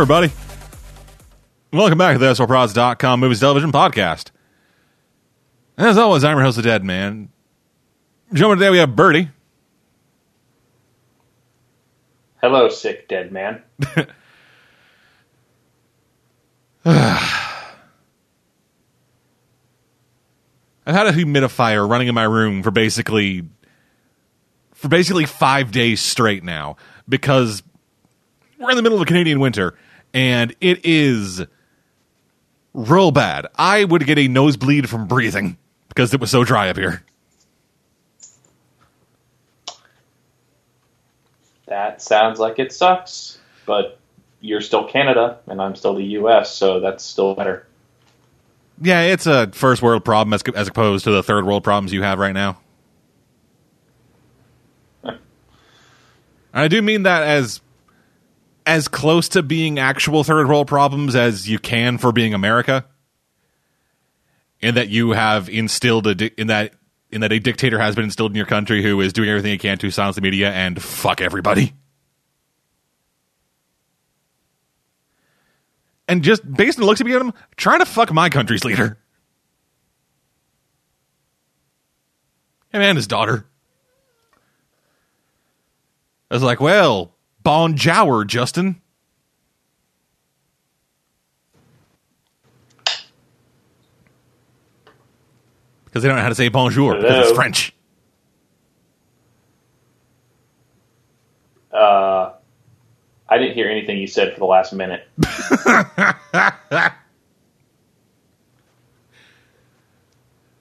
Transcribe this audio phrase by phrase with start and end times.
[0.00, 0.32] Everybody.
[1.74, 4.30] Welcome back to the SRProds.com Movies Television Podcast.
[5.76, 7.28] As always, I'm your host, The Dead Man.
[8.32, 9.28] Joining today, we have Birdie.
[12.40, 13.62] Hello, sick dead man.
[16.86, 17.20] I've
[20.86, 23.46] had a humidifier running in my room for basically
[24.72, 26.76] for basically five days straight now
[27.06, 27.62] because
[28.58, 29.76] we're in the middle of a Canadian winter
[30.12, 31.42] and it is
[32.74, 33.46] real bad.
[33.56, 35.56] I would get a nosebleed from breathing
[35.88, 37.04] because it was so dry up here.
[41.66, 43.98] That sounds like it sucks, but
[44.40, 47.66] you're still Canada and I'm still the US, so that's still better.
[48.82, 52.02] Yeah, it's a first world problem as, as opposed to the third world problems you
[52.02, 52.58] have right now.
[56.54, 57.60] I do mean that as
[58.66, 62.86] as close to being actual third world problems as you can for being America.
[64.62, 66.74] And that you have instilled di- in that
[67.10, 69.58] in that a dictator has been instilled in your country who is doing everything he
[69.58, 71.72] can to silence the media and fuck everybody.
[76.06, 78.98] And just based on the looks of him, trying to fuck my country's leader.
[82.72, 83.46] And his daughter.
[86.30, 88.80] I was like, well, bon jour, Justin.
[95.84, 97.74] Because they don't know how to say bonjour because it's French.
[101.72, 102.32] Uh,
[103.28, 105.08] I didn't hear anything you said for the last minute.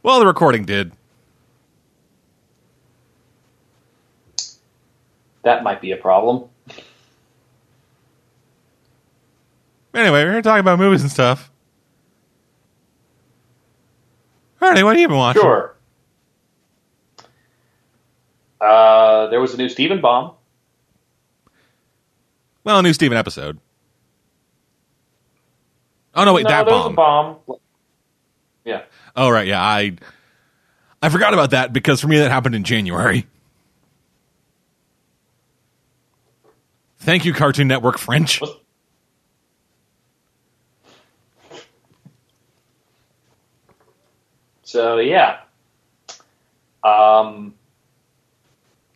[0.02, 0.94] Well, the recording did.
[5.44, 6.46] That might be a problem.
[9.94, 11.52] Anyway, we're here talking about movies and stuff.
[14.62, 15.42] Alrighty, what have you been watching?
[15.42, 15.76] Sure.
[18.62, 20.34] Uh, there was a new Steven Bomb.
[22.64, 23.58] Well, a new Steven episode.
[26.14, 27.38] Oh no, wait, no, that there was a bomb.
[27.48, 27.58] bomb.
[28.66, 28.84] Yeah.
[29.16, 29.94] Oh right, yeah, I
[31.02, 33.26] I forgot about that because for me that happened in January.
[37.00, 38.42] Thank you, Cartoon Network French.
[38.42, 38.58] Was-
[44.70, 45.40] So yeah.
[46.84, 47.56] Um.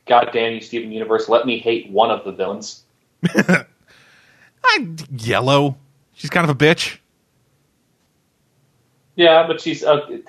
[0.05, 1.27] God damn you, Steven Universe!
[1.27, 2.83] Let me hate one of the villains.
[3.25, 5.77] I, yellow.
[6.13, 6.99] She's kind of a bitch.
[9.15, 9.83] Yeah, but she's.
[9.83, 10.19] Uh,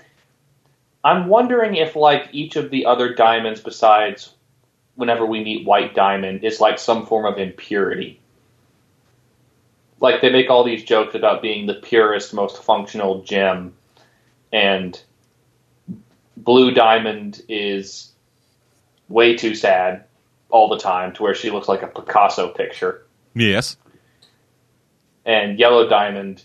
[1.04, 4.32] I'm wondering if like each of the other diamonds, besides
[4.94, 8.18] whenever we meet White Diamond, is like some form of impurity.
[10.00, 13.74] Like they make all these jokes about being the purest, most functional gem,
[14.50, 14.98] and
[16.36, 18.10] Blue Diamond is
[19.08, 20.04] way too sad
[20.50, 23.76] all the time to where she looks like a Picasso picture Yes.
[25.24, 26.42] and Yellow Diamond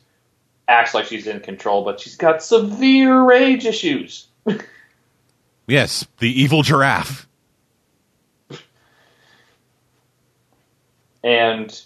[0.67, 4.27] acts like she's in control, but she's got severe rage issues.
[5.67, 7.27] Yes, the evil giraffe.
[11.23, 11.81] And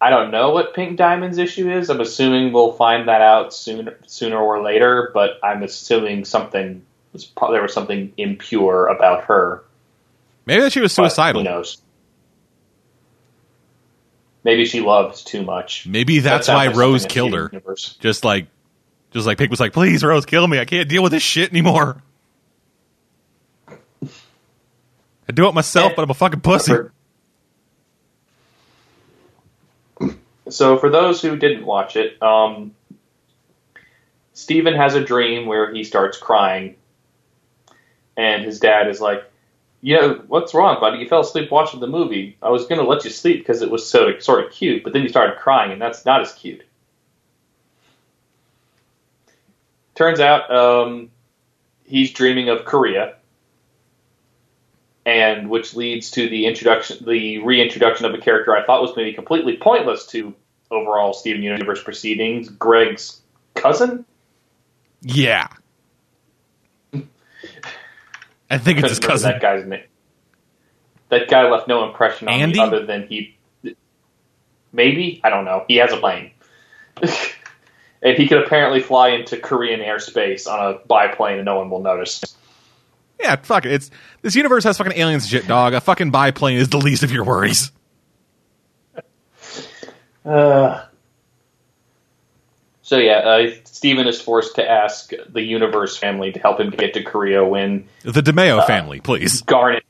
[0.00, 1.88] I don't know what Pink Diamond's issue is.
[1.88, 5.10] I'm assuming we'll find that out soon, sooner or later.
[5.14, 9.62] But I'm assuming something was pro- there was something impure about her.
[10.46, 11.42] Maybe that she was but suicidal.
[11.42, 11.80] Who knows?
[14.42, 15.86] Maybe she loved too much.
[15.86, 17.48] Maybe that's That why Rose killed her.
[17.50, 17.96] Universe.
[18.00, 18.46] Just like
[19.12, 20.58] just like Pink was like, please, Rose, kill me.
[20.58, 22.02] I can't deal with this shit anymore.
[25.28, 25.96] I do it myself, Yeah.
[25.96, 26.74] but I'm a fucking pussy.
[30.48, 32.74] So, for those who didn't watch it, um,
[34.34, 36.76] Steven has a dream where he starts crying,
[38.16, 39.24] and his dad is like,
[39.80, 40.98] "Yeah, what's wrong, buddy?
[40.98, 42.36] You fell asleep watching the movie.
[42.42, 45.02] I was to let you sleep because it was so sort of cute, but then
[45.02, 46.62] you started crying, and that's not as cute."
[49.94, 51.10] Turns out, um,
[51.84, 53.14] he's dreaming of Korea,
[55.06, 59.12] and which leads to the introduction, the reintroduction of a character I thought was maybe
[59.12, 60.34] completely pointless to
[60.70, 63.20] overall Steven Universe proceedings, Greg's
[63.54, 64.04] cousin.
[65.02, 65.48] Yeah.
[68.50, 69.32] I think it's his cousin.
[69.32, 69.82] That guy's name.
[71.08, 72.58] That guy left no impression on Andy?
[72.58, 73.36] me other than he.
[74.72, 75.64] Maybe I don't know.
[75.68, 76.32] He has a plane,
[78.02, 81.82] and he could apparently fly into Korean airspace on a biplane, and no one will
[81.82, 82.36] notice.
[83.20, 83.72] Yeah, fuck it.
[83.72, 83.90] It's
[84.22, 85.72] this universe has fucking aliens shit, dog.
[85.74, 87.70] A fucking biplane is the least of your worries.
[90.24, 90.82] Uh,
[92.80, 96.94] so yeah, uh, Steven is forced to ask the Universe family to help him get
[96.94, 99.42] to Korea when The DeMayo family, please.
[99.42, 99.84] Garnet.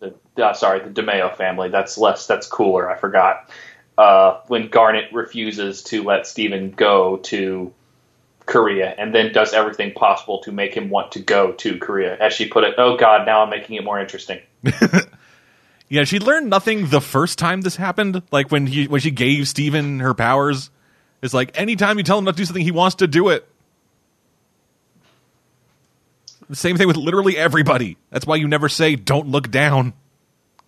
[0.00, 1.68] The, uh, sorry, the DeMayo family.
[1.68, 2.26] That's less.
[2.26, 2.90] That's cooler.
[2.90, 3.48] I forgot.
[3.96, 7.72] Uh, when Garnet refuses to let Steven go to
[8.46, 12.32] Korea, and then does everything possible to make him want to go to Korea, as
[12.32, 12.74] she put it.
[12.78, 14.40] Oh God, now I'm making it more interesting.
[15.88, 18.22] Yeah, she learned nothing the first time this happened.
[18.32, 20.70] Like when he when she gave Steven her powers.
[21.22, 23.48] It's like anytime you tell him not to do something, he wants to do it.
[26.50, 27.96] The same thing with literally everybody.
[28.10, 29.94] That's why you never say don't look down.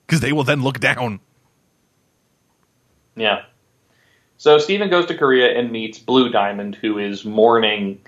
[0.06, 1.20] Because they will then look down.
[3.16, 3.46] Yeah.
[4.38, 8.00] So Steven goes to Korea and meets Blue Diamond, who is mourning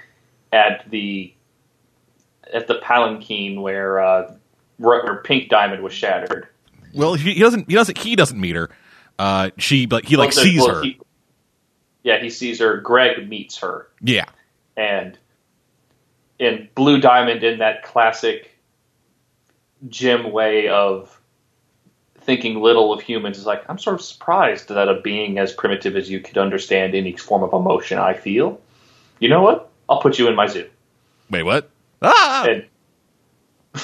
[0.53, 1.33] at the
[2.53, 4.35] at the palanquin where uh,
[4.77, 6.49] where Pink Diamond was shattered.
[6.95, 7.69] Well, he, he doesn't.
[7.69, 7.99] He doesn't.
[7.99, 8.71] He doesn't meet her.
[9.19, 10.83] Uh, she, but he like Well, sees well, her.
[10.83, 11.01] he-
[12.05, 12.79] yeah, he sees her.
[12.79, 14.27] Greg meets her, yeah,
[14.77, 15.19] and
[16.39, 18.57] in Blue Diamond, in that classic
[19.89, 21.18] Gem way of
[22.29, 25.97] thinking little of humans, is like, I'm sort of surprised that a being as primitive
[25.97, 28.61] as you could understand any form of emotion I feel.
[29.19, 29.71] You know what?
[29.89, 30.69] I'll put you in my zoo.
[31.31, 31.71] Wait, what?
[32.03, 32.45] Ah!
[32.47, 32.67] And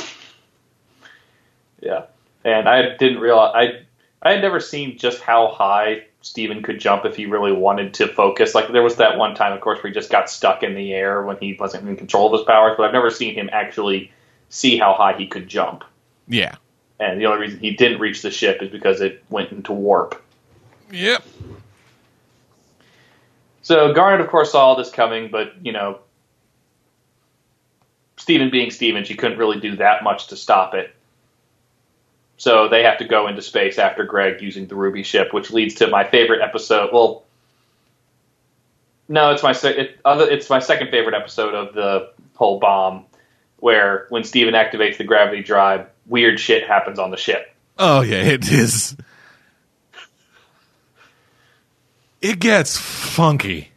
[1.81, 2.03] yeah,
[2.45, 7.07] and I didn't realize I I had never seen just how high Steven could jump
[7.07, 8.55] if he really wanted to focus.
[8.55, 10.93] Like there was that one time, of course, where he just got stuck in the
[10.93, 12.75] air when he wasn't in control of his powers.
[12.77, 14.13] But I've never seen him actually
[14.51, 15.83] see how high he could jump.
[16.29, 16.57] Yeah.
[17.01, 20.23] And the only reason he didn't reach the ship is because it went into warp.
[20.93, 21.25] Yep.
[23.63, 26.01] So Garnet, of course, saw all this coming, but you know,
[28.17, 30.95] Steven being Steven, she couldn't really do that much to stop it.
[32.37, 35.75] So they have to go into space after Greg using the Ruby ship, which leads
[35.77, 36.91] to my favorite episode.
[36.93, 37.25] Well,
[39.09, 43.05] no, it's my it, other, it's my second favorite episode of the whole bomb,
[43.59, 47.55] where when Steven activates the gravity drive, weird shit happens on the ship.
[47.79, 48.97] Oh yeah, it is.
[52.21, 53.71] It gets funky.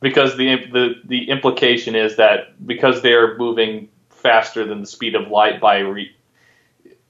[0.00, 5.28] because the the the implication is that because they're moving faster than the speed of
[5.28, 6.14] light by re-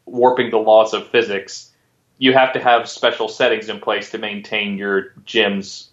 [0.07, 1.71] warping the laws of physics,
[2.19, 5.91] you have to have special settings in place to maintain your gem's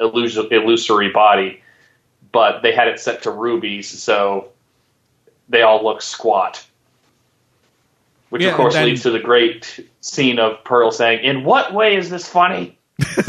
[0.00, 1.62] illus- illusory body.
[2.32, 4.49] But they had it set to rubies, so
[5.50, 6.64] they all look squat.
[8.30, 11.74] Which Yeah, of course then- leads to the great scene of Pearl saying, "In what
[11.74, 12.78] way is this funny?"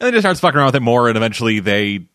[0.00, 2.06] And then just starts fucking around with it more, and eventually they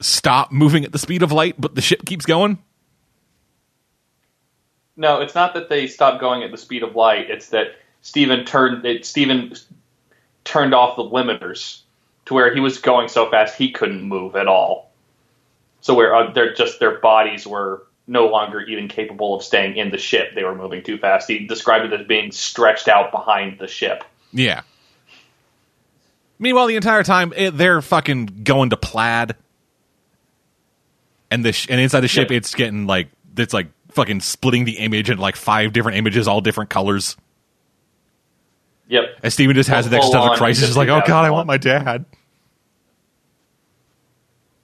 [0.00, 2.56] stop moving at the speed of light, but the ship keeps going.
[4.96, 7.30] No, it's not that they stopped going at the speed of light.
[7.30, 9.04] It's that Steven turned it.
[9.04, 9.54] Steven
[10.44, 11.82] turned off the limiters
[12.26, 14.87] to where he was going so fast he couldn't move at all.
[15.80, 19.90] So where uh, they're just their bodies were no longer even capable of staying in
[19.90, 20.34] the ship.
[20.34, 21.28] They were moving too fast.
[21.28, 24.02] He described it as being stretched out behind the ship.
[24.32, 24.62] Yeah.
[26.38, 29.34] Meanwhile, the entire time it, they're fucking going to plaid,
[31.30, 32.36] and the sh- and inside the ship, Yeah.
[32.38, 36.40] it's getting like it's like fucking splitting the image into like five different images, all
[36.40, 37.16] different colors.
[38.88, 39.04] Yep.
[39.22, 40.66] And Steven just has Full- the next full stuff on of crisis.
[40.66, 42.04] He's like, oh god, I want my dad.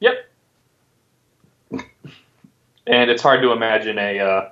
[0.01, 0.15] Yep.
[2.87, 4.51] And it's hard to imagine a uh,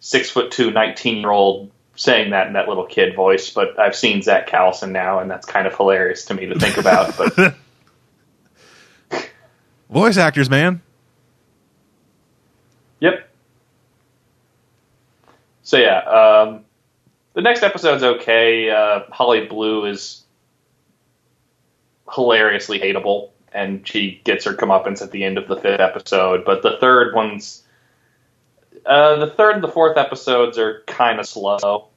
[0.00, 3.96] six foot two, 19 year old saying that in that little kid voice, but I've
[3.96, 7.16] seen Zach Callison now, and that's kind of hilarious to me to think about.
[7.16, 7.54] But
[9.90, 10.82] Voice actors, man.
[13.00, 13.28] yep.
[15.62, 16.64] So yeah, um,
[17.32, 18.70] the next episode's okay.
[18.70, 20.24] Uh, Holly Blue is
[22.12, 26.44] hilariously hateable, and she gets her comeuppance at the end of the fifth episode.
[26.44, 27.64] But the third one's
[28.86, 31.88] uh, the third and the fourth episodes are kind of slow.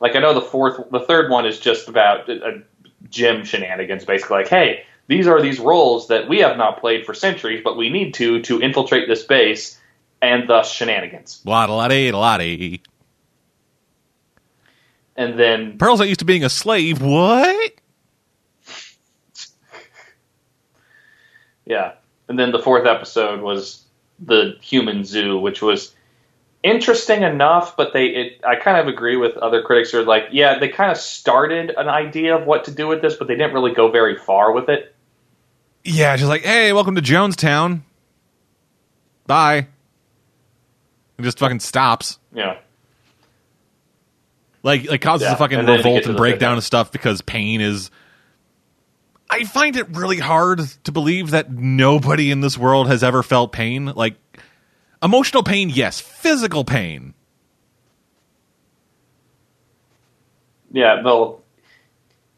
[0.00, 2.58] Like I know the fourth, the third one is just about uh,
[3.08, 4.38] gem shenanigans, basically.
[4.38, 7.88] Like, hey, these are these roles that we have not played for centuries, but we
[7.88, 9.78] need to to infiltrate this base,
[10.20, 11.40] and thus shenanigans.
[11.44, 12.80] Lotta lotta.
[15.16, 17.02] And then Pearl's not used to being a slave.
[17.02, 17.72] What?
[21.70, 21.92] Yeah.
[22.28, 23.84] And then the fourth episode was
[24.18, 25.94] the human zoo, which was
[26.64, 30.24] interesting enough, but they it I kind of agree with other critics who are like,
[30.32, 33.36] yeah, they kind of started an idea of what to do with this, but they
[33.36, 34.92] didn't really go very far with it.
[35.84, 37.82] Yeah, just like, hey, welcome to Jonestown.
[39.28, 39.68] Bye.
[41.18, 42.18] And just fucking stops.
[42.34, 42.58] Yeah.
[44.64, 47.22] like like causes Yeah, a fucking and then to revolt and breakdown and stuff because
[47.22, 47.92] pain is.
[49.30, 53.52] I find it really hard to believe that nobody in this world has ever felt
[53.52, 53.86] pain.
[53.86, 54.16] Like
[55.02, 56.00] emotional pain, yes.
[56.00, 57.14] Physical pain,
[60.70, 61.36] Yeah, the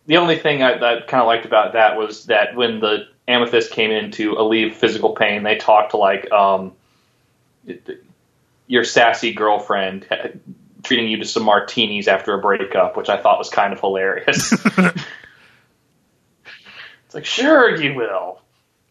[0.07, 3.71] the only thing I, that kind of liked about that was that when the amethyst
[3.71, 6.73] came in to alleviate physical pain, they talked to like um,
[8.67, 10.29] your sassy girlfriend uh,
[10.83, 14.53] treating you to some martinis after a breakup, which I thought was kind of hilarious.
[17.13, 18.41] it's like, sure you will.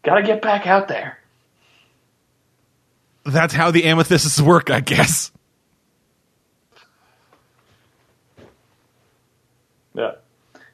[0.04, 1.18] Got to get back out there.
[3.24, 5.32] that's how the amethysts work, I guess.
[9.94, 10.12] Yeah.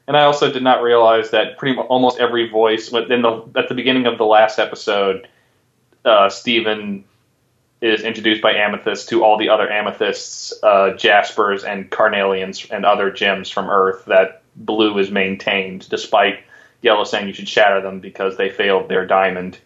[0.07, 3.67] And I also did not realize that pretty much almost every voice within the at
[3.67, 5.27] the beginning of the last episode,
[6.05, 7.03] uh, Steven
[7.81, 13.11] is introduced by Amethyst to all the other Amethysts, uh, Jaspers, and Carnelians, and other
[13.11, 16.39] gems from Earth that Blue is maintained, despite
[16.81, 19.59] Yellow saying you should shatter them because they failed their diamond.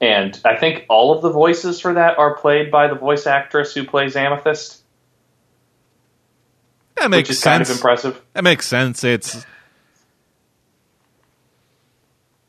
[0.00, 3.72] And I think all of the voices for that are played by the voice actress
[3.72, 4.82] who plays Amethyst,
[6.96, 7.68] That makes which is sense.
[7.68, 8.22] kind of impressive.
[8.32, 9.04] That makes sense.
[9.04, 9.46] It's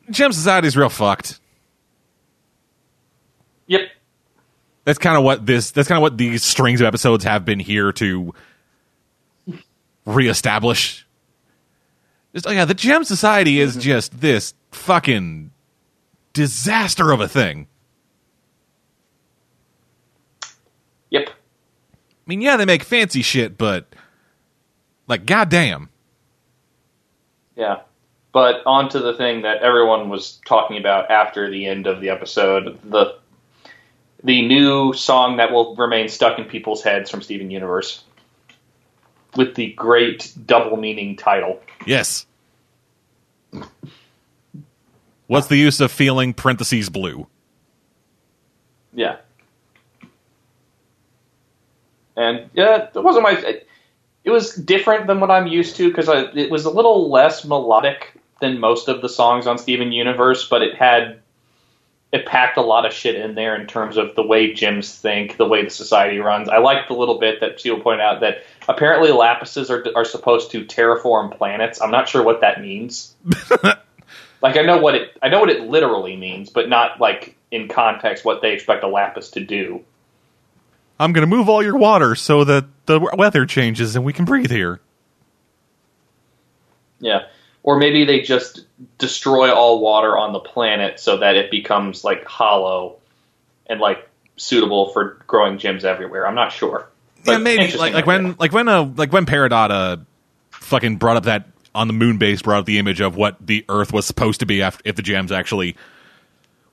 [0.10, 1.39] Gem Society's real fucked.
[3.68, 3.82] Yep.
[4.86, 5.72] That's kind of what this.
[5.72, 8.34] That's kind of what these strings of episodes have been here to
[10.06, 11.02] reestablish.
[12.34, 13.82] Just, oh yeah, the Gem Society is mm-hmm.
[13.82, 15.52] just this fucking
[16.34, 17.68] disaster of a thing.
[21.12, 21.30] Yep.
[21.30, 21.34] I
[22.25, 23.86] mean, yeah, they make fancy shit, but
[25.08, 25.90] like, goddamn.
[27.56, 27.82] Yeah.
[28.32, 32.10] But on to the thing that everyone was talking about after the end of the
[32.10, 33.20] episode, the
[34.24, 38.04] the new song that will remain stuck in people's heads from Steven Universe.
[39.36, 41.62] With the great double meaning title.
[41.86, 42.25] Yes.
[45.28, 47.28] What's the use of feeling parentheses blue?
[48.94, 49.18] Yeah.
[52.16, 53.62] And yeah, it wasn't my.
[54.24, 58.13] It was different than what I'm used to because it was a little less melodic
[58.40, 61.20] than most of the songs on Steven Universe, but it had
[62.12, 65.38] it packed a lot of shit in there in terms of the way gems think,
[65.38, 66.48] the way the society runs.
[66.48, 70.51] I liked the little bit that Seal pointed out that apparently lapises are are supposed
[70.51, 71.82] to terraform planets.
[71.82, 73.15] I'm not sure what that means.
[74.41, 77.67] like I know what it I know what it literally means, but not like in
[77.67, 79.84] context what they expect a lapis to do.
[81.00, 84.25] I'm going to move all your water so that the weather changes and we can
[84.25, 84.79] breathe here.
[87.00, 87.24] Yeah.
[87.63, 88.65] Or maybe they just
[88.98, 92.98] destroy all water on the planet so that it becomes like hollow
[93.67, 96.27] and like suitable for growing gems everywhere.
[96.27, 96.89] I'm not sure.
[97.25, 100.06] Yeah, maybe like like when like when uh like when Peridot
[100.51, 103.65] fucking brought up that on the moon base brought up the image of what the
[103.70, 105.75] Earth was supposed to be after if the gems actually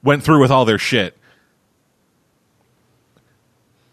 [0.02, 1.16] went through with all their shit.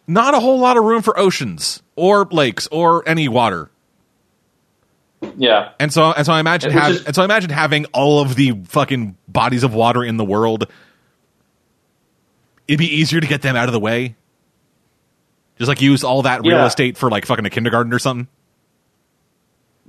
[0.07, 3.69] Not a whole lot of room for oceans or lakes or any water.
[5.35, 5.71] Yeah.
[5.79, 8.35] And so and so I imagine have, is- and so I imagine having all of
[8.35, 10.67] the fucking bodies of water in the world
[12.67, 14.15] it'd be easier to get them out of the way.
[15.57, 16.65] Just like use all that real Yeah.
[16.65, 18.27] estate for like fucking a kindergarten or something.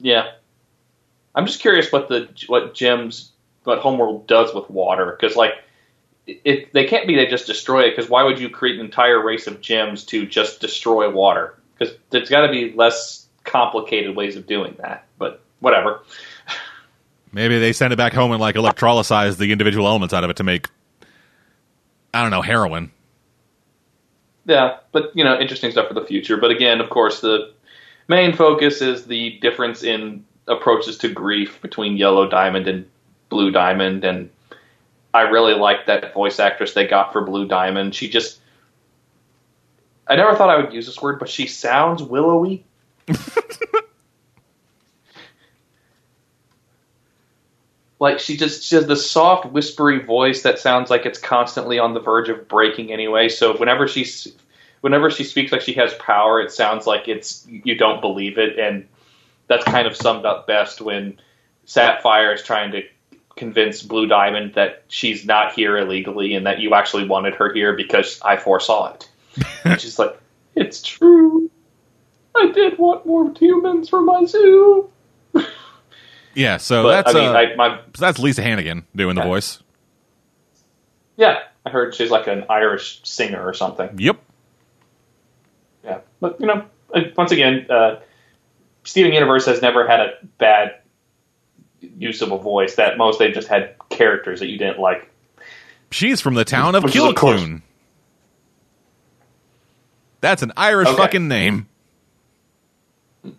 [0.00, 0.30] Yeah.
[1.34, 3.32] I'm just curious what the what gems
[3.64, 5.52] what Homeworld does with water because like
[6.26, 9.22] it they can't be they just destroy it because why would you create an entire
[9.24, 14.36] race of gems to just destroy water because there's got to be less complicated ways
[14.36, 16.00] of doing that but whatever
[17.30, 20.36] Maybe they send it back home and like electrolyze the individual elements out of it
[20.36, 20.68] to make
[22.14, 22.90] I don't know, heroin.
[24.48, 26.38] Yeah, but you know, interesting stuff for the future.
[26.38, 27.52] But again, of course, the
[28.08, 32.88] main focus is the difference in approaches to grief between Yellow Diamond and
[33.28, 34.30] Blue Diamond, and
[35.12, 37.94] I really like that voice actress they got for Blue Diamond.
[37.94, 38.40] She just
[40.08, 42.64] I never thought I would use this word, but she sounds willowy.
[48.00, 51.94] like she just she has this soft whispery voice that sounds like it's constantly on
[51.94, 53.28] the verge of breaking anyway.
[53.28, 54.28] So whenever she's
[54.80, 58.58] whenever she speaks like she has power it sounds like it's you don't believe it.
[58.58, 58.86] And
[59.48, 61.18] that's kind of summed up best when
[61.64, 62.82] sapphire is trying to
[63.36, 67.72] convince blue diamond that she's not here illegally and that you actually wanted her here
[67.76, 69.08] because i foresaw it.
[69.64, 70.18] And she's like
[70.54, 71.50] it's true.
[72.36, 74.90] I did want more humans for my zoo
[76.34, 79.22] Yeah, so but that's i mean uh, I, my so that's Lisa Hannigan doing the
[79.22, 79.26] Yeah.
[79.26, 79.62] voice.
[81.16, 83.98] Yeah, I heard she's like an Irish singer or something.
[83.98, 84.18] Yep.
[85.84, 86.64] Yeah, but you know,
[87.16, 88.00] once again, uh,
[88.84, 90.76] Steven Universe has never had a bad
[91.80, 92.76] use of a voice.
[92.76, 95.10] That most they've just had characters that you didn't like.
[95.90, 97.62] She's from the town of Which is, of course- Kilcloon.
[100.20, 100.96] That's an Irish Okay.
[100.96, 101.68] fucking name.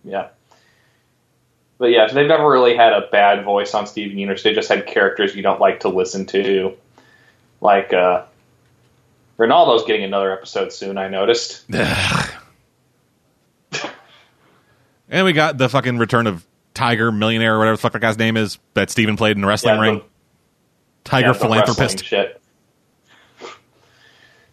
[0.03, 0.29] Yeah.
[1.79, 4.43] But yeah, so they've never really had a bad voice on Steven Universe.
[4.43, 6.77] They just had characters you don't like to listen to.
[7.61, 8.25] Like, uh,
[9.39, 11.65] Ronaldo's getting another episode soon, I noticed.
[15.11, 18.17] And we got the fucking return of Tiger Millionaire or whatever the fuck that guy's
[18.17, 20.01] name is that Steven played in the wrestling Yeah, ring.
[21.03, 22.05] Tiger yeah, philanthropist.
[22.05, 22.39] Shit.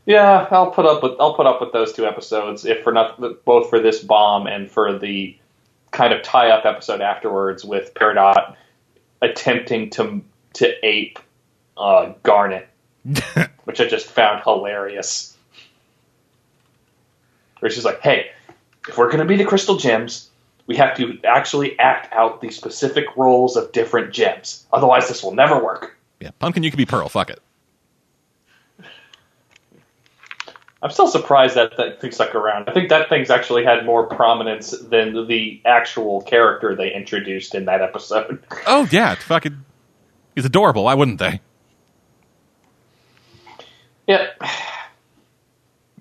[0.07, 3.45] Yeah, I'll put up with I'll put up with those two episodes if for not
[3.45, 5.37] both for this bomb and for the
[5.97, 8.55] kind of tie up episode afterwards with Peridot
[9.23, 10.23] attempting to
[10.53, 11.19] to ape
[11.77, 12.69] uh, Garnet,
[13.65, 15.35] which I just found hilarious.
[17.61, 18.31] Where she's like, "Hey,
[18.89, 20.31] if we're going to be the Crystal Gems,
[20.67, 24.67] we have to actually act out the specific roles of different gems.
[24.73, 27.09] Otherwise, this will never work." yeah, Pumpkin, you could be Pearl.
[27.09, 27.41] Fuck it.
[30.83, 32.69] I'm still surprised that that thing stuck around.
[32.69, 37.65] I think that thing's actually had more prominence than the actual character they introduced in
[37.65, 38.45] that episode.
[38.67, 39.65] Oh yeah, it's fucking.
[40.35, 40.85] He's adorable.
[40.85, 41.41] Why wouldn't they?
[44.07, 44.29] Yeah.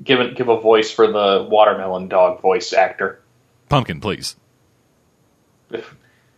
[0.03, 3.21] Give it, give a voice for the watermelon dog voice actor.
[3.69, 4.35] Pumpkin, please.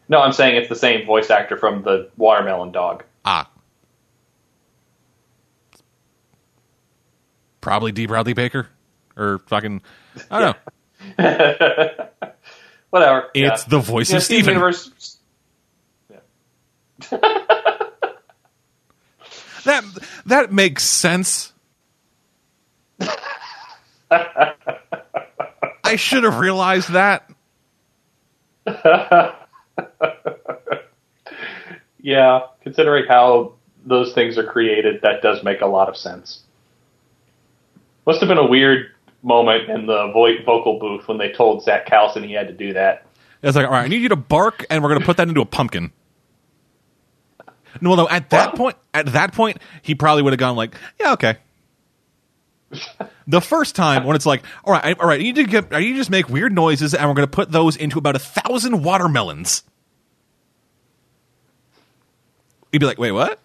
[0.10, 3.04] No, I'm saying it's the same voice actor from the watermelon dog.
[3.26, 3.50] Ah.
[7.68, 8.06] Probably D.
[8.06, 8.70] Bradley Baker.
[9.18, 9.82] Or fucking.
[10.32, 10.56] I don't
[11.18, 11.18] know.
[12.92, 13.30] Whatever.
[13.34, 13.70] It's yeah.
[13.70, 14.54] the voice Yeah, of Steven Steven.
[14.54, 15.18] Universe.
[19.66, 19.84] That
[20.28, 21.52] that makes sense.
[24.10, 24.54] I
[25.98, 27.30] should have realized that.
[32.00, 36.44] Yeah, considering how those things are created, that does make a lot of sense.
[38.08, 38.92] Must have been a weird
[39.22, 42.72] moment in the vo- vocal booth when they told Zach Callison he had to do
[42.72, 43.06] that.
[43.44, 45.28] It's like, all right, I need you to bark, and we're going to put that
[45.28, 45.92] into a pumpkin.
[47.82, 48.08] No, no.
[48.08, 51.36] At that point, at that point, he probably would have gone like, yeah, okay.
[53.28, 55.70] the first time when it's like, all right, I, all right, you need to get,
[55.74, 58.16] you need to just make weird noises, and we're going to put those into about
[58.16, 59.64] a thousand watermelons.
[62.72, 63.38] He'd be like, wait, what?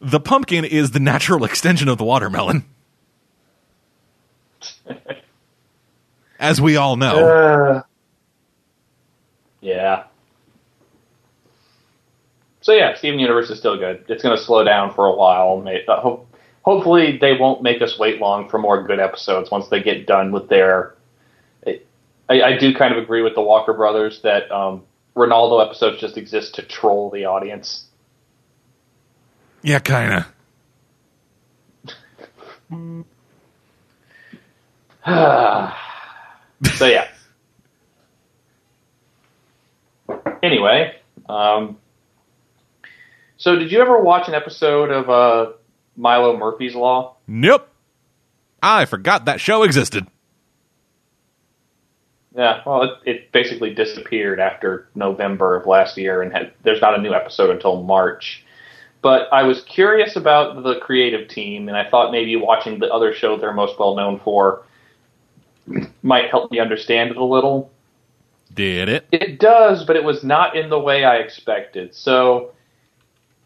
[0.00, 2.64] The pumpkin is the natural extension of the watermelon,
[6.38, 7.84] as we all know.
[9.60, 10.04] Yeah.
[12.60, 14.04] So yeah, Steven Universe is still good.
[14.08, 15.66] It's going to slow down for a while.
[15.88, 16.16] Uh,
[16.62, 20.32] hopefully, they won't make us wait long for more good episodes once they get done
[20.32, 20.94] with their.
[21.66, 24.82] I, I do kind of agree with the Walker brothers that um,
[25.16, 27.87] Ronaldo episodes just exist to troll the audience.
[29.68, 30.24] Yeah, kind of.
[36.74, 37.08] so yeah.
[40.42, 40.96] Anyway,
[41.28, 41.76] um,
[43.36, 45.52] so did you ever watch an episode of uh,
[45.96, 47.16] Milo Murphy's Law?
[47.26, 47.68] Nope.
[48.62, 50.06] I forgot that show existed.
[52.34, 56.98] Yeah, well, it, it basically disappeared after November of last year, and had, there's not
[56.98, 58.44] a new episode until March.
[59.00, 63.14] But I was curious about the creative team, and I thought maybe watching the other
[63.14, 64.64] show they're most well known for
[66.02, 67.70] might help me understand it a little.
[68.54, 69.06] Did it?
[69.12, 71.94] It does, but it was not in the way I expected.
[71.94, 72.52] So,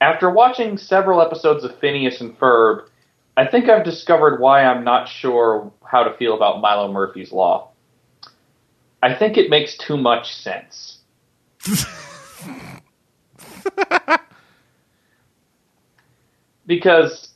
[0.00, 2.86] after watching several episodes of Phineas and Ferb,
[3.36, 7.68] I think I've discovered why I'm not sure how to feel about Milo Murphy's Law.
[9.02, 10.98] I think it makes too much sense.
[16.66, 17.28] because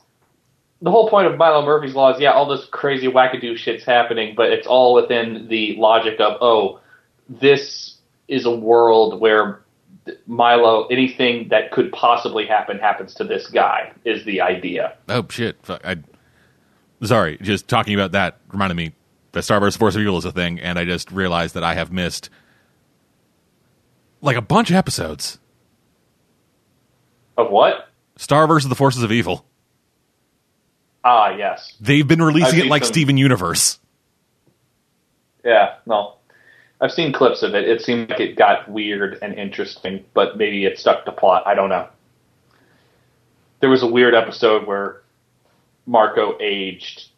[0.81, 4.35] the whole point of Milo Murphy's Law is, yeah, all this crazy wackadoo shit's happening,
[4.35, 6.79] but it's all within the logic of, oh,
[7.29, 7.95] this
[8.27, 9.61] is a world where
[10.27, 14.95] Milo, anything that could possibly happen happens to this guy, is the idea.
[15.09, 15.57] Oh shit!
[15.63, 15.97] Fuck, I,
[17.03, 18.93] sorry, just talking about that reminded me
[19.33, 21.73] that Star Wars: Force of Evil is a thing, and I just realized that I
[21.73, 22.29] have missed
[24.21, 25.39] like a bunch of episodes.
[27.37, 27.86] Of what?
[28.17, 29.45] Star versus the Forces of Evil.
[31.03, 31.73] Ah, yes.
[31.79, 33.79] They've been I've releasing it like some- Steven Universe.
[35.45, 36.15] Yeah, no.
[36.81, 37.67] I've seen clips of it.
[37.67, 41.43] It seemed like it got weird and interesting, but maybe it stuck to plot.
[41.47, 41.87] I don't know.
[43.61, 45.01] There was a weird episode where
[45.87, 47.09] Marco aged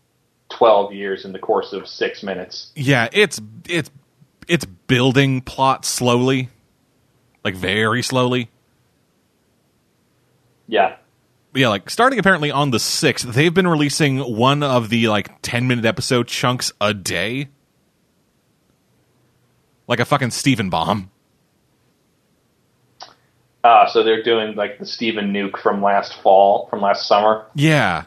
[0.47, 2.71] twelve years in the course of six minutes.
[2.75, 3.91] Yeah, it's it's
[4.47, 6.47] it's building plot slowly,
[7.43, 8.49] like very slowly.
[10.69, 10.95] Yeah,
[11.53, 15.67] yeah, like starting apparently on the sixth, they've been releasing one of the like ten
[15.67, 17.49] minute episode chunks a day,
[19.87, 21.09] like a fucking Steven bomb.
[23.63, 27.45] Uh, so they're doing like the Steven Nuke from last fall, from last summer.
[27.55, 28.05] Yeah.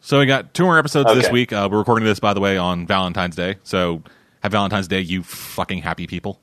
[0.00, 1.52] So we got two more episodes this week.
[1.52, 3.56] Uh, we're recording this, by the way, on Valentine's Day.
[3.64, 4.04] So
[4.40, 6.40] have Valentine's Day, you fucking happy people.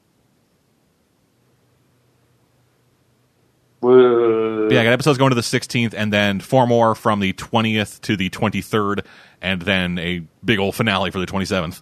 [3.83, 7.33] But yeah, I got episodes going to the 16th, and then four more from the
[7.33, 9.05] 20th to the 23rd,
[9.41, 11.81] and then a big old finale for the 27th.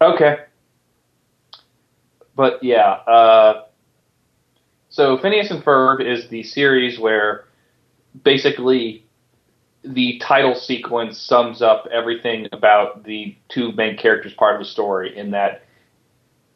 [0.00, 0.38] Okay.
[2.34, 3.64] But yeah, uh,
[4.88, 7.44] so Phineas and Ferb is the series where
[8.24, 9.04] basically
[9.84, 15.14] the title sequence sums up everything about the two main characters part of the story
[15.14, 15.64] in that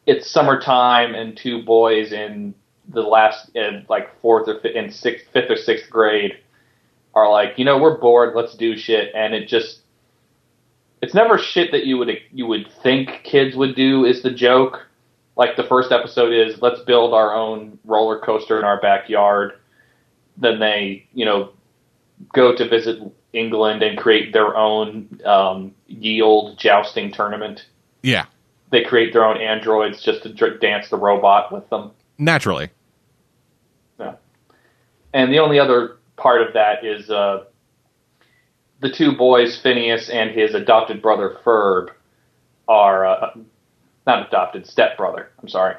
[0.05, 2.53] it's summertime and two boys in
[2.89, 6.33] the last in like fourth or fifth, in sixth fifth or sixth grade
[7.13, 9.11] are like you know we're bored let's do shit.
[9.15, 9.79] And it just
[11.01, 14.87] it's never shit that you would you would think kids would do is the joke.
[15.35, 19.53] Like the first episode is let's build our own roller coaster in our backyard.
[20.37, 21.51] Then they you know
[22.33, 22.99] go to visit
[23.33, 27.65] england and create their own um, yield jousting tournament.
[28.01, 28.25] Yeah,
[28.73, 32.71] they create their own androids just to dr- dance the robot with them naturally.
[33.99, 34.15] yeah.
[35.13, 37.45] And the only other part of that is uh,
[38.81, 41.89] the two boys, Phineas and his adopted brother Ferb,
[42.67, 43.35] are uh,
[44.07, 45.29] not adopted, stepbrother.
[45.39, 45.75] I'm sorry.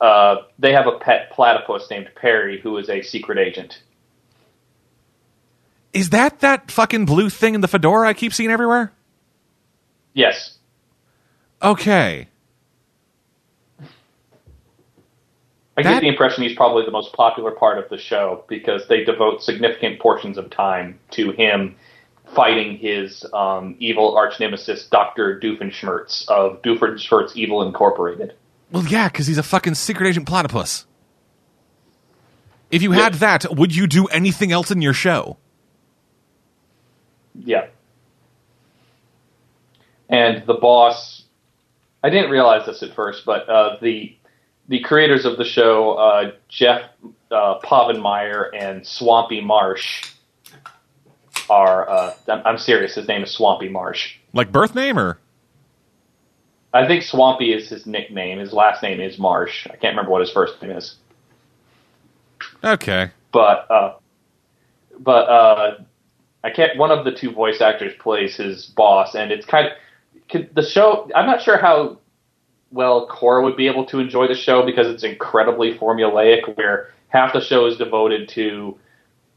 [0.00, 3.80] Uh, they have a pet platypus named Perry, who is a secret agent.
[5.92, 8.92] Is that that fucking blue thing in the fedora I keep seeing everywhere?
[10.12, 10.58] Yes.
[11.62, 12.26] Okay.
[15.76, 18.86] I That- get the impression he's probably the most popular part of the show because
[18.88, 21.76] they devote significant portions of time to him
[22.34, 25.38] fighting his um, evil arch nemesis, Dr.
[25.40, 28.34] Doofenshmirtz of Doofenshmirtz Evil Incorporated.
[28.70, 30.86] Well, yeah, because he's a fucking secret agent platypus.
[32.70, 35.36] If you had that, would you do anything else in your show?
[37.34, 37.66] Yeah.
[40.08, 41.24] And the boss,
[42.02, 44.16] I didn't realize this at first, but uh, the
[44.68, 46.82] the creators of the show, uh, Jeff
[47.30, 50.12] uh, Povenmire and Swampy Marsh,
[51.50, 51.88] are.
[51.88, 52.94] Uh, I'm, I'm serious.
[52.94, 54.16] His name is Swampy Marsh.
[54.32, 55.18] Like birth name or?
[56.74, 58.38] I think Swampy is his nickname.
[58.38, 59.66] His last name is Marsh.
[59.66, 60.96] I can't remember what his first name is.
[62.64, 63.10] Okay.
[63.32, 63.94] but uh,
[64.98, 65.78] but uh,
[66.44, 66.78] I can't.
[66.78, 71.10] One of the two voice actors plays his boss, and it's kind of the show.
[71.14, 71.98] I'm not sure how
[72.72, 77.32] well Cora would be able to enjoy the show because it's incredibly formulaic, where half
[77.32, 78.78] the show is devoted to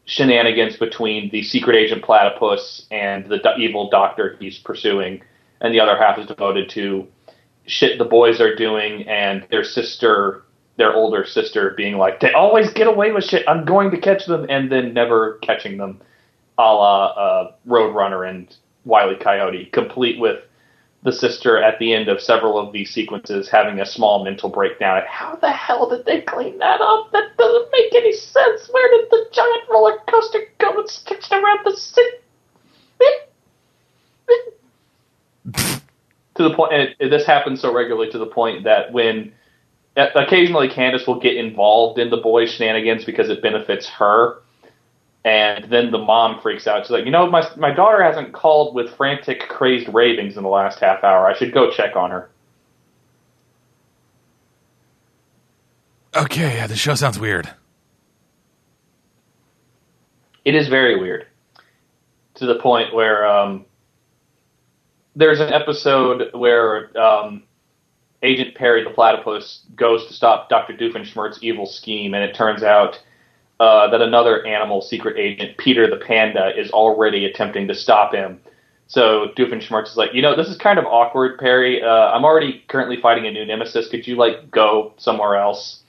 [0.05, 5.21] shenanigans between the secret agent platypus and the evil doctor he's pursuing,
[5.61, 7.07] and the other half is devoted to
[7.67, 10.43] shit the boys are doing and their sister
[10.77, 13.47] their older sister being like, they always get away with shit.
[13.47, 16.01] I'm going to catch them, and then never catching them,
[16.57, 19.15] a la uh, Roadrunner and Wile E.
[19.15, 20.41] Coyote, complete with
[21.05, 24.97] the sister at the end of several of these sequences having a small mental breakdown
[24.97, 27.11] at how the hell did they clean that up?
[27.11, 28.67] That doesn't make any sense.
[28.71, 32.09] Where did the giant roller coaster go and sketched around the city?
[36.35, 39.31] to the point, and it, this happens so regularly to the point that when
[39.95, 44.41] occasionally Candace will get involved in the boys' shenanigans because it benefits her.
[45.25, 46.83] And then the mom freaks out.
[46.83, 50.49] She's like, you know, my my daughter hasn't called with frantic, crazed ravings in the
[50.49, 51.25] last half hour.
[51.25, 52.29] I should go check on her.
[56.15, 57.49] Okay, yeah, the show sounds weird.
[60.45, 61.25] It is very weird.
[62.35, 63.65] To the point where um,
[65.15, 67.43] there's an episode where um,
[68.21, 70.73] Agent Perry the platypus goes to stop Dr.
[70.73, 73.01] Doofenshmirtz's evil scheme, and it turns out
[73.59, 78.39] uh, that another animal secret agent, Peter the panda, is already attempting to stop him.
[78.87, 81.81] So Doofenshmirtz is like, you know, this is kind of awkward, Perry.
[81.81, 83.87] Uh, I'm already currently fighting a new nemesis.
[83.87, 85.81] Could you like go somewhere else?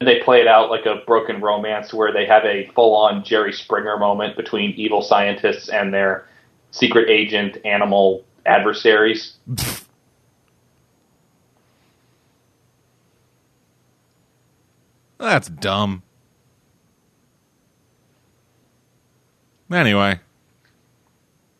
[0.00, 3.52] And they play it out like a broken romance where they have a full-on Jerry
[3.52, 6.26] Springer moment between evil scientists and their
[6.70, 9.36] secret agent animal adversaries.
[15.18, 16.02] That's dumb.
[19.70, 20.18] Anyway,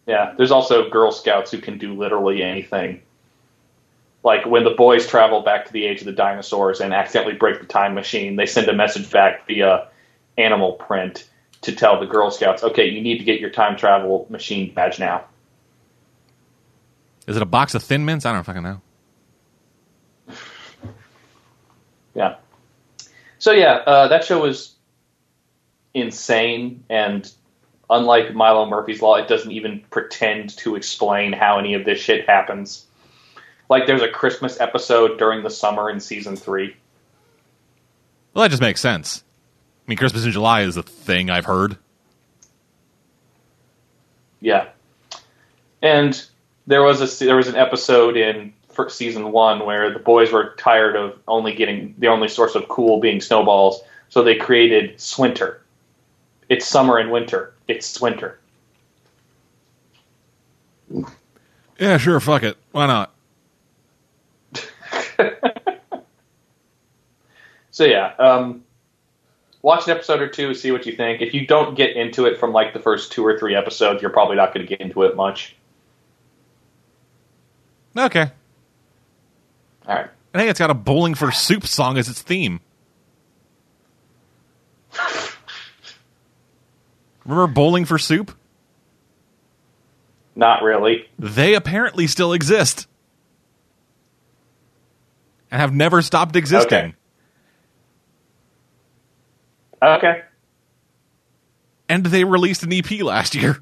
[0.06, 3.02] Yeah, there's also Girl Scouts who can do literally anything.
[4.24, 7.60] Like when the boys travel back to the age of the dinosaurs and accidentally break
[7.60, 9.88] the time machine, they send a message back via
[10.36, 11.28] animal print
[11.62, 14.98] to tell the Girl Scouts, okay, you need to get your time travel machine badge
[14.98, 15.24] now.
[17.26, 18.26] Is it a box of Thin Mints?
[18.26, 18.80] I don't fucking know.
[22.12, 22.38] Yeah.
[23.38, 24.74] So yeah, uh, that show was
[25.94, 27.32] insane, and
[27.90, 32.28] unlike Milo Murphy's Law, it doesn't even pretend to explain how any of this shit
[32.28, 32.86] happens.
[33.68, 36.76] Like, there's a Christmas episode during the summer in season three.
[38.32, 39.24] Well, that just makes sense.
[39.86, 41.76] I mean, Christmas in July is a thing I've heard.
[44.40, 44.68] Yeah,
[45.82, 46.24] and
[46.66, 48.54] there was a there was an episode in
[48.88, 52.98] season one where the boys were tired of only getting the only source of cool
[52.98, 55.60] being snowballs, so they created Swinter.
[56.48, 57.52] It's summer and winter.
[57.70, 58.40] It's winter.
[61.78, 62.18] Yeah, sure.
[62.18, 62.56] Fuck it.
[62.72, 63.14] Why not?
[67.70, 68.64] so yeah, um,
[69.62, 71.22] watch an episode or two, see what you think.
[71.22, 74.10] If you don't get into it from like the first two or three episodes, you're
[74.10, 75.54] probably not going to get into it much.
[77.96, 78.32] Okay.
[79.86, 80.10] All right.
[80.34, 82.60] I think it's got a bowling for soup song as its theme.
[87.24, 88.36] Remember bowling for soup?
[90.34, 91.08] Not really.
[91.18, 92.86] They apparently still exist.
[95.50, 96.94] And have never stopped existing.
[99.82, 99.94] Okay.
[99.94, 100.22] okay.
[101.88, 103.60] And they released an EP last year.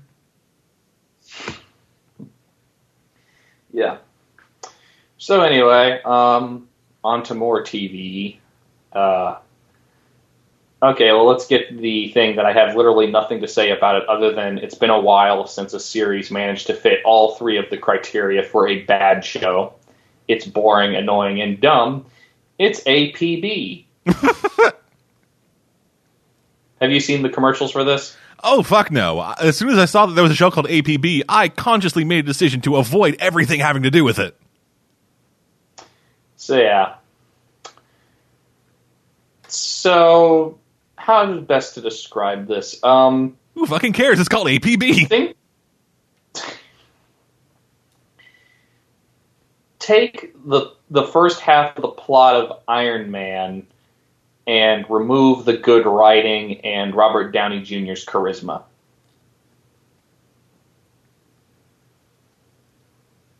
[3.72, 3.98] Yeah.
[5.16, 6.68] So anyway, um,
[7.02, 8.38] on to more TV.
[8.92, 9.38] Uh,
[10.82, 14.08] okay, well, let's get the thing that I have literally nothing to say about it
[14.08, 17.68] other than it's been a while since a series managed to fit all three of
[17.70, 19.74] the criteria for a bad show.
[20.28, 22.06] It's boring, annoying, and dumb.
[22.58, 23.86] It's APB.
[26.80, 28.16] have you seen the commercials for this?
[28.42, 29.20] Oh fuck no!
[29.40, 32.20] As soon as I saw that there was a show called APB, I consciously made
[32.20, 34.38] a decision to avoid everything having to do with it.
[36.36, 36.94] So yeah.
[39.48, 40.58] So
[41.08, 42.84] how is best to describe this?
[42.84, 44.20] Um, Who fucking cares?
[44.20, 45.08] It's called APB.
[45.08, 45.36] Think,
[49.78, 53.66] take the the first half of the plot of Iron Man
[54.46, 58.62] and remove the good writing and Robert Downey Jr.'s charisma.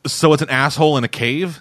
[0.06, 1.60] So it's an asshole in a cave?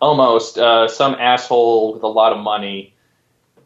[0.00, 0.56] Almost.
[0.56, 2.94] Uh, some asshole with a lot of money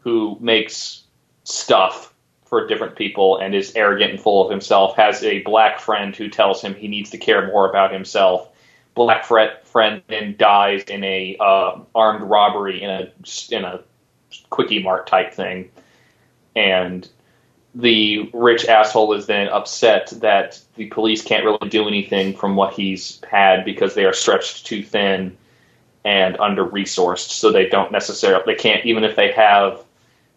[0.03, 1.03] who makes
[1.45, 2.13] stuff
[2.45, 6.29] for different people and is arrogant and full of himself has a black friend who
[6.29, 8.47] tells him he needs to care more about himself.
[8.93, 13.11] Black friend then dies in a uh, armed robbery in a
[13.49, 13.79] in a
[14.51, 15.71] quickie mart type thing,
[16.55, 17.09] and
[17.73, 22.75] the rich asshole is then upset that the police can't really do anything from what
[22.75, 25.35] he's had because they are stretched too thin
[26.05, 29.83] and under resourced, so they don't necessarily they can't even if they have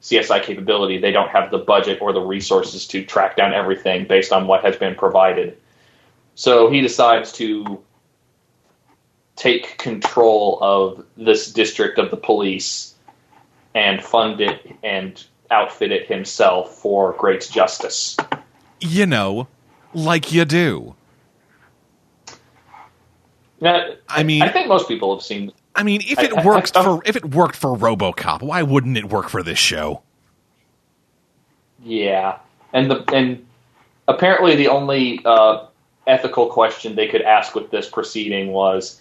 [0.03, 4.33] CSI capability, they don't have the budget or the resources to track down everything based
[4.33, 5.57] on what has been provided.
[6.35, 7.83] So he decides to
[9.37, 12.95] take control of this district of the police
[13.75, 18.17] and fund it and outfit it himself for great justice.
[18.81, 19.49] You know,
[19.95, 20.95] like you do.
[23.61, 25.53] Now, I mean, I think most people have seen.
[25.77, 28.63] I mean, if it I- I- worked I- for if it worked for RoboCop, why
[28.63, 30.03] wouldn't it work for this show?
[31.85, 32.39] Yeah,
[32.73, 33.47] and the and
[34.09, 35.67] apparently the only uh,
[36.07, 39.01] ethical question they could ask with this proceeding was,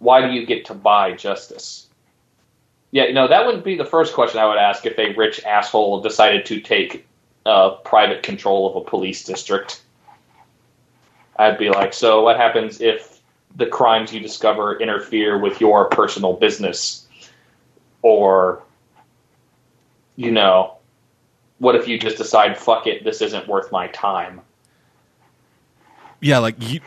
[0.00, 1.86] why do you get to buy justice?
[2.90, 5.42] Yeah, you know that wouldn't be the first question I would ask if a rich
[5.44, 7.06] asshole decided to take
[7.46, 9.82] uh, private control of a police district.
[11.38, 13.15] I'd be like, so what happens if
[13.56, 17.06] the crimes you discover interfere with your personal business,
[18.02, 18.62] or
[20.14, 20.76] you know,
[21.58, 24.40] what if you just decide, fuck it, this isn't worth my time?
[26.20, 26.80] Yeah, like you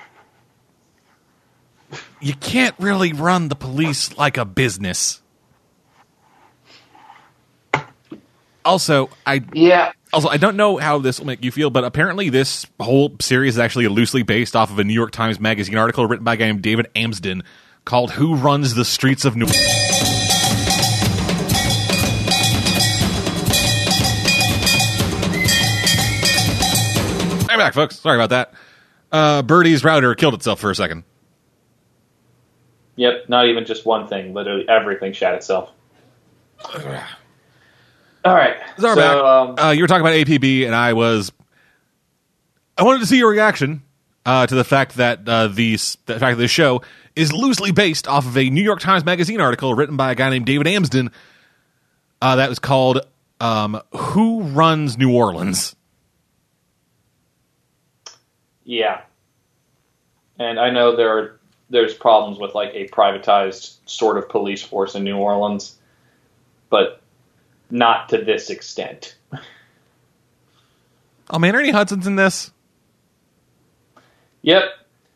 [2.19, 5.21] you can't really run the police like a business.
[8.65, 9.91] Also, I Yeah.
[10.13, 13.55] Also I don't know how this will make you feel, but apparently this whole series
[13.55, 16.37] is actually loosely based off of a New York Times Magazine article written by a
[16.37, 17.43] guy named David Amsden
[17.85, 19.55] called "Who Runs the Streets of New." York."
[27.51, 27.99] I'm back, folks.
[27.99, 28.53] Sorry about that.
[29.11, 31.03] Uh, Birdie's router killed itself for a second.
[32.95, 34.33] Yep, not even just one thing.
[34.33, 35.71] Literally everything shat itself.
[38.29, 38.57] All right.
[38.77, 41.31] Sorry so, um, uh, you were talking about APB, and I was.
[42.77, 43.81] I wanted to see your reaction
[44.25, 45.73] uh, to the fact that uh, the
[46.05, 46.81] the fact that this show
[47.15, 50.29] is loosely based off of a New York Times Magazine article written by a guy
[50.29, 51.11] named David Amsden.
[52.21, 53.01] Uh, that was called
[53.39, 55.75] um, "Who Runs New Orleans."
[58.69, 59.01] yeah.
[60.37, 61.39] And I know there are
[61.71, 65.75] there's problems with like a privatized sort of police force in New Orleans,
[66.69, 67.01] but
[67.69, 69.15] not to this extent.
[71.29, 72.51] Oh man, Ernie Hudson's in this.
[74.41, 74.63] Yep.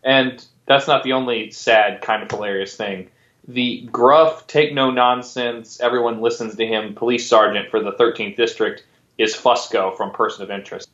[0.03, 3.09] And that's not the only sad, kind of hilarious thing.
[3.47, 8.85] The gruff, take no nonsense, everyone listens to him police sergeant for the 13th district
[9.17, 10.89] is Fusco from Person of Interest.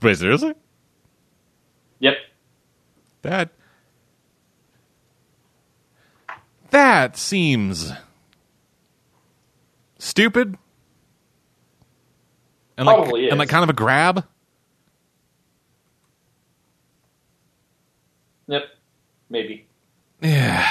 [0.00, 0.54] Wait, seriously?
[2.00, 2.16] Yep.
[3.22, 3.50] That
[6.70, 7.92] that seems
[10.02, 10.58] stupid.
[12.76, 14.26] And like, Probably and like kind of a grab.
[18.48, 18.64] Yep.
[19.30, 19.66] Maybe.
[20.20, 20.66] Yeah.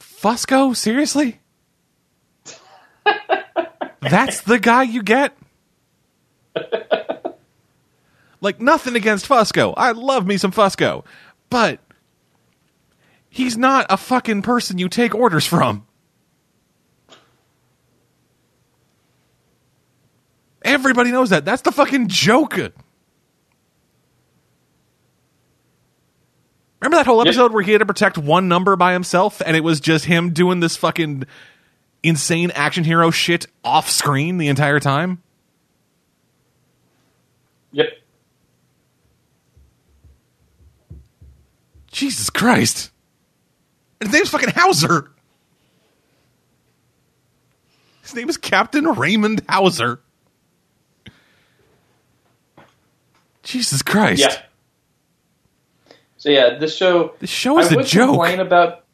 [0.00, 1.40] Fusco, seriously?
[4.00, 5.36] That's the guy you get?
[8.40, 9.74] like nothing against Fusco.
[9.76, 11.04] I love me some Fusco.
[11.50, 11.80] But
[13.28, 15.86] he's not a fucking person you take orders from.
[20.62, 21.44] Everybody knows that.
[21.44, 22.54] That's the fucking joke.
[26.80, 29.64] Remember that whole episode where he had to protect one number by himself and it
[29.64, 31.24] was just him doing this fucking
[32.02, 35.22] insane action hero shit off screen the entire time?
[37.72, 37.86] Yep.
[41.90, 42.90] Jesus Christ.
[44.00, 45.10] And his name's fucking Hauser.
[48.02, 50.00] His name is Captain Raymond Hauser.
[53.42, 54.20] Jesus Christ.
[54.20, 54.42] Yeah.
[56.18, 57.14] So yeah, this show.
[57.20, 58.08] This show is I a would joke.
[58.10, 58.84] complain about.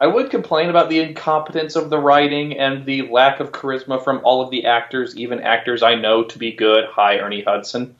[0.00, 4.22] I would complain about the incompetence of the writing and the lack of charisma from
[4.24, 6.86] all of the actors, even actors I know to be good.
[6.90, 7.96] Hi, Ernie Hudson.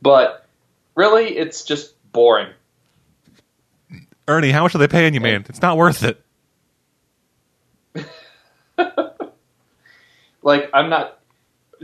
[0.00, 0.44] But
[0.96, 2.48] really, it's just boring.
[4.28, 5.44] Ernie, how much are they paying you, man?
[5.48, 6.22] It's not worth it.
[10.42, 11.18] Like I'm not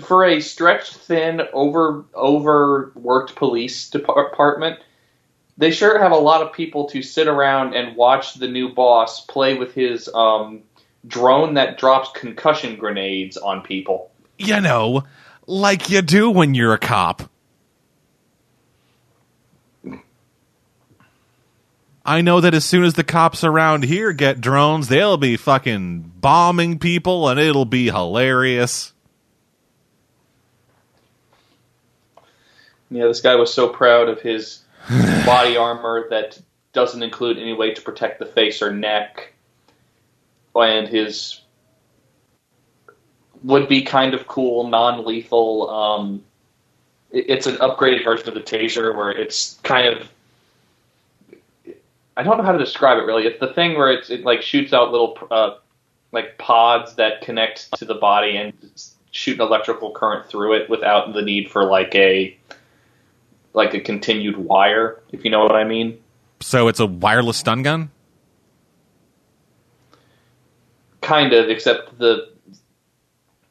[0.05, 4.81] for a stretched thin, over overworked police depar- department.
[5.57, 9.25] They sure have a lot of people to sit around and watch the new boss
[9.27, 10.63] play with his um,
[11.07, 14.13] drone that drops concussion grenades on people.
[14.39, 15.03] You know,
[15.47, 17.29] like you do when you're a cop.
[22.09, 26.13] I know that as soon as the cops around here get drones, they'll be fucking
[26.17, 28.95] bombing people and it'll be hilarious.
[32.91, 34.63] Yeah, this guy was so proud of his
[35.27, 36.41] body armor that
[36.73, 39.35] doesn't include any way to protect the face or neck,
[40.55, 41.43] and his
[43.43, 45.69] would be kind of cool, non-lethal.
[45.69, 46.25] Um,
[47.11, 50.09] it's an upgraded version of the taser where it's kind of.
[52.19, 53.27] I don't know how to describe it really.
[53.27, 55.55] It's the thing where it's, it like shoots out little uh,
[56.11, 58.53] like pods that connect to the body and
[59.13, 62.37] shoot an electrical current through it without the need for like a
[63.55, 65.99] like a continued wire, if you know what I mean.
[66.41, 67.91] So it's a wireless stun gun?
[71.01, 72.33] Kind of, except the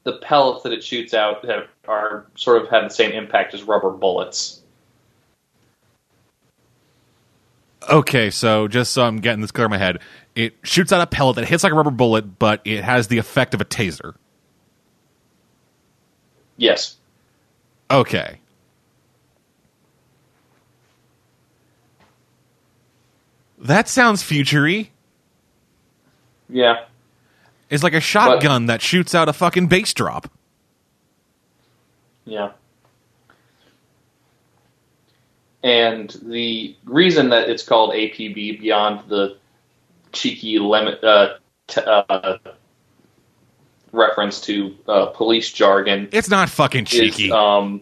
[0.04, 3.64] the pellets that it shoots out have, are sort of have the same impact as
[3.64, 4.62] rubber bullets.
[7.90, 10.00] Okay, so just so I'm getting this clear in my head,
[10.36, 13.18] it shoots out a pellet that hits like a rubber bullet, but it has the
[13.18, 14.16] effect of a taser.
[16.58, 16.98] Yes.
[17.90, 18.40] Okay.
[23.60, 24.92] That sounds futury.
[26.50, 26.86] Yeah.
[27.70, 30.30] It's like a shotgun that shoots out a fucking bass drop.
[32.26, 32.52] Yeah.
[35.64, 39.38] And the reason that it's called APB beyond the
[40.12, 41.38] cheeky lemon uh,
[41.68, 42.38] t- uh,
[43.92, 47.26] reference to uh, police jargon It's not fucking cheeky.
[47.26, 47.82] is um,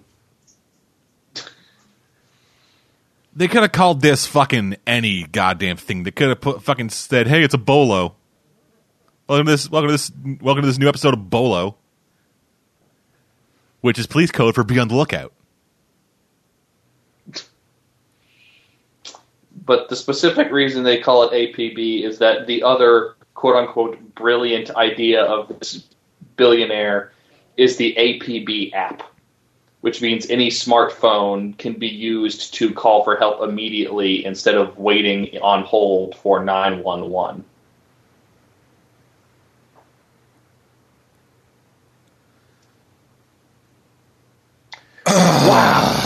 [3.36, 6.04] they could have called this fucking any goddamn thing.
[6.04, 8.16] They could have put fucking said, "Hey, it's a bolo."
[9.28, 9.70] Welcome to this.
[9.70, 10.12] Welcome to this.
[10.42, 11.76] Welcome to this new episode of Bolo,
[13.82, 15.34] which is police code for be on the lookout.
[19.66, 24.70] But the specific reason they call it APB is that the other quote unquote brilliant
[24.72, 25.84] idea of this
[26.36, 27.12] billionaire
[27.58, 29.02] is the APB app,
[29.82, 35.38] which means any smartphone can be used to call for help immediately instead of waiting
[35.42, 37.44] on hold for 911.
[45.08, 46.05] wow.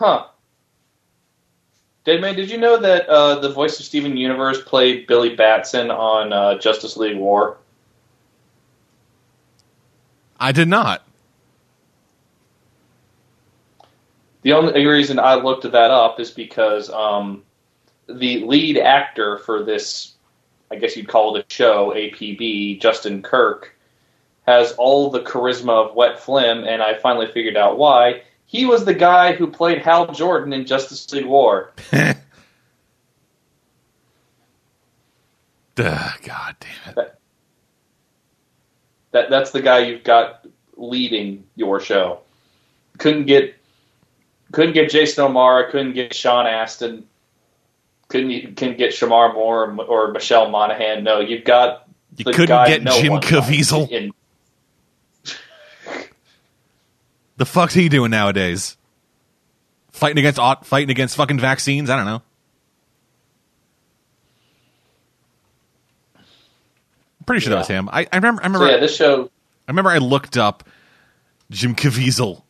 [0.00, 0.28] Huh.
[2.04, 6.32] Deadman, did you know that uh, the voice of Steven Universe played Billy Batson on
[6.32, 7.58] uh, Justice League War?
[10.38, 11.06] I did not.
[14.40, 17.42] The only reason I looked that up is because um,
[18.08, 20.14] the lead actor for this,
[20.70, 23.76] I guess you'd call it a show, APB, Justin Kirk,
[24.46, 28.22] has all the charisma of Wet Flim, and I finally figured out why.
[28.50, 31.70] He was the guy who played Hal Jordan in Justice League War.
[31.92, 32.16] God
[36.58, 37.14] damn it.
[39.12, 40.44] That that's the guy you've got
[40.76, 42.22] leading your show.
[42.98, 43.54] Couldn't get
[44.50, 47.06] couldn't get Jason O'Mara, couldn't get Sean Astin,
[48.08, 51.04] couldn't couldn't get Shemar Moore or, or Michelle Monaghan.
[51.04, 53.88] No, you've got You couldn't get no Jim Caviezel?
[53.90, 54.12] in-
[57.40, 58.76] The fuck's he doing nowadays?
[59.92, 61.88] Fighting against fighting against fucking vaccines?
[61.88, 62.20] I don't know.
[66.16, 67.88] I'm pretty sure that was him.
[67.90, 68.42] I, I remember.
[68.42, 68.70] I So remember.
[68.70, 69.30] yeah, this show.
[69.66, 69.88] I remember.
[69.88, 70.64] I looked up
[71.50, 72.42] Jim Caviezel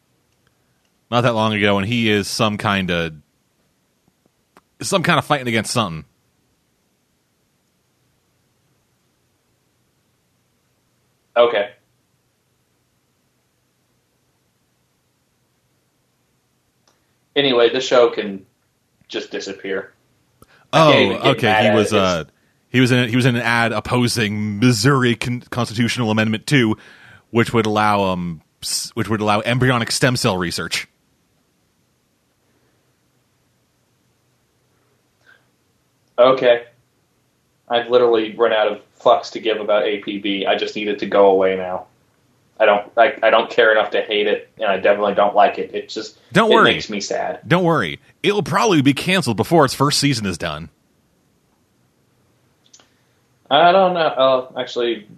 [1.09, 3.12] not that long ago, and he is some kind of
[4.82, 6.05] some kind of fighting against something.
[11.36, 11.70] Okay.
[17.41, 18.45] Anyway, the show can
[19.09, 19.95] just disappear.
[20.74, 21.70] Oh, can't even get okay.
[21.70, 21.99] He was it.
[21.99, 22.24] uh
[22.68, 26.76] he was in he was in an ad opposing Missouri Con- Constitutional Amendment 2
[27.30, 28.43] which would allow um
[28.93, 30.86] which would allow embryonic stem cell research.
[36.18, 36.66] Okay.
[37.70, 40.47] I've literally run out of fucks to give about APB.
[40.47, 41.86] I just need it to go away now.
[42.61, 42.93] I don't.
[42.97, 45.75] I, I don't care enough to hate it, and I definitely don't like it.
[45.75, 46.75] It just Don't it worry.
[46.75, 47.41] makes me sad.
[47.49, 47.99] Don't worry.
[48.23, 50.69] It'll probably be canceled before its first season is done.
[53.51, 54.01] I don't know.
[54.01, 55.09] Uh, actually,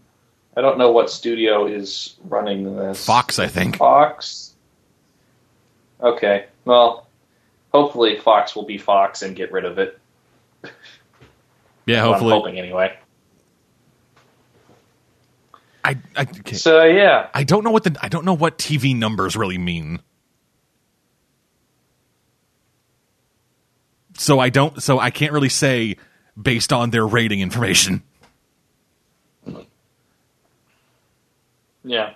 [0.57, 3.05] I don't know what studio is running this.
[3.05, 3.77] Fox, I think.
[3.77, 4.55] Fox.
[6.01, 6.47] Okay.
[6.65, 7.09] Well,
[7.75, 9.99] hopefully Fox will be Fox and get rid of it.
[11.87, 12.33] Yeah, hopefully.
[12.33, 12.97] I'm hoping anyway.
[15.85, 16.57] I I, okay.
[16.57, 20.01] So yeah, I don't know what the I don't know what TV numbers really mean.
[24.17, 25.97] So I don't so I can't really say
[26.41, 28.03] based on their rating information.
[31.85, 32.15] yeah.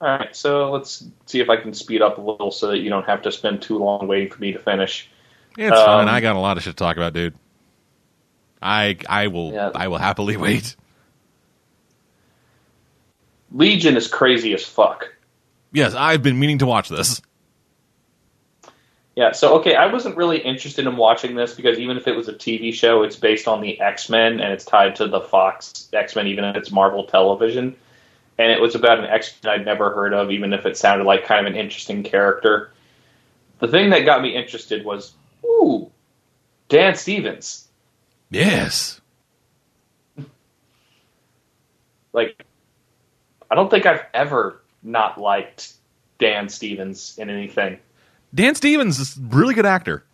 [0.00, 0.34] All right.
[0.34, 3.22] So let's see if I can speed up a little so that you don't have
[3.22, 5.08] to spend too long waiting for me to finish.
[5.56, 6.08] It's Um, fine.
[6.08, 7.34] I got a lot of shit to talk about, dude.
[8.62, 9.70] I I will Yeah.
[9.74, 10.76] I will happily wait.
[13.52, 15.12] Legion is crazy as fuck.
[15.72, 17.20] Yes, I've been meaning to watch this.
[19.16, 22.28] Yeah, so okay, I wasn't really interested in watching this because even if it was
[22.28, 25.88] a TV show, it's based on the X Men and it's tied to the Fox
[25.92, 27.76] X Men, even if it's Marvel Television.
[28.38, 31.04] And it was about an X Men I'd never heard of, even if it sounded
[31.04, 32.72] like kind of an interesting character.
[33.58, 35.12] The thing that got me interested was,
[35.44, 35.90] ooh,
[36.68, 37.68] Dan Stevens.
[38.30, 39.00] Yes.
[42.12, 42.42] Like,
[43.50, 45.72] I don't think I've ever not liked
[46.18, 47.78] Dan Stevens in anything.
[48.34, 50.04] Dan Stevens is a really good actor.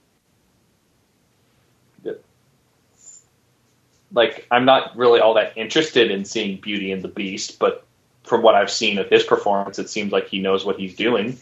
[4.12, 7.84] like I'm not really all that interested in seeing Beauty and the Beast, but
[8.24, 11.38] from what I've seen of his performance, it seems like he knows what he's doing.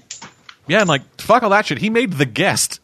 [0.67, 1.79] Yeah, and like fuck all that shit.
[1.79, 2.81] He made The Guest.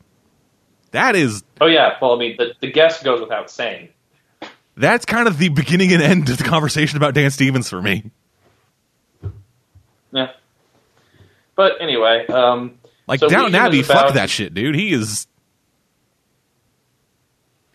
[0.92, 3.90] That is Oh yeah, well I mean the the guest goes without saying.
[4.76, 8.10] that's kind of the beginning and end of the conversation about Dan Stevens for me.
[10.12, 10.32] Yeah.
[11.56, 14.74] But anyway, um, Like So Downton Abbey, about- fuck that shit, dude.
[14.74, 15.26] He is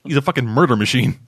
[0.03, 1.19] he's a fucking murder machine.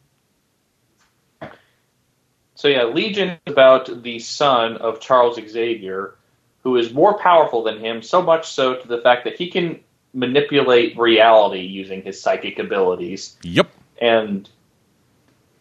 [2.55, 6.15] so yeah, Legion is about the son of Charles Xavier,
[6.63, 9.79] who is more powerful than him, so much so to the fact that he can
[10.13, 13.67] manipulate reality using his psychic abilities, Yep.
[14.01, 14.49] and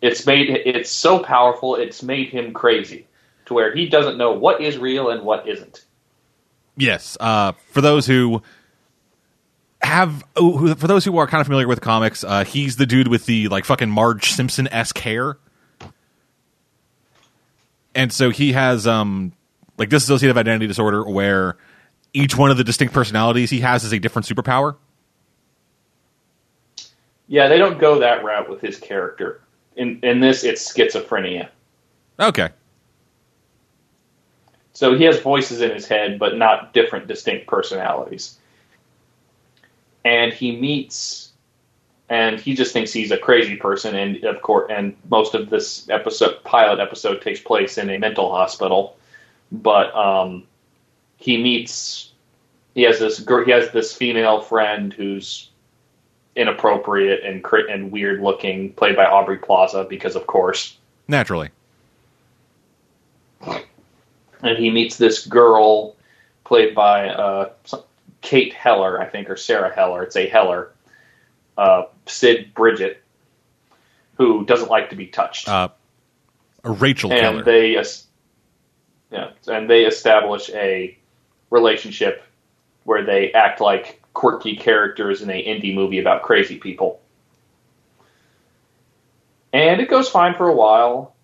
[0.00, 1.74] it's made it's so powerful.
[1.76, 3.06] It's made him crazy
[3.46, 5.84] to where he doesn't know what is real and what isn't.
[6.76, 7.16] Yes.
[7.18, 8.42] Uh, for those who
[9.80, 13.08] have, who, for those who are kind of familiar with comics, uh, he's the dude
[13.08, 15.38] with the like fucking Marge Simpson esque hair,
[17.94, 19.32] and so he has um
[19.78, 21.56] like dissociative identity disorder where
[22.12, 24.76] each one of the distinct personalities he has is a different superpower.
[27.28, 29.40] Yeah, they don't go that route with his character.
[29.76, 31.48] In in this, it's schizophrenia.
[32.18, 32.50] Okay.
[34.76, 38.36] So he has voices in his head, but not different, distinct personalities.
[40.04, 41.32] And he meets,
[42.10, 43.96] and he just thinks he's a crazy person.
[43.96, 48.30] And of course, and most of this episode, pilot episode, takes place in a mental
[48.30, 48.98] hospital.
[49.50, 50.42] But um,
[51.16, 52.12] he meets,
[52.74, 55.48] he has this he has this female friend who's
[56.36, 60.76] inappropriate and and weird looking, played by Aubrey Plaza, because of course.
[61.08, 61.48] Naturally.
[64.42, 65.96] And he meets this girl
[66.44, 67.50] played by uh,
[68.20, 70.02] Kate Heller, I think, or Sarah Heller.
[70.02, 70.72] It's a Heller,
[71.56, 73.02] uh, Sid Bridget,
[74.16, 75.68] who doesn't like to be touched, Uh,
[76.64, 77.44] Rachel and Keller.
[77.44, 77.82] they,
[79.10, 80.96] yeah, and they establish a
[81.50, 82.22] relationship
[82.84, 87.00] where they act like quirky characters in a indie movie about crazy people.
[89.52, 91.15] And it goes fine for a while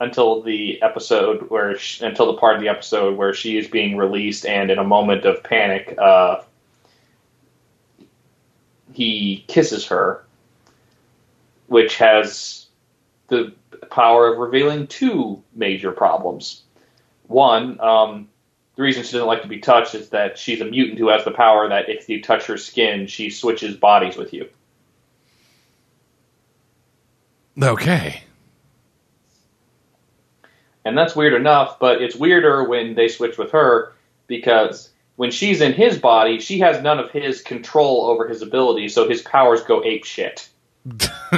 [0.00, 3.96] until the episode where she, until the part of the episode where she is being
[3.96, 6.42] released and in a moment of panic uh,
[8.92, 10.24] he kisses her
[11.66, 12.66] which has
[13.28, 13.52] the
[13.90, 16.62] power of revealing two major problems
[17.28, 18.28] one um,
[18.76, 21.24] the reason she doesn't like to be touched is that she's a mutant who has
[21.24, 24.48] the power that if you touch her skin she switches bodies with you
[27.62, 28.24] okay.
[30.84, 33.94] And that's weird enough, but it's weirder when they switch with her
[34.26, 38.94] because when she's in his body, she has none of his control over his abilities,
[38.94, 40.48] so his powers go ape shit.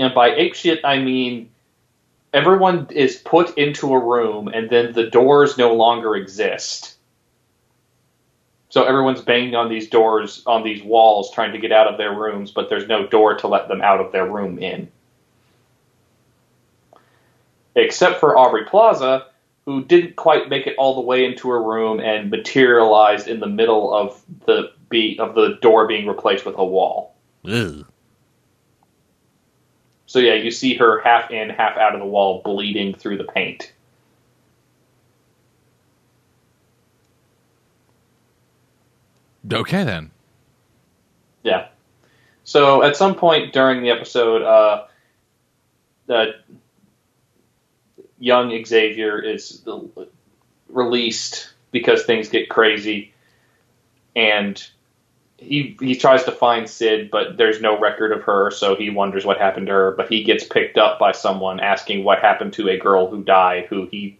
[0.00, 1.50] And by ape shit, I mean
[2.32, 6.96] everyone is put into a room and then the doors no longer exist.
[8.70, 12.14] So everyone's banging on these doors, on these walls, trying to get out of their
[12.14, 14.90] rooms, but there's no door to let them out of their room in.
[17.76, 19.26] Except for Aubrey Plaza,
[19.64, 23.46] who didn't quite make it all the way into her room and materialized in the
[23.46, 27.14] middle of the be of the door being replaced with a wall.
[27.44, 27.86] Ugh.
[30.06, 33.24] So yeah, you see her half in, half out of the wall, bleeding through the
[33.24, 33.72] paint.
[39.52, 40.10] Okay then.
[41.44, 41.68] Yeah.
[42.42, 44.86] So at some point during the episode, uh,
[46.06, 46.34] the
[48.20, 49.66] young Xavier is
[50.68, 53.12] released because things get crazy,
[54.14, 54.64] and
[55.38, 59.24] he he tries to find Sid, but there's no record of her, so he wonders
[59.24, 59.90] what happened to her.
[59.92, 63.66] But he gets picked up by someone asking what happened to a girl who died,
[63.68, 64.18] who he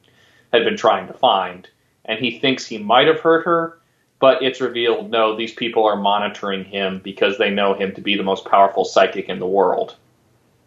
[0.53, 1.69] had been trying to find,
[2.07, 3.79] and he thinks he might have hurt her,
[4.19, 8.17] but it's revealed no, these people are monitoring him because they know him to be
[8.17, 9.95] the most powerful psychic in the world.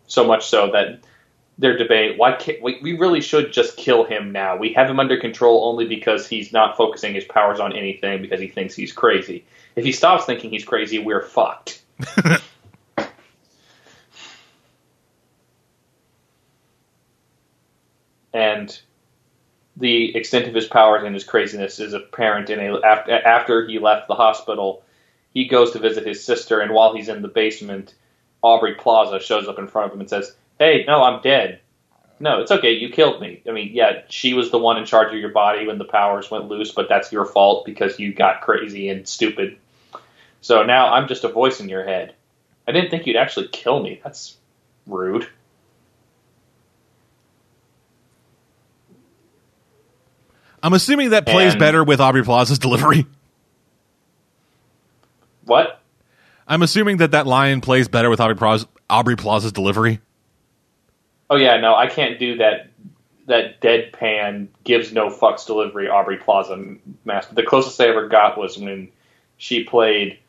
[0.05, 0.99] So much so that
[1.57, 4.57] they're debating why can't we, we really should just kill him now.
[4.57, 8.39] We have him under control only because he's not focusing his powers on anything because
[8.39, 9.45] he thinks he's crazy.
[9.75, 11.83] If he stops thinking he's crazy, we're fucked.
[18.33, 18.79] and
[19.77, 23.79] the extent of his powers and his craziness is apparent in a after, after he
[23.79, 24.83] left the hospital.
[25.33, 27.95] He goes to visit his sister, and while he's in the basement,
[28.43, 31.59] Aubrey Plaza shows up in front of him and says, "Hey, no, I'm dead.
[32.19, 32.71] No, it's okay.
[32.73, 33.41] You killed me.
[33.47, 36.31] I mean, yeah, she was the one in charge of your body when the powers
[36.31, 39.57] went loose, but that's your fault because you got crazy and stupid.
[40.41, 42.13] So now I'm just a voice in your head.
[42.67, 43.99] I didn't think you'd actually kill me.
[44.03, 44.37] That's
[44.87, 45.27] rude."
[50.61, 53.05] I'm assuming that plays And- better with Aubrey Plaza's delivery.
[55.45, 55.81] What?
[56.47, 59.99] I'm assuming that that line plays better with Aubrey, Plaza, Aubrey Plaza's delivery.
[61.33, 62.69] Oh yeah, no, I can't do that.
[63.25, 65.89] That deadpan gives no fucks delivery.
[65.89, 66.75] Aubrey Plaza
[67.05, 67.33] master.
[67.33, 68.91] The closest I ever got was when
[69.37, 70.19] she played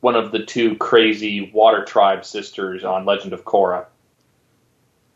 [0.00, 3.84] one of the two crazy Water Tribe sisters on Legend of Korra.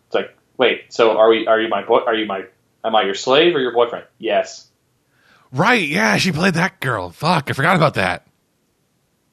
[0.08, 1.46] It's like, wait, so are we?
[1.46, 2.00] Are you my boy?
[2.00, 2.44] Are you my?
[2.84, 4.04] Am I your slave or your boyfriend?
[4.18, 4.68] Yes.
[5.52, 7.08] Right, yeah, she played that girl.
[7.08, 8.26] Fuck, I forgot about that.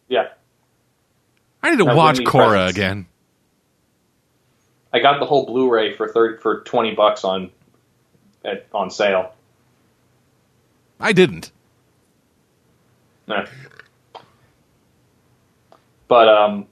[0.07, 0.29] Yeah,
[1.61, 3.07] I need to That watch Korra again.
[4.97, 7.51] I got the whole Blu-ray for thirty for twenty bucks on
[8.43, 9.33] at, on sale.
[10.99, 11.51] I didn't.
[13.27, 13.45] No.
[16.07, 16.65] But um,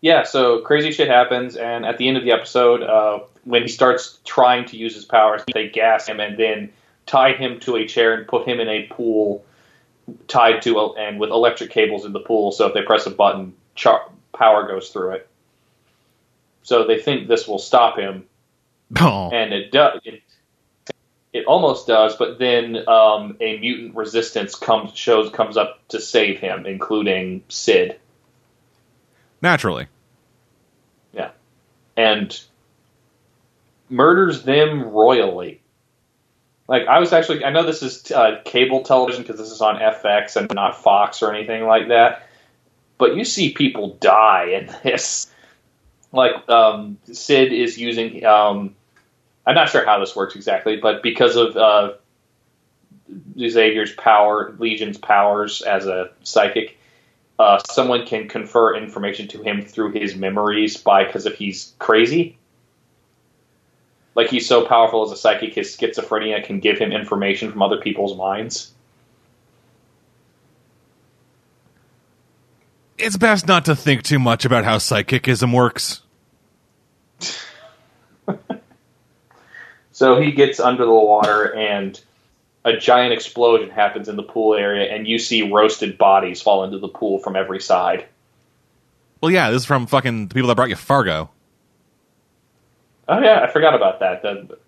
[0.00, 0.24] yeah.
[0.24, 4.18] So crazy shit happens, and at the end of the episode, uh, when he starts
[4.24, 6.72] trying to use his powers, they gas him and then
[7.06, 9.44] tie him to a chair and put him in a pool
[10.26, 12.50] tied to a, and with electric cables in the pool.
[12.50, 15.28] So if they press a button, char- power goes through it.
[16.62, 18.24] So they think this will stop him,
[19.00, 20.00] Oh, and it does.
[20.04, 20.22] It,
[21.32, 26.38] it almost does, but then um, a mutant resistance comes shows comes up to save
[26.38, 27.98] him, including Sid.
[29.40, 29.86] naturally.
[31.12, 31.30] Yeah,
[31.96, 32.38] and
[33.88, 35.60] murders them royally.
[36.68, 39.76] Like I was actually, I know this is uh, cable television because this is on
[39.76, 42.28] FX and not Fox or anything like that.
[42.98, 45.28] But you see people die in this.
[46.12, 48.24] Like um, Sid is using.
[48.24, 48.76] Um,
[49.46, 51.92] I'm not sure how this works exactly, but because of uh,
[53.38, 56.78] Xavier's power, Legion's powers as a psychic,
[57.38, 62.38] uh, someone can confer information to him through his memories by because if he's crazy.
[64.14, 67.78] Like he's so powerful as a psychic, his schizophrenia can give him information from other
[67.78, 68.72] people's minds.
[72.98, 76.02] It's best not to think too much about how psychicism works.
[79.92, 82.00] So he gets under the water and
[82.64, 86.78] a giant explosion happens in the pool area and you see roasted bodies fall into
[86.78, 88.06] the pool from every side.
[89.20, 91.30] Well, yeah, this is from fucking the people that brought you Fargo.
[93.06, 94.22] Oh yeah, I forgot about that.
[94.22, 94.58] The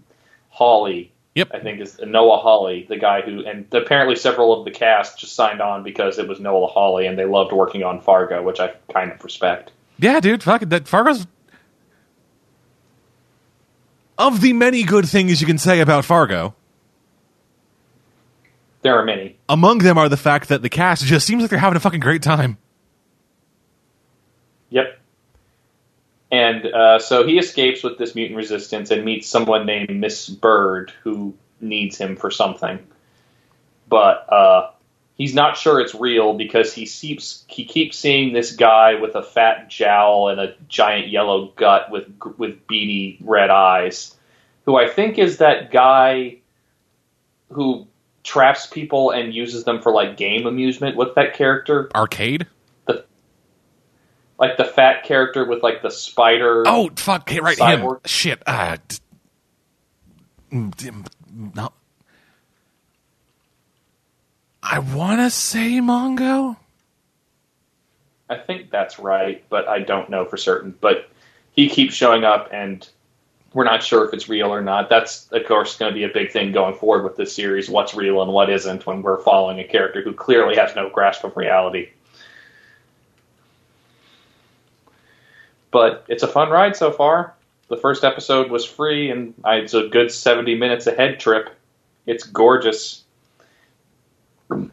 [0.50, 1.50] Hawley, Yep.
[1.52, 5.34] I think is Noah Hawley, the guy who and apparently several of the cast just
[5.34, 8.74] signed on because it was Noah Hawley and they loved working on Fargo, which I
[8.92, 9.72] kind of respect.
[9.98, 10.62] Yeah, dude, fuck.
[10.62, 11.26] That Fargo's
[14.16, 16.54] of the many good things you can say about Fargo.
[18.82, 19.38] There are many.
[19.48, 22.00] Among them are the fact that the cast just seems like they're having a fucking
[22.00, 22.58] great time.
[24.70, 25.00] Yep.
[26.30, 30.92] And uh, so he escapes with this mutant resistance and meets someone named Miss Bird
[31.02, 32.78] who needs him for something.
[33.88, 34.70] But uh,
[35.16, 39.22] he's not sure it's real because he keeps he keeps seeing this guy with a
[39.22, 42.08] fat jowl and a giant yellow gut with
[42.38, 44.16] with beady red eyes,
[44.64, 46.38] who I think is that guy
[47.50, 47.86] who
[48.24, 50.96] traps people and uses them for like game amusement.
[50.96, 51.90] What's that character?
[51.94, 52.46] Arcade?
[54.38, 56.64] Like the fat character with like the spider.
[56.66, 57.96] Oh, fuck, right, Cyborg.
[57.96, 58.00] him.
[58.04, 58.42] Shit.
[58.46, 58.96] Uh, d-
[60.52, 61.06] mm,
[61.54, 61.72] no.
[64.62, 66.56] I want to say Mongo.
[68.28, 70.74] I think that's right, but I don't know for certain.
[70.80, 71.08] But
[71.52, 72.88] he keeps showing up, and
[73.52, 74.88] we're not sure if it's real or not.
[74.88, 77.94] That's, of course, going to be a big thing going forward with this series what's
[77.94, 81.36] real and what isn't when we're following a character who clearly has no grasp of
[81.36, 81.90] reality.
[85.74, 87.34] But it's a fun ride so far.
[87.68, 91.50] The first episode was free, and I- it's a good 70 minutes ahead trip.
[92.06, 93.02] It's gorgeous.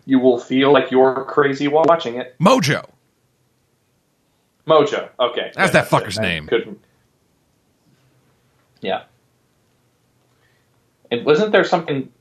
[0.05, 2.35] You will feel like you're crazy while watching it.
[2.39, 2.87] Mojo.
[4.67, 5.09] Mojo.
[5.19, 5.51] Okay.
[5.55, 6.21] That's Yeah, that fucker's it.
[6.21, 6.45] Name.
[6.45, 6.79] couldn't-
[8.81, 9.05] Yeah.
[11.09, 12.11] And wasn't there something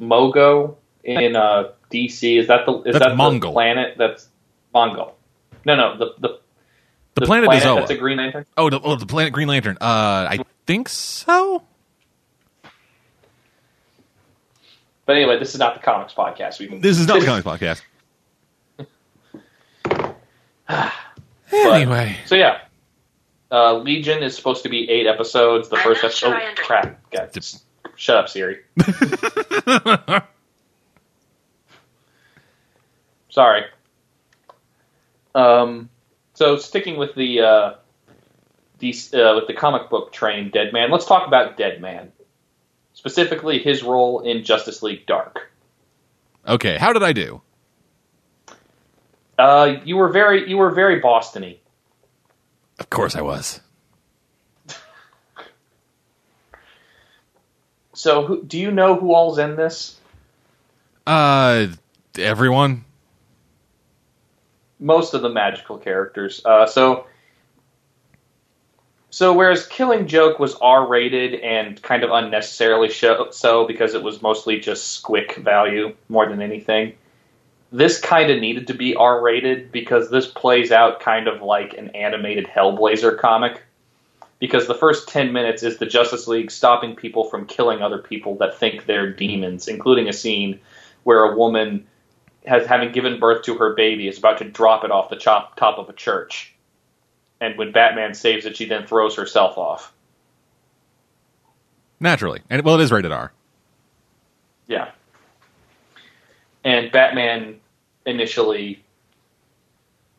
[0.00, 0.74] Mogo
[1.04, 2.36] in uh, DC?
[2.40, 3.50] Is that the is That's that Mongol.
[3.52, 4.28] the planet that's
[4.72, 5.16] Mongol?
[5.64, 6.40] No, no, the the,
[7.14, 7.76] The, planet, is Oa.
[7.80, 8.44] that's a Green Lantern.
[8.56, 9.78] oh, the, oh, the planet Green Lantern.
[9.80, 11.62] Uh, I think so.
[15.06, 16.58] But anyway, this is not the comics podcast.
[16.58, 17.82] We can, This is not the comics podcast.
[21.52, 22.62] anyway, So yeah,
[23.52, 25.68] uh, Legion is supposed to be eight episodes.
[25.68, 26.28] The I'm first episode.
[26.30, 26.98] sure oh crap!
[27.10, 27.64] God, just
[27.96, 28.60] shut up, Siri.
[33.28, 33.64] Sorry.
[35.34, 35.90] Um,
[36.34, 37.74] so sticking with the uh,
[38.78, 40.90] these uh, with the comic book train, Dead Man.
[40.90, 42.12] Let's talk about Dead Man,
[42.92, 45.50] specifically his role in Justice League Dark.
[46.46, 46.76] okay.
[46.76, 47.40] How did I do?
[49.38, 51.58] Uh, you were very you were very Bostony.
[52.78, 53.60] Of course I was.
[57.94, 59.98] So, who, do you know who all's in this?
[61.06, 61.68] Uh,
[62.18, 62.84] everyone.
[64.84, 66.42] Most of the magical characters.
[66.44, 67.06] Uh, so
[69.08, 74.02] So whereas Killing Joke was R rated and kind of unnecessarily show, so because it
[74.02, 76.94] was mostly just squick value more than anything,
[77.72, 81.74] this kind of needed to be R rated because this plays out kind of like
[81.74, 83.62] an animated Hellblazer comic.
[84.40, 88.36] Because the first 10 minutes is the Justice League stopping people from killing other people
[88.38, 90.60] that think they're demons, including a scene
[91.04, 91.86] where a woman
[92.44, 95.56] has having given birth to her baby is about to drop it off the top,
[95.56, 96.54] top of a church
[97.40, 99.92] and when Batman saves it, she then throws herself off.
[102.00, 103.32] Naturally, and well, it is rated R.
[104.66, 104.90] Yeah,
[106.64, 107.60] and Batman
[108.06, 108.82] initially,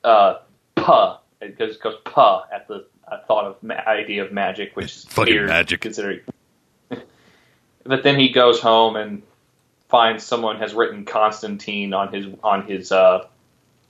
[0.04, 0.36] uh,
[0.76, 2.86] puh, it goes goes puh at the
[3.28, 5.82] thought of ma- idea of magic, which is Fucking weird magic.
[5.82, 6.22] considering.
[7.84, 9.22] but then he goes home and
[9.90, 13.26] finds someone has written Constantine on his on his uh,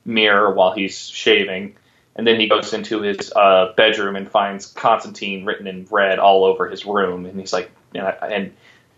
[0.05, 1.75] mirror while he's shaving
[2.15, 6.45] and then he goes into his uh, bedroom and finds Constantine written in red all
[6.45, 8.53] over his room, and he's like, and, I, and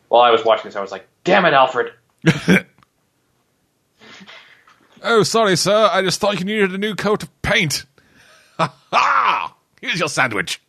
[0.08, 1.94] while I was watching this, I was like, "Damn it, Alfred!"
[5.04, 5.90] oh, sorry, sir.
[5.92, 7.86] I just thought you needed a new coat of paint.
[8.60, 9.56] Ha ha!
[9.82, 10.60] Here's your sandwich.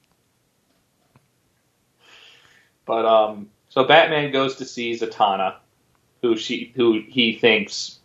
[2.85, 5.55] But um, so Batman goes to see Zatanna,
[6.23, 7.99] who she who he thinks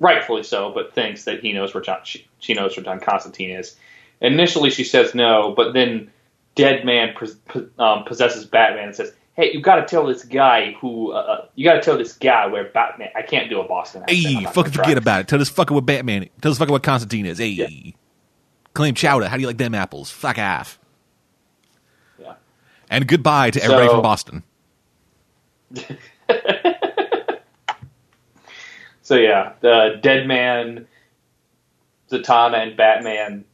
[0.00, 3.50] rightfully so, but thinks that he knows where John, she, she knows where John Constantine
[3.50, 3.76] is.
[4.20, 6.10] Initially, she says no, but then
[6.54, 7.14] Dead Man
[7.78, 11.46] um, possesses Batman and says, "Hey, you got to tell this guy who uh, uh
[11.54, 13.10] you got to tell this guy where Batman.
[13.14, 14.18] I can't do a Boston accent.
[14.18, 15.28] Hey, fucking forget about it.
[15.28, 16.28] Tell this fucker what Batman.
[16.40, 17.38] Tell this fucker what Constantine is.
[17.38, 17.92] Hey, Yeah.
[18.74, 19.28] claim chowder.
[19.28, 20.10] How do you like them apples?
[20.10, 20.80] Fuck off.
[22.20, 22.34] Yeah.
[22.90, 24.42] And goodbye to everybody So- from Boston.
[29.08, 30.86] So yeah, the Dead Man,
[32.10, 33.46] Zatanna, and Batman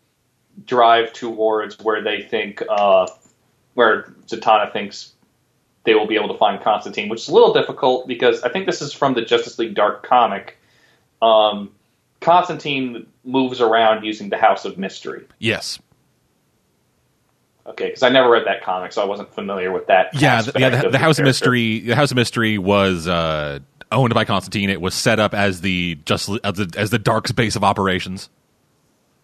[0.67, 3.07] drive towards where they think, uh,
[3.75, 5.13] where Zatanna thinks
[5.85, 8.67] they will be able to find Constantine, which is a little difficult because I think
[8.67, 10.59] this is from the Justice League Dark comic.
[11.23, 11.71] Um,
[12.21, 15.25] Constantine moves around using the House of Mystery.
[15.39, 15.79] Yes.
[17.65, 20.21] Okay, because I never read that comic, so I wasn't familiar with that.
[20.21, 20.69] Yeah, the, yeah.
[20.71, 21.25] The, of the House of character.
[21.25, 21.79] Mystery.
[21.79, 23.61] The House of Mystery was uh,
[23.95, 24.69] owned by Constantine.
[24.71, 28.29] It was set up as the just as the, as the Dark's base of operations,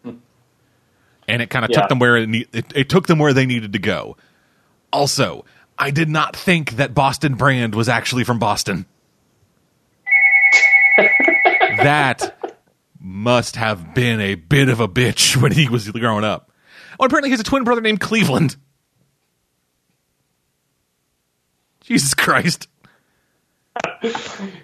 [0.05, 1.71] and it kind of.
[1.71, 1.81] Yeah.
[1.81, 4.16] took them where it, ne- it it took them where they needed to go.
[4.93, 5.45] Also,
[5.79, 8.87] I did not think that Boston Brand was actually from Boston.
[11.79, 12.59] that
[13.01, 16.51] must have been a bit of a bitch when he was growing up.
[16.99, 18.57] Oh, apparently he has a twin brother named Cleveland.
[21.81, 22.68] Jesus Christ.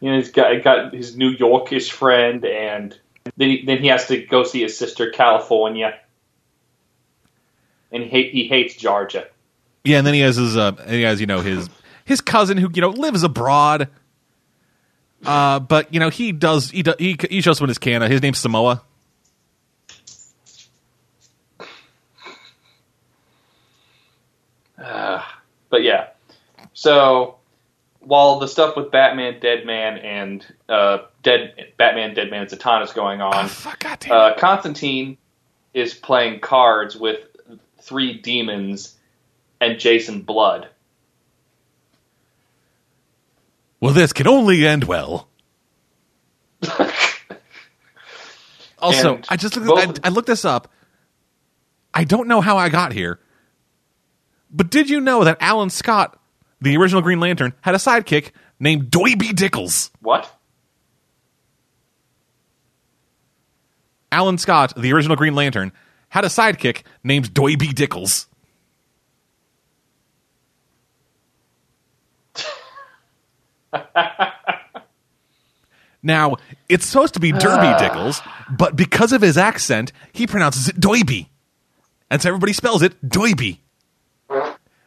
[0.00, 2.98] you know, he's got got his New Yorkish friend, and
[3.36, 5.98] then he, then he has to go see his sister California,
[7.92, 9.26] and he he hates Georgia.
[9.84, 11.68] Yeah, and then he has his uh he has, you know, his
[12.04, 13.88] his cousin who, you know, lives abroad.
[15.24, 18.02] Uh but you know, he does he do, he he shows up in his can.
[18.10, 18.82] His name's Samoa.
[25.70, 26.08] But yeah,
[26.72, 27.36] so
[28.10, 33.20] while the stuff with Batman, Deadman, and uh, Dead Batman, Deadman, and Zatanna is going
[33.20, 35.16] on, Oh, fuck uh, Constantine
[35.72, 37.20] is playing cards with
[37.82, 38.96] three demons
[39.60, 40.68] and Jason Blood.
[43.80, 45.28] well, this can only end well.
[48.78, 50.68] also, And I just looked both- I, I looked this up.
[51.94, 53.20] I don't know how I got here.
[54.50, 56.19] But did you know that Alan Scott,
[56.60, 59.90] the original Green Lantern, had a sidekick named Doiby Dickles?
[60.00, 60.34] What?
[64.12, 65.72] Alan Scott, the original Green Lantern,
[66.08, 68.26] had a sidekick named Doiby Dickles.
[76.02, 76.36] now,
[76.68, 77.38] it's supposed to be Derby
[77.78, 81.28] Dickles, but because of his accent, he pronounces it Doiby.
[82.10, 83.58] And so everybody spells it Doiby.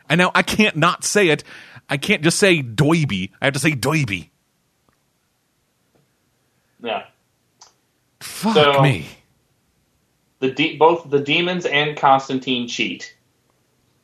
[0.10, 1.43] And now I can't not say it.
[1.89, 3.32] I can't just say Doiby.
[3.41, 4.30] I have to say Doiby.
[6.82, 7.04] Yeah.
[8.20, 9.08] Fuck So- me.
[10.39, 13.16] The de- both the demons and Constantine cheat.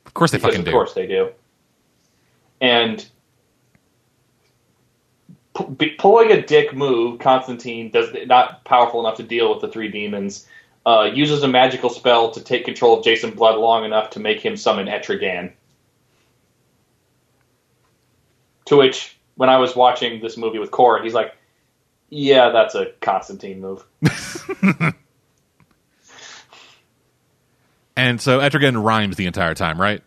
[0.06, 0.72] Of course they Because fucking of do.
[0.72, 1.30] Of course they do.
[2.62, 3.06] And
[5.78, 9.90] be- pulling a dick move, Constantine does not powerful enough to deal with the three
[9.90, 10.48] demons.
[10.86, 14.40] Uh, uses a magical spell to take control of Jason Blood long enough to make
[14.40, 15.52] him summon Etrigan.
[18.70, 21.36] To which, when I was watching this movie with Cora, he's like,
[22.10, 23.86] "Yeah, that's a Constantine move."
[28.00, 30.02] And so Etrigan rhymes the entire time, right?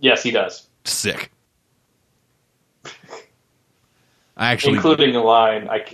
[0.00, 1.30] Yes, he does, Sick.
[4.36, 5.68] I actually including a line.
[5.68, 5.84] I,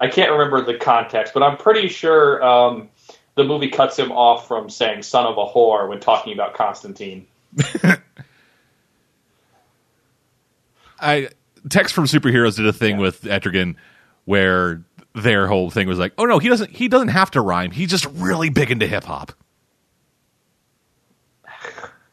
[0.00, 2.88] I can't remember the context, but I'm pretty sure um,
[3.36, 7.28] the movie cuts him off from saying "son of a whore" when talking about Constantine.
[11.00, 11.28] I
[11.68, 13.02] text from superheroes did a thing Yeah.
[13.02, 13.76] with Etrigan
[14.24, 14.82] where
[15.14, 17.70] their whole thing was like, "Oh no, he doesn't he doesn't have to rhyme.
[17.70, 19.32] He's just really big into hip hop."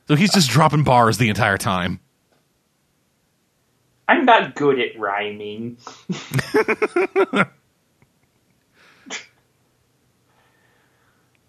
[0.08, 2.00] So he's just dropping bars the entire time.
[4.08, 5.78] I'm not good at rhyming.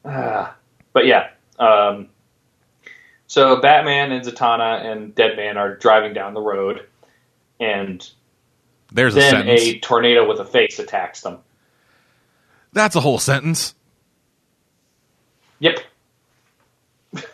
[0.04, 0.56] Ah,
[0.92, 1.30] but yeah.
[1.58, 2.08] Um,
[3.26, 6.86] so Batman and Zatanna and Deadman are driving down the road,
[7.60, 8.08] and
[8.92, 9.62] There's a then sentence.
[9.62, 11.38] a tornado with a face attacks them.
[12.72, 13.74] That's a whole sentence.
[15.60, 15.80] Yep.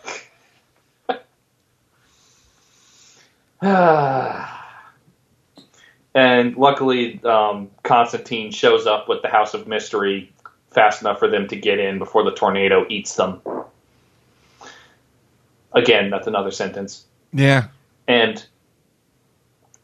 [6.15, 10.31] and luckily, um, Constantine shows up with the House of Mystery
[10.71, 13.41] fast enough for them to get in before the tornado eats them.
[15.73, 17.05] Again, that's another sentence.
[17.33, 17.67] Yeah.
[18.07, 18.45] And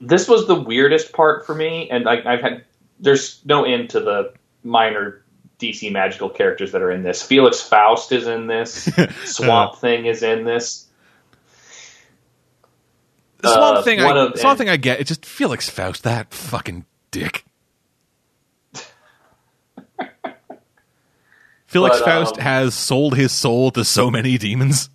[0.02, 1.90] this was the weirdest part for me.
[1.90, 2.66] And I, I've had
[3.00, 4.34] there's no end to the
[4.64, 5.24] minor
[5.60, 7.22] DC magical characters that are in this.
[7.22, 8.90] Felix Faust is in this.
[9.26, 10.88] Swamp Thing is in this.
[13.38, 15.00] The Swamp Uh, thing, I, of- Swamp thing, I get.
[15.00, 17.44] It's just Felix Faust, that fucking dick.
[21.66, 24.90] Felix But, Faust um, has sold his soul to so many demons.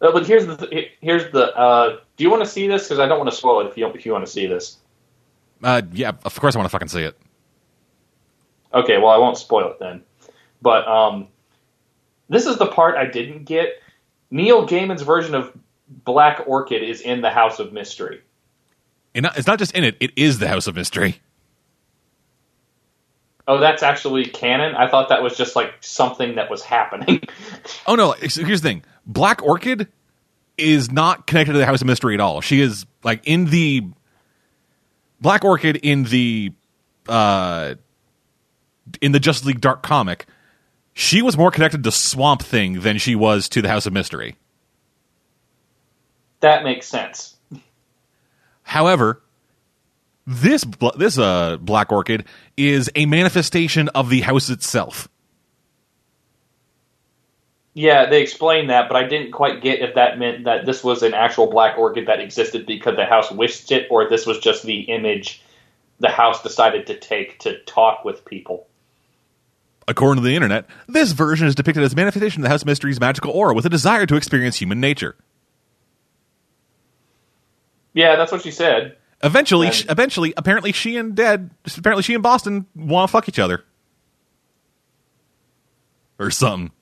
[0.00, 1.54] Uh, but here's the here's the.
[1.56, 2.84] Uh, do you want to see this?
[2.84, 4.78] Because I don't want to spoil it if you if you want to see this.
[5.62, 7.18] Uh, yeah, of course I want to fucking see it.
[8.72, 10.02] Okay, well I won't spoil it then.
[10.62, 11.28] But um,
[12.28, 13.82] this is the part I didn't get.
[14.30, 15.52] Neil Gaiman's version of
[15.88, 18.20] Black Orchid is in the House of Mystery.
[19.14, 21.20] And it's not just in it; it is the House of Mystery.
[23.48, 24.74] Oh, that's actually canon.
[24.74, 27.22] I thought that was just like something that was happening.
[27.86, 28.12] Oh no!
[28.12, 29.88] Here's the thing: Black Orchid
[30.58, 32.40] is not connected to the House of Mystery at all.
[32.40, 33.84] She is like in the
[35.20, 36.52] Black Orchid in the
[37.08, 37.74] uh
[39.00, 40.26] in the Justice League Dark comic.
[40.92, 44.36] She was more connected to Swamp Thing than she was to the House of Mystery.
[46.40, 47.36] that makes sense.
[48.62, 49.22] However,
[50.26, 50.64] this
[50.96, 55.08] this uh, Black Orchid is a manifestation of the house itself.
[57.78, 61.04] Yeah, they explained that, but I didn't quite get if that meant that this was
[61.04, 64.64] an actual black orchid that existed because the house wished it, or this was just
[64.64, 65.40] the image
[66.00, 68.66] the house decided to take to talk with people.
[69.86, 72.98] According to the internet, this version is depicted as a manifestation of the House Mystery's
[72.98, 75.14] magical aura with a desire to experience human nature.
[77.94, 78.96] Yeah, that's what she said.
[79.22, 83.38] Eventually, And- eventually, apparently, she and Dead, apparently, she and Boston want to fuck each
[83.38, 83.64] other,
[86.18, 86.72] or something.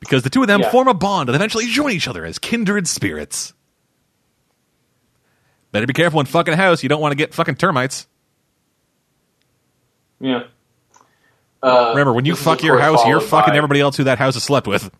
[0.00, 0.70] Because the two of them Yeah.
[0.70, 3.52] form a bond and eventually join each other as kindred spirits.
[5.72, 6.82] Better be careful when fucking a house.
[6.82, 8.06] You don't want to get fucking termites.
[10.20, 10.44] Yeah.
[11.62, 14.34] Uh, Remember, when you fuck your house, you're fucking by- everybody else who that house
[14.34, 14.90] has slept with.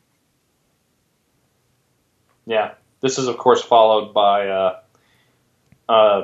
[2.46, 4.80] Yeah, this is of course followed by uh,
[5.88, 6.22] uh,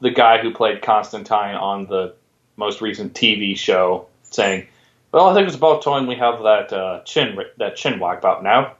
[0.00, 2.14] the guy who played Constantine on the
[2.56, 4.66] most recent TV show saying,
[5.14, 8.42] "Well, I think it's about time we have that uh, chin that chin wipe out
[8.42, 8.74] now."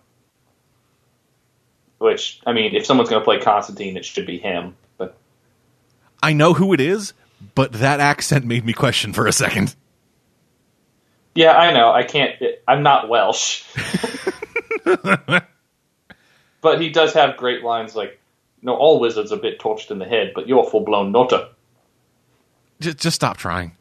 [1.98, 4.74] Which I mean, if someone's going to play Constantine, it should be him.
[4.98, 5.16] But
[6.20, 7.12] I know who it is,
[7.54, 9.76] but that accent made me question for a second.
[11.36, 12.34] yeah, I know I can't.
[12.66, 13.62] I'm not Welsh,
[16.60, 18.18] but he does have great lines like,
[18.60, 21.46] "No, all wizards are a bit torched in the head, but you're full blown nutter."
[22.80, 23.76] Just, just stop trying.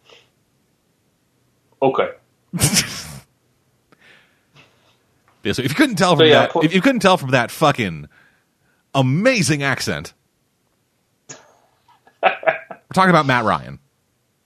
[1.82, 2.12] Okay.
[5.43, 7.18] Yeah, so if you couldn't tell from So, yeah, that, put- if you couldn't tell
[7.18, 8.08] from that fucking
[8.95, 10.14] amazing accent,
[12.24, 12.32] we're
[12.93, 13.80] talking about Matt Ryan.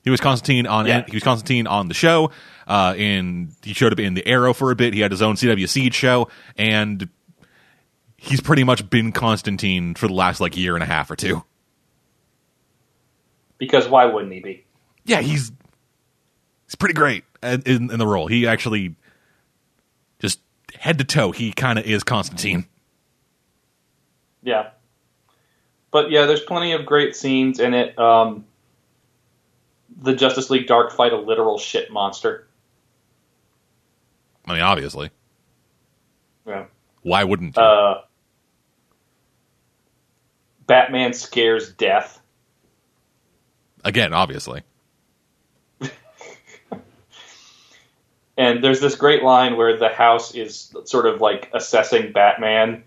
[0.04, 1.04] He was Constantine on Yeah.
[1.06, 2.32] he was Constantine on the show.
[2.66, 4.94] Uh, in he showed up in the Arrow for a bit.
[4.94, 7.08] He had his own CW Seed show, and
[8.16, 11.44] he's pretty much been Constantine for the last like year and a half or two.
[13.58, 14.66] Because why wouldn't he be?
[15.06, 15.52] Yeah, he's
[16.66, 18.28] he's pretty great in, in, in the role.
[18.28, 18.96] He actually
[20.20, 20.40] just
[20.78, 21.32] head to toe.
[21.32, 22.66] He kind of is Constantine.
[24.44, 24.70] Yeah.
[25.92, 27.98] But yeah, there's plenty of great scenes in it.
[27.98, 28.46] Um,
[30.02, 32.48] the Justice League Dark fight a literal shit monster.
[34.46, 35.10] I mean, obviously.
[36.46, 36.66] Yeah.
[37.02, 37.62] Why wouldn't you?
[37.62, 38.02] Uh,
[40.66, 42.22] Batman scares death.
[43.84, 44.62] Again, obviously.
[48.38, 52.84] And there's this great line where the house is sort of like assessing Batman,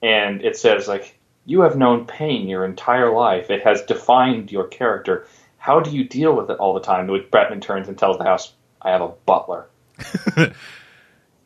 [0.00, 3.50] and it says like, "You have known pain your entire life.
[3.50, 5.26] It has defined your character.
[5.58, 8.24] How do you deal with it all the time?" Which Batman turns and tells the
[8.24, 9.66] house, "I have a butler."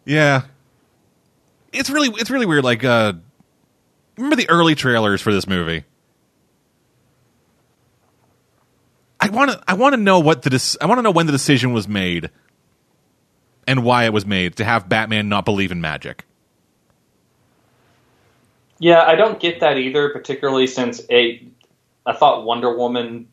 [0.06, 0.42] Yeah.
[1.72, 2.64] It's really it's really weird.
[2.64, 3.14] Like, uh,
[4.16, 5.84] remember the early trailers for this movie?
[9.20, 11.26] I want to I want to know what the dec- I want to know when
[11.26, 12.30] the decision was made
[13.66, 16.24] and why it was made to have Batman not believe in magic.
[18.78, 21.42] Yeah, I don't get that either, particularly since a
[22.04, 23.28] I thought Wonder Woman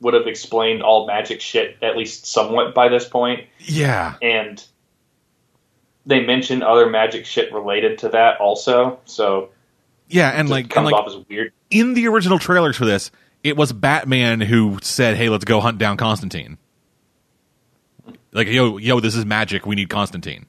[0.00, 4.14] would have explained all magic shit at least somewhat by this point, Yeah.
[4.20, 4.62] and
[6.04, 8.98] they mentioned other magic shit related to that also.
[9.04, 9.50] So
[10.08, 11.52] Yeah, and like and comes like off as weird.
[11.70, 13.10] in the original trailers for this,
[13.44, 16.58] it was Batman who said, "Hey, let's go hunt down Constantine."
[18.32, 19.66] Like, yo, yo, this is magic.
[19.66, 20.46] We need Constantine.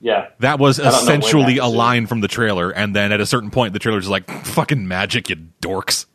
[0.00, 3.12] Yeah, That was I don't know when essentially a line from the trailer, and then
[3.12, 6.06] at a certain point, the trailer's like, "Fucking magic, you dorks."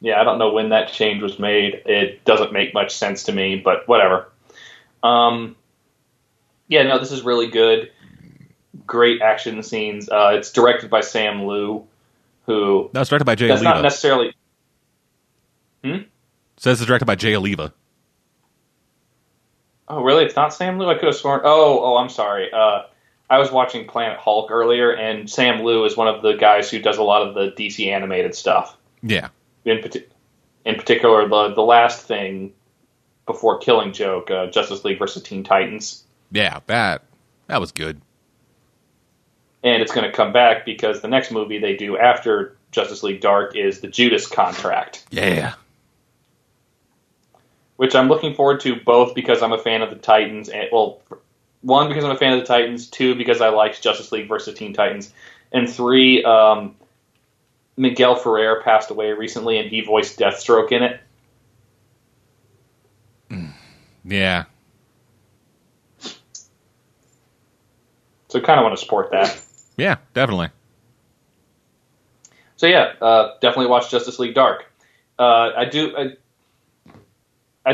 [0.00, 0.20] yeah.
[0.20, 1.82] I don't know when that change was made.
[1.86, 4.32] It doesn't make much sense to me, but whatever.
[5.04, 5.54] Um,
[6.66, 7.92] yeah, no, this is really good.
[8.86, 10.08] Great action scenes.
[10.08, 11.86] Uh, it's directed by Sam Liu,
[12.46, 14.34] who That was directed by Jay that's not necessarily.
[16.56, 17.72] Says it's directed by Jay Oliva.
[19.88, 20.24] Oh, really?
[20.24, 20.88] It's not Sam Liu.
[20.88, 21.42] I could have sworn.
[21.44, 22.50] Oh, oh, I'm sorry.
[22.52, 22.82] Uh,
[23.30, 26.80] I was watching Planet Hulk earlier, and Sam Liu is one of the guys who
[26.80, 28.76] does a lot of the DC animated stuff.
[29.02, 29.28] Yeah,
[29.64, 29.80] In,
[30.64, 32.52] in particular, the the last thing
[33.26, 36.02] before Killing Joke, uh, Justice League versus Teen Titans,
[36.32, 37.02] yeah, that
[37.46, 38.00] that was good.
[39.62, 43.20] and it's going to come back because the next movie they do after Justice League
[43.20, 45.54] Dark is the Judas Contract, Yeah,
[47.76, 51.02] which I'm looking forward to both because I'm a fan of the Titans, and well,
[51.62, 54.56] one because I'm a fan of the Titans, two because I liked Justice League versus
[54.58, 55.12] Teen Titans,
[55.52, 56.74] and three, um,
[57.76, 61.00] Miguel Ferrer passed away recently, and he voiced Deathstroke in it.
[64.04, 64.44] yeah.
[68.28, 69.40] So, kind of want to support that.
[69.76, 70.48] Yeah, definitely.
[72.56, 74.64] So yeah, uh, definitely watch Justice League Dark.
[75.18, 75.94] Uh, I do.
[75.96, 76.12] I,
[77.66, 77.72] I,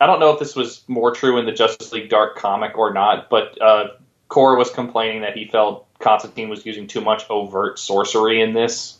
[0.00, 2.92] I don't know if this was more true in the Justice League Dark comic or
[2.92, 3.88] not, but uh,
[4.28, 8.98] Korra was complaining that he felt Constantine was using too much overt sorcery in this.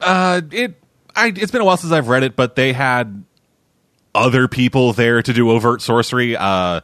[0.00, 0.80] Uh, it
[1.16, 3.24] I it's been a while since I've read it, but they had
[4.14, 6.36] other people there to do overt sorcery.
[6.36, 6.80] Uh,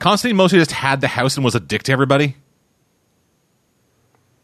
[0.00, 2.36] Constantine mostly just had the house and was a dick to everybody.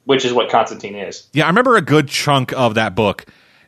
[0.05, 1.26] Which is what Constantine is.
[1.32, 3.26] Yeah, I remember a good chunk of that book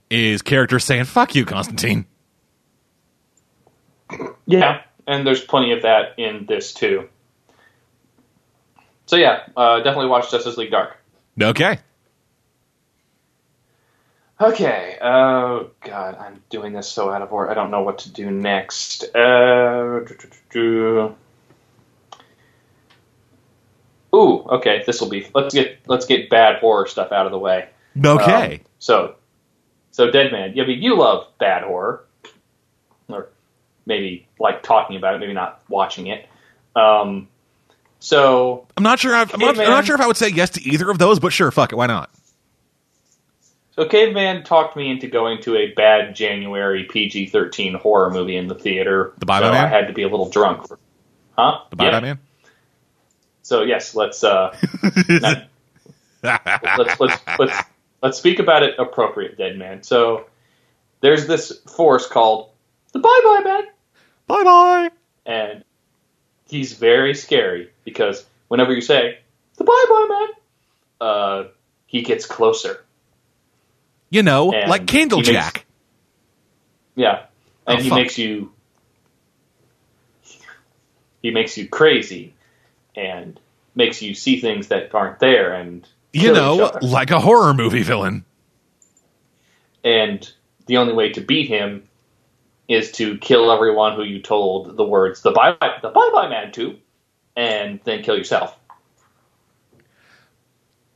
[0.09, 2.07] is characters saying "fuck you, Constantine."
[4.47, 7.09] Yeah, and there's plenty of that in this too.
[9.07, 10.97] So yeah, uh, definitely watch Justice League Dark.
[11.41, 11.79] Okay,
[14.41, 14.97] Okay.
[15.03, 17.51] Oh God, I'm doing this so out of order.
[17.51, 19.05] I don't know what to do next.
[19.15, 20.05] Uh,
[20.55, 21.15] Ooh,
[24.15, 24.85] okay.
[24.87, 25.27] This will be.
[25.35, 27.69] Let's get let's get bad horror stuff out of the way.
[28.05, 28.55] okay.
[28.55, 29.17] Um, so,
[29.91, 30.51] so Dead Man.
[30.59, 32.05] I mean, you love bad horror, or
[33.89, 36.29] maybe like talking about it, maybe not watching it.
[36.77, 37.27] Um,
[37.99, 39.15] so I'm not sure.
[39.15, 41.33] I've, I'm, not, not sure if I would say yes to either of those, but
[41.33, 41.77] sure, fuck it.
[41.77, 42.11] Why not?
[43.73, 48.55] So Caveman talked me into going to a bad January PG-13 horror movie in the
[48.55, 49.15] theater.
[49.19, 49.65] The Bye so Bye Man?
[49.65, 50.67] I had to be a little drunk.
[50.69, 50.79] For,
[51.37, 51.61] huh?
[51.71, 51.91] The Bye Yeah.
[51.93, 52.19] Bye Man.
[53.43, 54.57] So yes, let's uh,
[55.09, 55.49] not-
[56.23, 57.63] let's let's let's
[58.03, 59.83] let's speak about it appropriate, Dead Man.
[59.83, 60.27] So
[61.01, 62.51] there's this force called
[62.93, 63.63] the Bye Bye Man,
[64.29, 64.91] bye bye.
[65.27, 65.65] and
[66.49, 69.19] he's very scary because whenever you say
[69.57, 70.29] the Bye Bye Man,
[71.09, 71.45] uh,
[71.87, 72.85] he gets closer.
[74.11, 75.63] You know, And like he makes- Candlejack.
[76.95, 77.25] Yeah,
[77.67, 77.99] and Oh, he fuck.
[77.99, 78.53] makes you
[81.23, 82.35] he makes you crazy
[82.97, 83.39] and
[83.75, 88.25] makes you see things that aren't there and You know, like a horror movie villain.
[89.85, 90.31] and
[90.67, 91.88] the only way to beat him
[92.69, 96.29] is to kill everyone who you told the words the bye bye the bye bye
[96.29, 96.77] man to
[97.37, 98.57] and then kill yourself.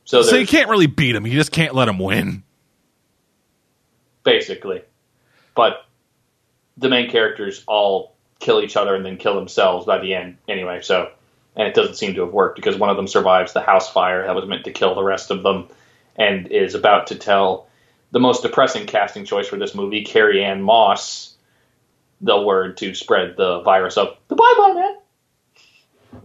[0.05, 1.25] So, So you can't really beat him.
[1.25, 2.43] You just can't let him win.
[4.23, 4.81] basically.
[5.55, 5.85] But
[6.77, 10.81] the main characters all kill each other and then kill themselves by the end anyway.
[10.81, 11.11] So,
[11.55, 14.25] and it doesn't seem to have worked because one of them survives the house fire
[14.25, 15.69] that was meant to kill the rest of them,
[16.17, 17.67] and is about to tell
[18.11, 21.32] the most depressing casting choice for this movie, Carrie Ann Moss,
[22.23, 26.21] the word to spread the virus of the bye bye man.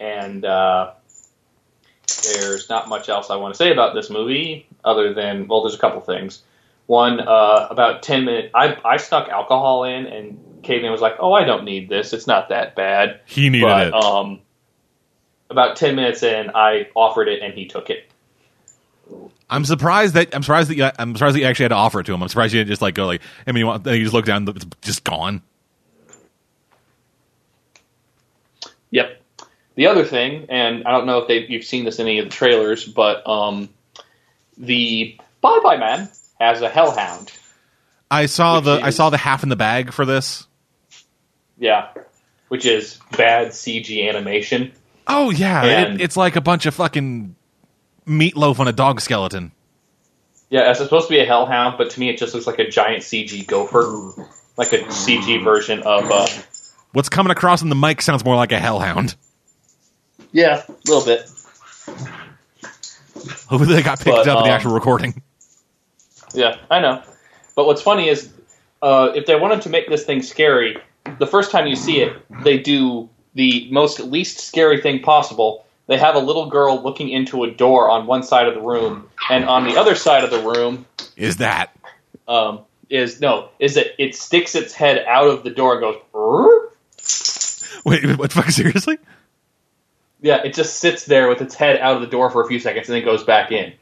[0.00, 0.92] And uh,
[2.32, 5.74] there's not much else I want to say about this movie other than well, there's
[5.74, 6.42] a couple things.
[6.86, 11.32] One, uh, about ten minutes, I I snuck alcohol in, and Caveman was like, "Oh,
[11.32, 12.12] I don't need this.
[12.12, 13.94] It's not that bad." He needed but, it.
[13.94, 14.40] Um,
[15.50, 18.09] about ten minutes in, I offered it, and he took it.
[19.50, 22.00] I'm surprised that I'm surprised that you, I'm surprised that you actually had to offer
[22.00, 22.22] it to him.
[22.22, 24.24] I'm surprised you didn't just like go like I mean you want you just look
[24.24, 25.42] down it's just gone.
[28.90, 29.20] Yep.
[29.74, 32.26] The other thing, and I don't know if they, you've seen this in any of
[32.26, 33.68] the trailers, but um,
[34.58, 36.08] the Bye Bye Man
[36.40, 37.32] has a Hellhound.
[38.10, 40.46] I saw the I saw the half in the bag for this.
[41.58, 41.88] Yeah,
[42.48, 44.72] which is bad CG animation.
[45.06, 47.36] Oh yeah, it, it's like a bunch of fucking
[48.10, 49.52] meatloaf on a dog skeleton.
[50.50, 52.68] Yeah, it's supposed to be a Hellhound, but to me it just looks like a
[52.68, 53.84] giant CG gopher,
[54.56, 56.10] like a CG version of.
[56.10, 56.26] Uh,
[56.92, 59.14] What's coming across in the mic sounds more like a hellhound.
[60.32, 61.20] yeah, a little bit.
[63.48, 65.22] Hopefully they got picked But, up in the um, actual recording.
[66.34, 67.02] Yeah, I know.
[67.54, 68.32] But what's funny is,
[68.82, 70.78] uh, if they wanted to make this thing scary,
[71.18, 75.64] the first time you see it, they do the most least scary thing possible.
[75.90, 79.08] They have a little girl looking into a door on one side of the room,
[79.28, 80.86] and on the other side of the room
[81.16, 81.76] Is that?
[82.28, 85.96] um, is no, is that it sticks its head out of the door and goes.
[86.14, 88.98] "Rrr." Wait, what fuck seriously?
[90.22, 92.60] Yeah, it just sits there with its head out of the door for a few
[92.60, 93.72] seconds and then goes back in.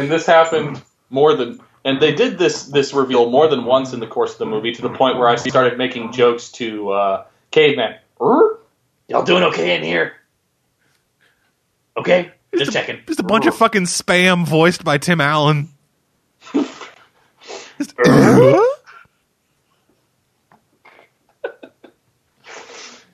[0.00, 4.00] and this happened more than and they did this this reveal more than once in
[4.00, 7.24] the course of the movie to the point where I started making jokes to uh,
[7.50, 7.96] caveman.
[8.18, 8.58] "Rrr?
[9.08, 10.14] Y'all doing okay in here?
[11.96, 13.00] Okay, just checking.
[13.06, 15.68] Just a bunch of fucking spam voiced by Tim Allen.
[17.78, 17.94] Just-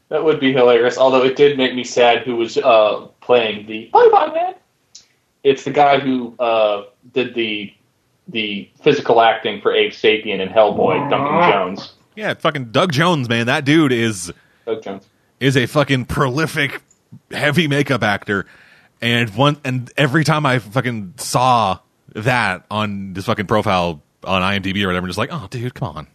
[0.08, 0.98] That would be hilarious.
[0.98, 2.22] Although it did make me sad.
[2.22, 4.54] Who was uh, playing the Bye Bye Man?
[5.46, 7.72] It's the guy who uh, did the
[8.26, 11.92] the physical acting for Abe Sapien and Hellboy, Duncan Jones.
[12.16, 13.46] yeah, fucking Doug Jones, man.
[13.46, 14.32] That dude is
[14.66, 15.06] Doug Jones.
[15.38, 16.82] is a fucking prolific
[17.30, 18.46] heavy makeup actor.
[19.00, 21.78] And one and every time I fucking saw
[22.14, 25.96] that on this fucking profile on IMDb or whatever, I'm just like, oh dude, come
[25.96, 26.06] on.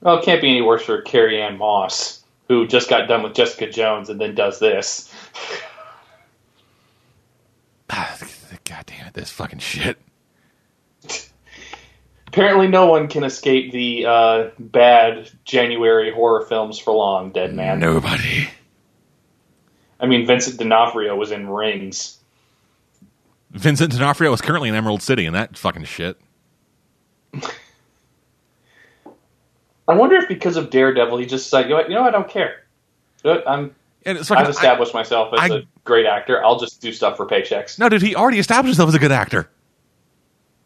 [0.00, 3.34] Well, it can't be any worse for Carrie Ann Moss, who just got done with
[3.34, 5.12] Jessica Jones and then does this.
[8.64, 9.98] God damn it, this fucking shit.
[12.28, 17.30] Apparently, no one can escape the uh, bad January horror films for long.
[17.30, 17.80] Dead Man.
[17.80, 18.50] Nobody.
[19.98, 22.18] I mean, Vincent D'Onofrio was in Rings.
[23.50, 26.20] Vincent D'Onofrio is currently in Emerald City, and that fucking shit.
[29.88, 31.88] I wonder if because of Daredevil, he just said, "You know what?
[31.88, 32.04] You know.
[32.04, 32.64] I don't care.
[33.24, 33.74] I'm
[34.08, 36.42] And it's fucking, I've established myself as I- a great actor.
[36.44, 39.12] I'll just do stuff for paychecks." No, dude, he already established himself as a good
[39.12, 39.50] actor.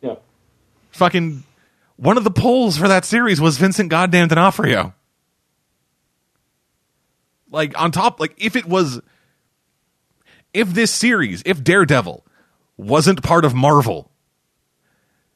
[0.01, 0.15] Yeah.
[0.93, 1.43] Fucking
[1.97, 4.95] one of the polls for that series was Vincent Goddamn D'Onofrio.
[7.51, 9.01] Like on top, like if it was,
[10.55, 12.25] if this series, if Daredevil
[12.77, 14.11] wasn't part of Marvel,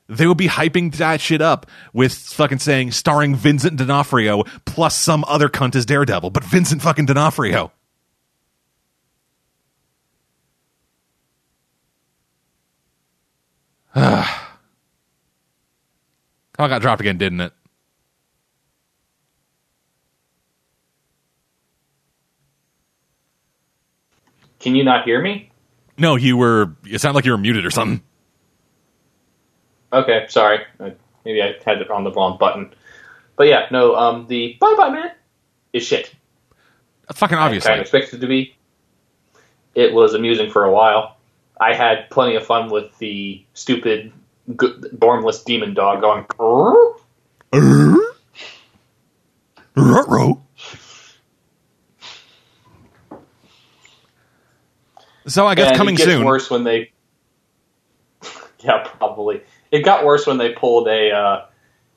[0.09, 5.24] they would be hyping that shit up with fucking saying starring Vincent D'Onofrio plus some
[5.27, 7.73] other cunt as Daredevil, but Vincent fucking D'Onofrio.
[16.59, 17.52] Oh, I got dropped again, didn't it?
[24.59, 25.51] Can you not hear me?
[25.98, 26.74] No, you were.
[26.86, 28.02] It sounded like you were muted or something.
[29.93, 30.60] Okay, sorry.
[31.24, 32.74] Maybe I had it on the wrong button.
[33.36, 33.94] But yeah, no.
[33.94, 35.10] Um, the Bye Bye Man
[35.73, 36.14] is shit.
[37.06, 37.68] That's Fucking I obviously.
[37.68, 38.56] kind of expected it to be.
[39.74, 41.15] It was amusing for a while.
[41.61, 44.12] I had plenty of fun with the stupid,
[44.57, 46.27] good, bornless demon dog going.
[49.74, 50.43] Ruh-roh.
[55.28, 56.24] So I guess And coming it gets soon.
[56.24, 56.93] worse when they.
[58.61, 59.43] yeah, probably.
[59.73, 61.47] It got worse when they pulled a uh,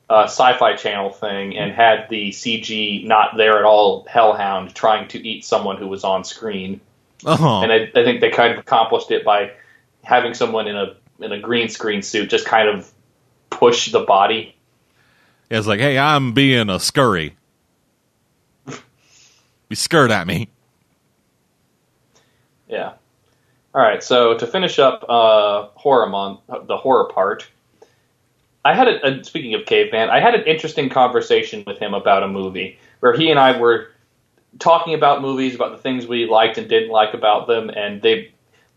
[0.08, 5.24] uh, Sci-Fi Channel thing and had the CG not there at all Hellhound trying to
[5.24, 6.80] eat someone who was on screen,
[7.24, 7.60] Uh-huh.
[7.62, 9.52] and I, I think they kind of accomplished it by
[10.02, 12.90] having someone in a in a green screen suit just kind of
[13.50, 14.56] push the body.
[15.50, 17.36] It's like, hey, I'm being a scurry.
[18.66, 20.48] You scurred at me.
[22.68, 22.92] Yeah.
[23.74, 24.02] All right.
[24.02, 27.46] So to finish up uh, horror month, the horror part,
[28.64, 32.22] I had a, a speaking of caveman, I had an interesting conversation with him about
[32.22, 33.89] a movie where he and I were
[34.58, 38.32] talking about movies, about the things we liked and didn't like about them, and they.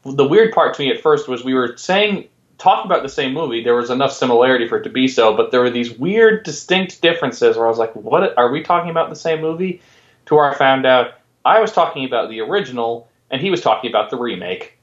[0.06, 2.28] The weird part to me at first was we were saying
[2.58, 3.64] talking about the same movie.
[3.64, 7.02] There was enough similarity for it to be so, but there were these weird, distinct
[7.02, 9.82] differences where I was like, "What are we talking about the same movie?"
[10.26, 11.14] To where I found out
[11.46, 14.78] I was talking about the original and he was talking about the remake.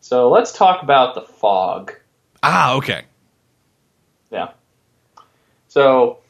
[0.00, 1.94] So let's talk about the fog.
[2.42, 3.02] Ah, okay.
[4.30, 4.52] Yeah.
[5.68, 6.21] So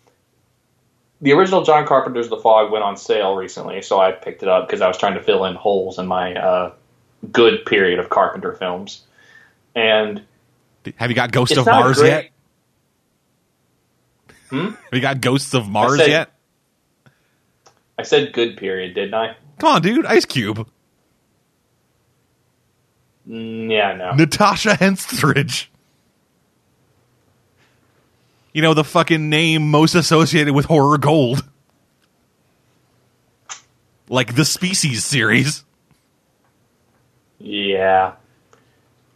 [1.22, 4.66] the original John Carpenter's The Fog went on sale recently, so I picked it up
[4.66, 6.72] because I was trying to fill in holes in my uh,
[7.30, 9.02] good period of Carpenter films.
[9.74, 10.22] And
[10.96, 12.28] Have you got Ghost of Mars great- yet?
[14.50, 14.66] Hmm?
[14.70, 16.28] Have you got Ghosts of Mars said- yet?
[17.98, 19.36] I said good period, didn't I?
[19.58, 20.04] Come on, dude.
[20.06, 20.66] Ice Cube.
[23.28, 24.12] Mm, yeah, no.
[24.14, 25.68] Natasha Henstridge.
[28.52, 31.42] You know, the fucking name most associated with horror gold.
[34.08, 35.64] Like the Species series.
[37.38, 38.14] Yeah.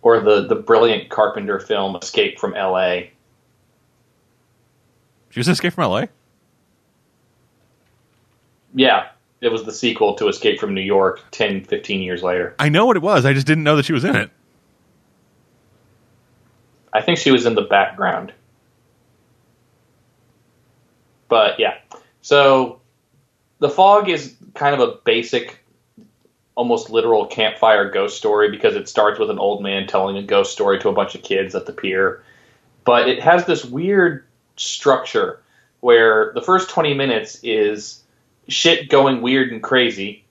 [0.00, 3.12] Or the, the brilliant Carpenter film Escape from L.A.
[5.36, 6.04] She was in Escape from LA?
[8.74, 9.08] Yeah,
[9.42, 12.54] it was the sequel to Escape from New York 10, 15 years later.
[12.58, 13.26] I know what it was.
[13.26, 14.30] I just didn't know that she was in it.
[16.90, 18.32] I think she was in the background.
[21.28, 21.78] But yeah.
[22.22, 22.80] So
[23.58, 25.58] The Fog is kind of a basic,
[26.54, 30.52] almost literal campfire ghost story because it starts with an old man telling a ghost
[30.52, 32.22] story to a bunch of kids at the pier.
[32.84, 34.24] But it has this weird
[34.56, 35.42] structure
[35.80, 38.02] where the first 20 minutes is
[38.48, 40.24] shit going weird and crazy,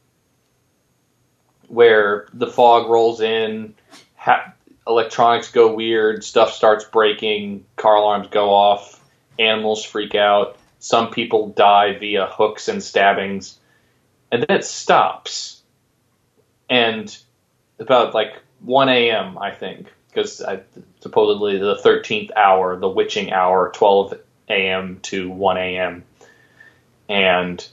[1.68, 3.76] where the fog rolls in,
[4.16, 4.54] ha-
[4.88, 9.04] electronics go weird, stuff starts breaking, car alarms go off,
[9.40, 13.58] animals freak out, some people die via hooks and stabbings,
[14.32, 15.64] and then it stops.
[16.70, 17.18] And
[17.80, 20.44] about like 1 a.m., I think, because
[21.00, 25.00] supposedly the 13th hour, the witching hour, 12 a.m.
[25.02, 26.04] to 1 a.m.
[27.10, 27.68] And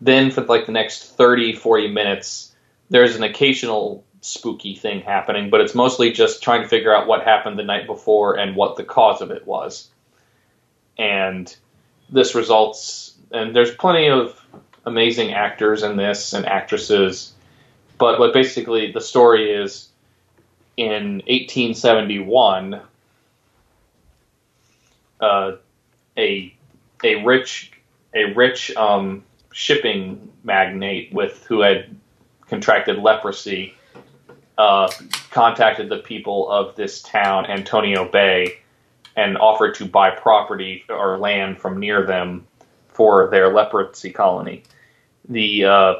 [0.00, 2.52] then for like the next 30, 40 minutes,
[2.90, 7.22] there's an occasional spooky thing happening, but it's mostly just trying to figure out what
[7.22, 9.88] happened the night before and what the cause of it was.
[10.98, 11.54] And
[12.10, 14.38] this results, and there's plenty of
[14.84, 17.32] amazing actors in this and actresses,
[17.98, 19.88] but what basically the story is
[20.76, 22.80] in 1871,
[25.20, 25.52] uh,
[26.18, 26.54] a
[27.04, 27.72] a rich
[28.14, 31.94] a rich um, shipping magnate with who had
[32.48, 33.74] contracted leprosy
[34.58, 34.90] uh,
[35.30, 38.58] contacted the people of this town, Antonio Bay,
[39.16, 42.46] and offered to buy property or land from near them
[42.88, 44.62] for their leprosy colony.
[45.28, 45.94] The uh,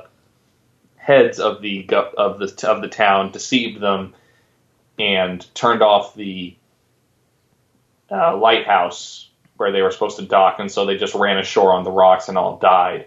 [0.96, 4.14] heads of the of the of the town deceived them
[4.98, 6.56] and turned off the
[8.10, 11.84] uh, lighthouse where they were supposed to dock, and so they just ran ashore on
[11.84, 13.06] the rocks and all died.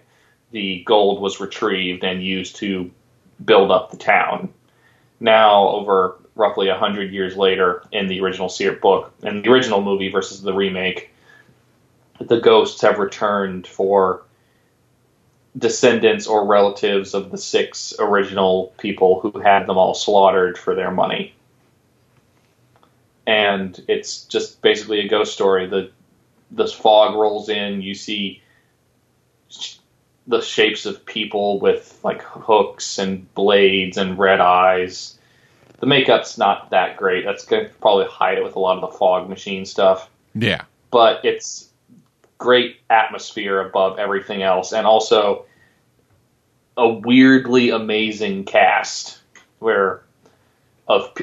[0.52, 2.92] The gold was retrieved and used to
[3.44, 4.54] build up the town.
[5.20, 9.82] Now, over roughly a hundred years later, in the original Seer book and the original
[9.82, 11.12] movie versus the remake,
[12.20, 14.24] the ghosts have returned for
[15.58, 20.92] descendants or relatives of the six original people who had them all slaughtered for their
[20.92, 21.34] money.
[23.26, 25.68] And it's just basically a ghost story.
[25.68, 25.92] The
[26.52, 28.42] this fog rolls in, you see
[30.28, 35.18] the shapes of people with like hooks and blades and red eyes.
[35.80, 37.26] The makeup's not that great.
[37.26, 40.62] That's going to probably hide it with a lot of the fog machine stuff Yeah.
[40.92, 41.70] but it's
[42.38, 45.46] great atmosphere above everything else, and also
[46.78, 49.20] a weirdly amazing cast
[49.60, 50.02] where
[50.88, 51.14] of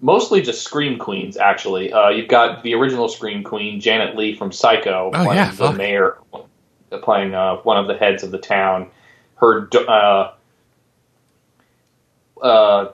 [0.00, 1.36] mostly just scream queens.
[1.36, 5.50] Actually, uh, you've got the original scream queen Janet Leigh from Psycho Oh, playing yeah,
[5.52, 5.76] the fuck.
[5.76, 6.18] mayor,
[7.02, 8.90] playing uh, one of the heads of the town.
[9.36, 10.32] Her uh,
[12.42, 12.92] uh,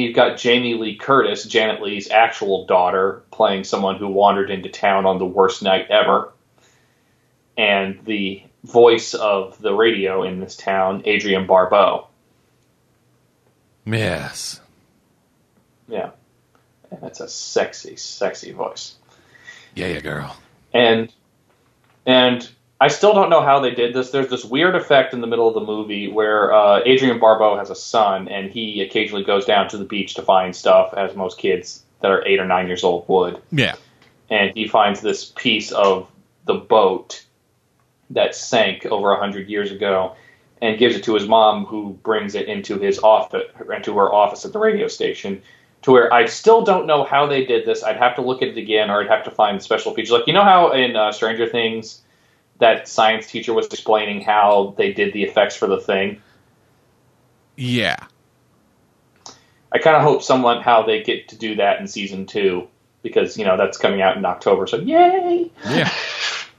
[0.00, 5.04] you've got Jamie Lee Curtis, Janet Leigh's actual daughter, playing someone who wandered into town
[5.04, 6.32] on the worst night ever.
[7.58, 12.06] And the voice of the radio in this town, Adrienne Barbeau.
[13.84, 14.60] Yes.
[15.88, 16.10] Yeah.
[16.90, 18.96] And that's a sexy, sexy voice.
[19.74, 20.36] Yeah, yeah, girl.
[20.72, 21.12] And
[22.06, 22.48] and
[22.82, 24.10] I still don't know how they did this.
[24.10, 27.70] There's this weird effect in the middle of the movie where uh, Adrienne Barbeau has
[27.70, 31.38] a son, and he occasionally goes down to the beach to find stuff, as most
[31.38, 33.40] kids that are eight or nine years old would.
[33.52, 33.76] Yeah.
[34.30, 36.10] And he finds this piece of
[36.46, 37.24] the boat
[38.10, 40.16] that sank over a hundred years ago,
[40.60, 43.44] and gives it to his mom, who brings it into his office,
[43.76, 45.40] into her office at the radio station.
[45.82, 47.84] To where I still don't know how they did this.
[47.84, 50.10] I'd have to look at it again, or I'd have to find special features.
[50.10, 52.01] Like you know how in uh, Stranger Things
[52.62, 56.22] that science teacher was explaining how they did the effects for the thing.
[57.56, 57.96] Yeah.
[59.72, 62.68] I kind of hope someone how they get to do that in season two
[63.02, 64.68] because you know that's coming out in October.
[64.68, 65.50] So yay!
[65.64, 65.92] Yeah.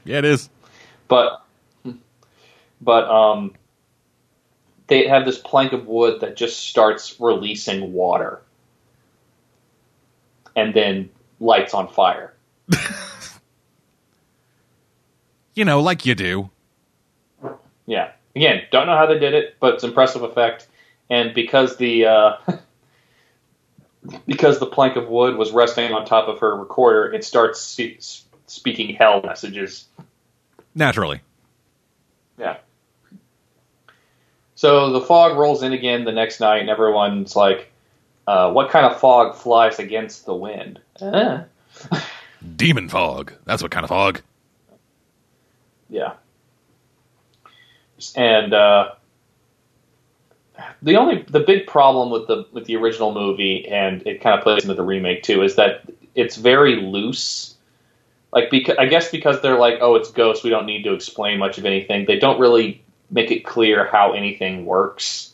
[0.03, 0.49] Yeah, it is.
[1.07, 1.41] But
[2.81, 3.53] but um,
[4.87, 8.41] they have this plank of wood that just starts releasing water
[10.57, 11.09] and then
[11.39, 12.33] lights on fire.
[15.55, 16.49] You know, like you do.
[17.85, 18.11] Yeah.
[18.35, 20.67] Again, don't know how they did it, but it's impressive effect.
[21.09, 22.37] And because the uh,
[24.27, 27.79] because the plank of wood was resting on top of her recorder, it starts
[28.47, 29.85] speaking hell messages.
[30.73, 31.21] Naturally.
[32.37, 32.57] Yeah.
[34.55, 37.71] So the fog rolls in again the next night, and everyone's like,
[38.27, 41.43] uh, "What kind of fog flies against the wind?" Uh.
[42.55, 43.33] Demon fog.
[43.45, 44.21] That's what kind of fog.
[45.93, 46.13] Yeah.
[48.15, 48.93] And uh,
[50.81, 54.43] the only the big problem with the with the original movie, and it kind of
[54.43, 55.83] plays into the remake too, is that
[56.15, 57.55] it's very loose.
[58.31, 61.37] Like, because I guess because they're like, oh, it's Ghost, we don't need to explain
[61.37, 62.05] much of anything.
[62.05, 65.31] They don't really make it clear how anything works.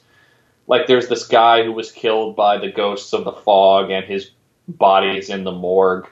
[0.67, 4.31] Like, there's this guy who was killed by the ghosts of the fog, and his
[4.67, 6.09] body is in the morgue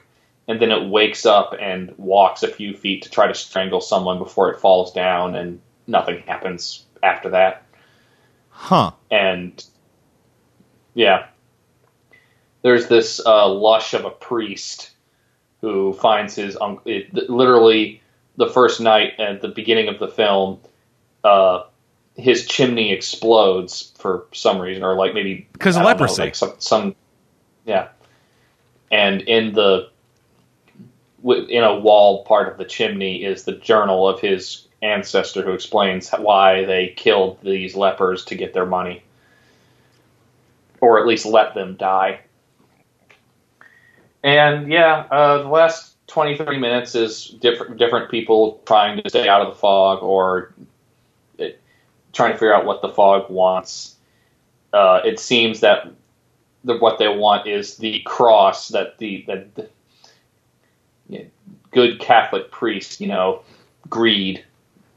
[0.48, 4.18] and then it wakes up and walks a few feet to try to strangle someone
[4.18, 7.62] before it falls down, and nothing happens after that.
[8.48, 8.92] Huh.
[9.10, 9.62] And
[10.94, 11.26] yeah,
[12.62, 14.90] there's this uh, lush of a priest
[15.60, 16.92] who finds his uncle.
[17.28, 18.00] Literally,
[18.36, 20.60] the first night at the beginning of the film,
[21.24, 21.64] uh,
[22.14, 26.22] his chimney explodes for some reason, or like maybe because of don't know, leprosy.
[26.22, 26.96] like some, some,
[27.66, 27.88] yeah.
[28.90, 29.90] And in the
[31.24, 36.10] in a wall part of the chimney is the journal of his ancestor who explains
[36.10, 39.02] why they killed these lepers to get their money,
[40.80, 42.20] or at least let them die.
[44.22, 49.28] And yeah, uh, the last 20, 30 minutes is different different people trying to stay
[49.28, 50.54] out of the fog or
[51.38, 51.60] it,
[52.12, 53.96] trying to figure out what the fog wants.
[54.72, 55.90] Uh, it seems that
[56.64, 59.70] the, what they want is the cross that the that
[61.70, 63.42] good Catholic priest, you know,
[63.88, 64.44] greed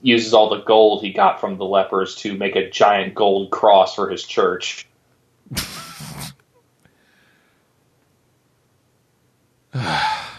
[0.02, 3.94] uses all the gold he got from the lepers to make a giant gold cross
[3.96, 4.88] for his church.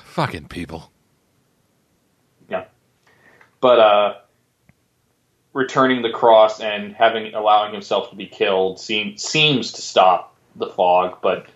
[0.04, 0.90] Fucking people.
[2.48, 2.64] Yeah.
[3.60, 4.14] But uh
[5.52, 10.66] returning the cross and having allowing himself to be killed seem, seems to stop the
[10.66, 11.46] fog, but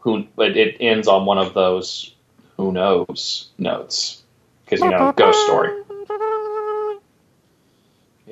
[0.00, 2.14] who but it ends on one of those
[2.56, 4.22] who knows notes
[4.64, 5.70] because you know ghost story.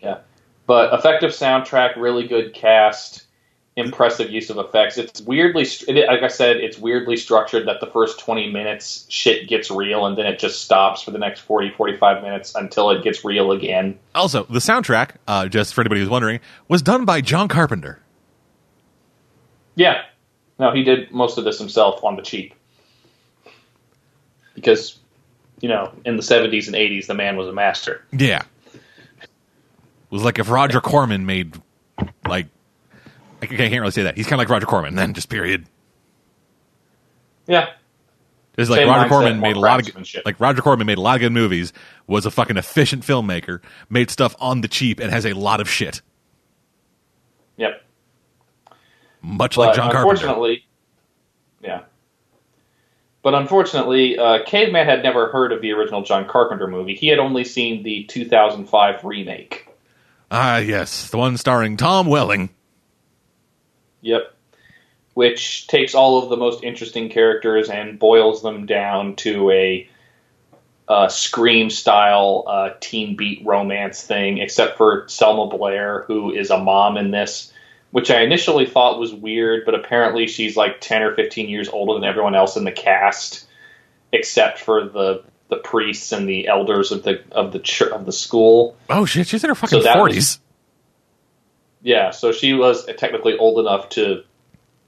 [0.02, 0.18] Yeah,
[0.66, 3.26] but effective soundtrack, really good cast,
[3.76, 4.98] impressive use of effects.
[4.98, 9.70] It's weirdly, like I said, it's weirdly structured that the first 20 minutes shit gets
[9.70, 13.24] real and then it just stops for the next 40, 45 minutes until it gets
[13.24, 13.98] real again.
[14.14, 18.00] Also, the soundtrack, uh, just for anybody who's wondering, was done by John Carpenter.
[19.74, 20.02] Yeah,
[20.58, 22.54] no, he did most of this himself on the cheap
[24.60, 24.98] because,
[25.60, 28.04] you know, in the 70s and 80s, the man was a master.
[28.12, 28.42] Yeah.
[28.74, 29.28] It
[30.10, 31.60] was like if Roger Corman made,
[32.26, 32.46] like,
[33.42, 34.16] I can't really say that.
[34.16, 35.66] He's kind of like Roger Corman, then just period.
[37.46, 37.70] Yeah,
[38.56, 41.16] It's like Same Roger Corman made a lot of like Roger Corman made a lot
[41.16, 41.72] of good movies.
[42.06, 43.60] Was a fucking efficient filmmaker.
[43.88, 46.00] Made stuff on the cheap and has a lot of shit.
[47.56, 47.82] yep.
[49.22, 50.10] Much But like John Carpenter.
[50.12, 50.64] unfortunately, yeah.
[53.22, 56.94] But unfortunately, uh, Caveman had never heard of the original John Carpenter movie.
[56.94, 59.66] He had only seen the 2005 remake.
[60.30, 62.50] Ah, yes, the one starring Tom Welling.
[64.02, 64.34] Yep.
[65.12, 69.86] which takes all of the most interesting characters and boils them down to a
[70.88, 76.58] uh, scream style uh, teen beat romance thing, except for Selma Blair, who is a
[76.58, 77.52] mom in this,
[77.90, 81.94] which I initially thought was weird, but apparently she's like 10 or 15 years older
[81.94, 83.46] than everyone else in the cast,
[84.12, 88.12] except for the the priests and the elders of the of the ch- of the
[88.12, 88.76] school.
[88.88, 90.40] Oh shit, she's in her fucking So that was- forties.
[91.82, 94.22] Yeah, so she was technically old enough to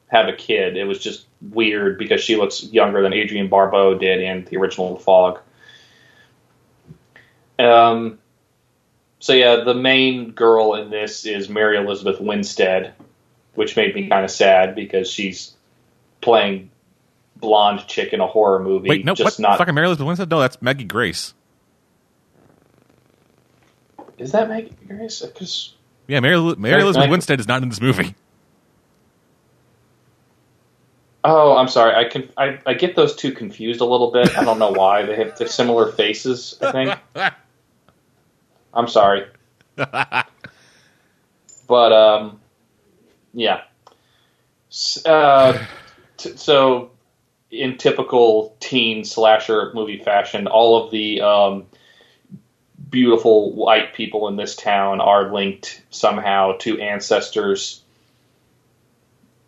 [0.09, 0.77] have a kid.
[0.77, 4.97] It was just weird because she looks younger than Adrienne Barbeau did in the original
[4.99, 5.41] Fog.
[7.59, 8.19] Um,
[9.23, 12.93] so yeah, the main girl in this is Mary Elizabeth Winstead,
[13.55, 15.55] which made me kind of sad because she's
[16.20, 16.70] playing
[17.36, 18.89] blonde chick in a horror movie.
[18.89, 19.49] Wait, no, just what?
[19.51, 19.59] not.
[19.59, 20.28] Fucking Mary Elizabeth Winstead?
[20.28, 21.35] No, that's Maggie Grace.
[24.19, 25.24] Is that Maggie Grace?
[25.35, 25.74] 'Cause-
[26.09, 28.16] Yeah, Mary, Mary Elizabeth Maggie- Winstead is not in this movie.
[31.24, 31.94] Oh, I'm sorry.
[31.94, 34.36] I can I, I get those two confused a little bit.
[34.36, 35.05] I don't know why.
[35.05, 36.59] They have similar faces.
[36.61, 36.99] I think.
[38.74, 39.27] I'm sorry.
[39.77, 40.27] but
[41.69, 42.40] um,
[43.35, 43.62] yeah.
[45.05, 45.62] Uh,
[46.16, 46.90] t- so,
[47.51, 51.66] in typical teen slasher movie fashion, all of the um,
[52.89, 57.82] beautiful white people in this town are linked somehow to ancestors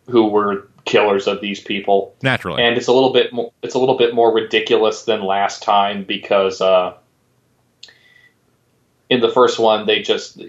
[0.07, 2.61] who were killers of these people Naturally.
[2.61, 6.03] and it's a little bit more it's a little bit more ridiculous than last time
[6.03, 6.93] because uh,
[9.09, 10.41] in the first one they just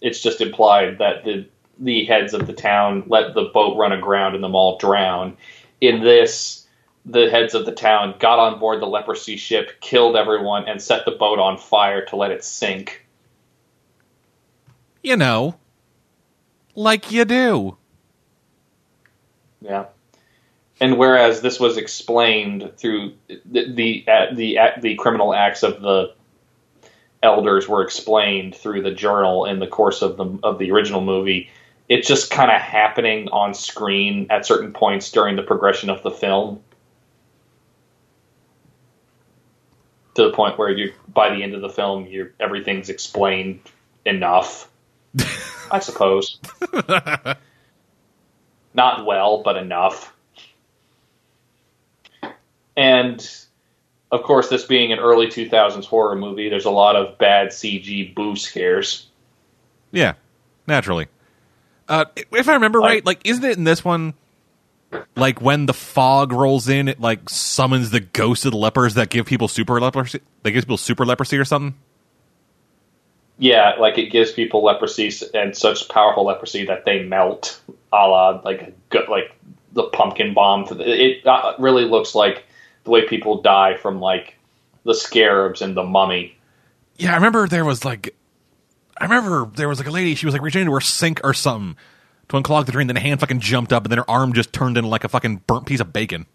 [0.00, 1.46] it's just implied that the
[1.78, 5.36] the heads of the town let the boat run aground and them all drown.
[5.80, 6.66] In this,
[7.04, 11.04] the heads of the town got on board the leprosy ship, killed everyone, and set
[11.04, 13.04] the boat on fire to let it sink.
[15.02, 15.56] you know,
[16.74, 17.76] like you do.
[19.60, 19.86] Yeah.
[20.80, 24.04] And whereas this was explained through the the
[24.34, 26.14] the, the criminal acts of the
[27.22, 31.50] elders were explained through the journal in the course of the of the original movie,
[31.88, 36.10] it's just kind of happening on screen at certain points during the progression of the
[36.10, 36.60] film.
[40.14, 43.60] To the point where you by the end of the film you everything's explained
[44.04, 44.68] enough.
[45.70, 46.38] I suppose.
[48.74, 50.14] Not well, but enough.
[52.76, 53.41] And
[54.12, 58.14] of course, this being an early 2000s horror movie, there's a lot of bad CG
[58.14, 59.06] boo scares.
[59.90, 60.14] Yeah,
[60.66, 61.08] naturally.
[61.88, 64.12] Uh, if I remember right, like isn't it in this one?
[65.16, 69.08] Like when the fog rolls in, it like summons the ghost of the lepers that
[69.08, 70.20] give people super leprosy.
[70.42, 71.74] That gives people super leprosy or something.
[73.38, 77.60] Yeah, like it gives people leprosy and such powerful leprosy that they melt,
[77.92, 78.74] a la like
[79.08, 79.34] like
[79.72, 80.66] the pumpkin bomb.
[80.80, 82.44] It uh, really looks like
[82.84, 84.36] the way people die from like
[84.84, 86.36] the scarabs and the mummy.
[86.96, 88.14] Yeah, I remember there was like,
[88.96, 90.14] I remember there was like a lady.
[90.14, 91.76] She was like reaching into her sink or something
[92.28, 92.86] to unclog the drain.
[92.86, 95.08] Then a hand fucking jumped up, and then her arm just turned into like a
[95.08, 96.26] fucking burnt piece of bacon.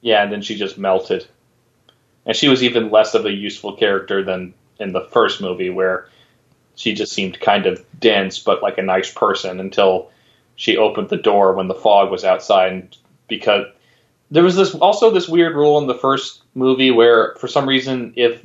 [0.00, 1.26] Yeah, and then she just melted.
[2.24, 6.08] And she was even less of a useful character than in the first movie, where
[6.74, 10.10] she just seemed kind of dense, but like a nice person until
[10.56, 12.72] she opened the door when the fog was outside.
[12.72, 12.96] And
[13.28, 13.66] because
[14.30, 18.12] there was this also this weird rule in the first movie where, for some reason,
[18.16, 18.42] if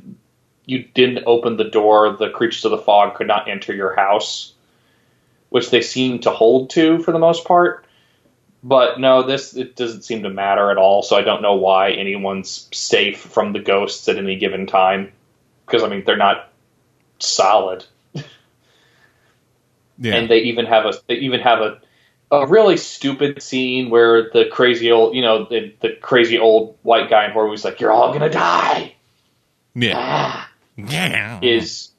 [0.66, 4.52] you didn't open the door, the creatures of the fog could not enter your house,
[5.48, 7.84] which they seem to hold to for the most part.
[8.62, 11.02] But no, this it doesn't seem to matter at all.
[11.02, 15.12] So I don't know why anyone's safe from the ghosts at any given time.
[15.66, 16.52] Because I mean, they're not
[17.18, 17.84] solid,
[19.98, 21.80] Yeah, and they even have a they even have a
[22.32, 27.08] a really stupid scene where the crazy old you know the, the crazy old white
[27.10, 28.94] guy in horror was like, "You're all gonna die."
[29.74, 30.50] yeah, Ah.
[30.76, 31.38] yeah.
[31.42, 31.90] is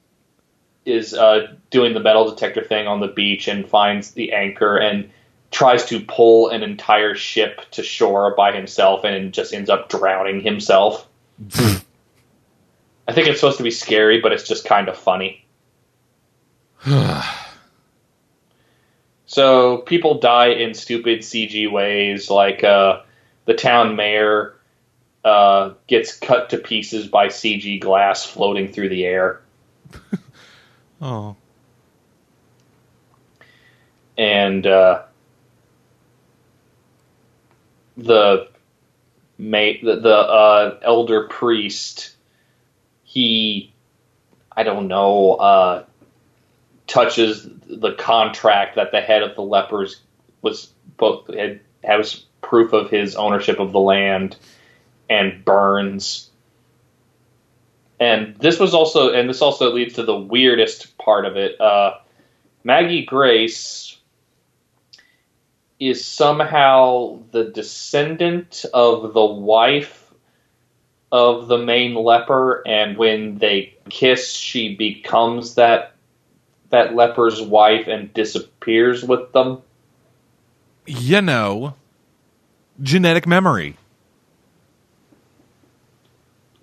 [0.86, 5.10] is uh, doing the metal detector thing on the beach and finds the anchor and
[5.52, 10.42] tries to pull an entire ship to shore by himself and just ends up drowning
[10.42, 11.08] himself.
[13.08, 15.46] I think it's supposed to be scary, but it's just kind of funny.
[19.26, 23.02] So people die in stupid CG ways, like uh,
[23.46, 24.56] the town mayor
[25.24, 29.42] uh, gets cut to pieces by CG glass floating through the air.
[31.02, 31.36] oh,
[34.18, 35.04] and uh,
[37.98, 38.48] the
[39.40, 42.16] the, the uh, elder priest
[43.04, 43.72] he
[44.52, 45.86] I don't know uh,
[46.88, 50.02] touches the contract that the head of the lepers
[50.42, 54.36] was both had has proof of his ownership of the land
[55.10, 56.30] and burns.
[58.00, 61.60] And this was also, and this also leads to the weirdest part of it.
[61.60, 61.96] Uh,
[62.64, 63.98] Maggie Grace
[65.80, 70.14] is somehow the descendant of the wife
[71.12, 75.93] of the main leper, and when they kiss, she becomes that
[76.74, 79.62] that leper's wife and disappears with them.
[80.88, 81.76] You know,
[82.82, 83.78] genetic memory.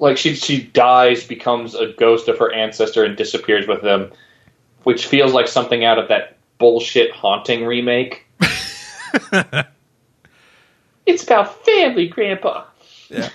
[0.00, 4.10] Like she she dies, becomes a ghost of her ancestor, and disappears with them,
[4.82, 8.26] which feels like something out of that bullshit haunting remake.
[11.06, 12.64] it's about family, Grandpa.
[13.08, 13.28] Yeah.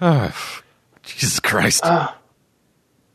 [0.00, 0.62] Oh,
[1.02, 1.84] Jesus Christ.
[1.84, 2.12] Uh,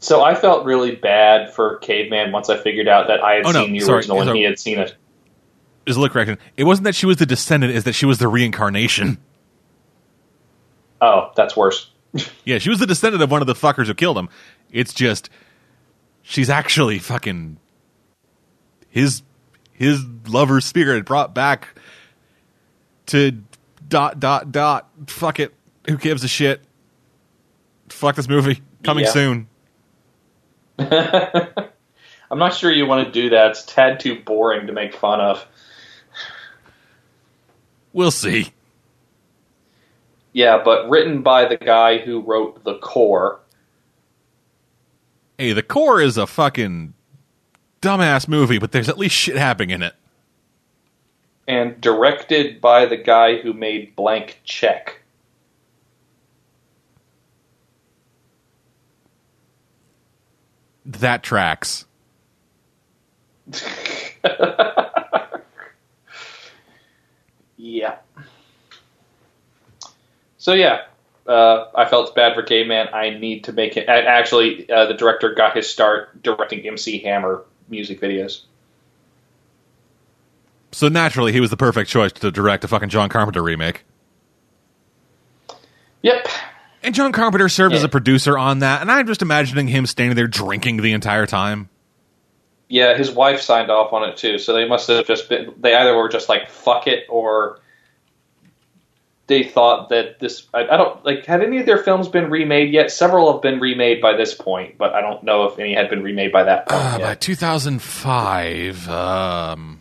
[0.06, 3.52] so I felt really bad for Caveman once I figured out that I had Oh,
[3.52, 4.96] no, seen the sorry, original and he had seen it.
[5.86, 6.38] Is look correction.
[6.58, 9.18] It wasn't that she was the descendant, is that she was the reincarnation.
[11.02, 11.92] Oh, that's worse.
[12.46, 14.30] Yeah, she was the descendant of one of the fuckers who killed him.
[14.72, 15.30] It's just
[16.22, 17.58] she's actually fucking
[18.90, 19.22] his
[19.74, 21.78] his lover spirit brought back
[23.08, 23.44] to
[23.90, 24.90] dot dot dot.
[25.08, 25.54] Fuck it.
[25.90, 26.62] Who gives a shit?
[27.90, 28.62] Fuck this movie.
[28.84, 29.12] Coming Yeah.
[29.12, 29.48] soon.
[30.80, 33.52] I'm not sure you want to do that.
[33.52, 35.46] It's tad too boring to make fun of.
[37.94, 38.52] We'll see.
[40.34, 43.40] Yeah, but written by the guy who wrote The Core.
[45.38, 46.94] Hey, the core is a fucking
[47.82, 49.94] dumbass movie, but there's at least shit happening in it.
[51.48, 55.02] and directed by the guy who made Blank Check.
[60.86, 61.86] That tracks.
[67.66, 67.98] Yeah.
[70.38, 70.84] So yeah,
[71.28, 72.90] uh, I felt bad for Caveman.
[72.94, 73.90] I need to make it.
[73.90, 78.42] Actually, uh, the director got his start directing MC Hammer music videos.
[80.72, 83.84] So naturally, he was the perfect choice to direct a fucking John Carpenter remake.
[86.04, 86.28] Yep.
[86.86, 90.16] And John Carpenter served as a producer on that, and I'm just imagining him standing
[90.16, 91.68] there drinking the entire time.
[92.70, 95.54] Yeah, his wife signed off on it too, so they must have just been.
[95.58, 97.60] They either were just like "fuck it" or
[99.28, 100.48] they thought that this.
[100.54, 101.26] I, I don't like.
[101.26, 102.92] Have any of their films been remade yet?
[102.92, 106.04] Several have been remade by this point, but I don't know if any had been
[106.04, 107.22] remade by that point Uh, by yet.
[107.22, 109.80] 2005, um,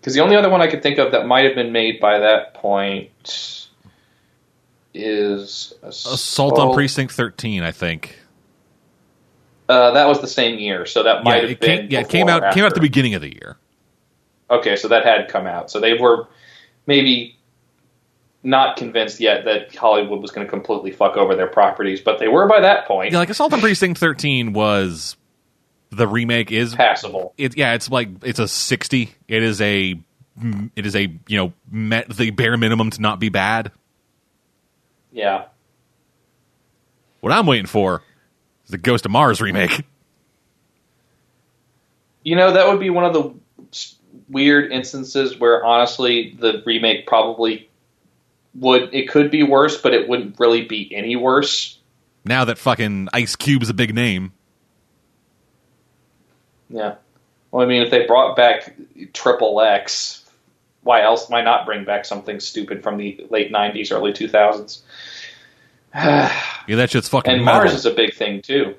[0.00, 2.18] Because the only other one I could think of that might have been made by
[2.20, 3.63] that point
[4.94, 8.18] is Assault on Precinct 13, I think.
[9.68, 11.78] Uh, that was the same year, so that might yeah, have been.
[11.80, 13.56] came, yeah, it came out came out at the beginning of the year.
[14.50, 15.70] Okay, so that had come out.
[15.70, 16.28] So they were
[16.86, 17.38] maybe
[18.42, 22.28] not convinced yet that Hollywood was going to completely fuck over their properties, but they
[22.28, 23.12] were by that point.
[23.12, 25.16] Yeah, like Assault on Precinct 13 was
[25.90, 27.32] the remake is passable.
[27.38, 29.14] it yeah, it's like it's a 60.
[29.28, 29.98] It is a
[30.76, 33.72] it is a, you know, met the bare minimum to not be bad.
[35.14, 35.44] Yeah.
[37.20, 38.02] What I'm waiting for
[38.64, 39.84] is the Ghost of Mars remake.
[42.24, 43.34] You know, that would be one of the
[44.28, 47.68] weird instances where honestly the remake probably
[48.54, 51.78] would it could be worse, but it wouldn't really be any worse.
[52.24, 54.32] Now that fucking Ice Cube's a big name.
[56.68, 56.96] Yeah.
[57.50, 58.74] Well, I mean, if they brought back
[59.12, 60.24] Triple X,
[60.82, 61.28] why else?
[61.28, 64.80] Why not bring back something stupid from the late '90s, early 2000s?
[66.66, 67.60] Yeah, that shit's fucking And metal.
[67.60, 68.74] Mars is a big thing too.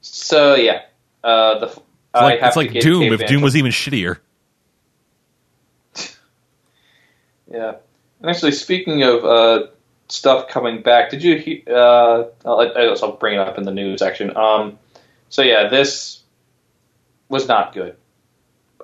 [0.00, 0.82] So yeah,
[1.22, 1.82] uh, the
[2.14, 4.18] I like, it's like Doom if Doom was even shittier.
[7.52, 7.76] Yeah.
[8.20, 9.66] And actually, speaking of uh,
[10.08, 11.36] stuff coming back, did you?
[11.38, 14.36] he- Uh, I'll, I'll bring it up in the news section.
[14.36, 14.78] Um,
[15.28, 16.20] so yeah, this
[17.28, 17.96] was not good.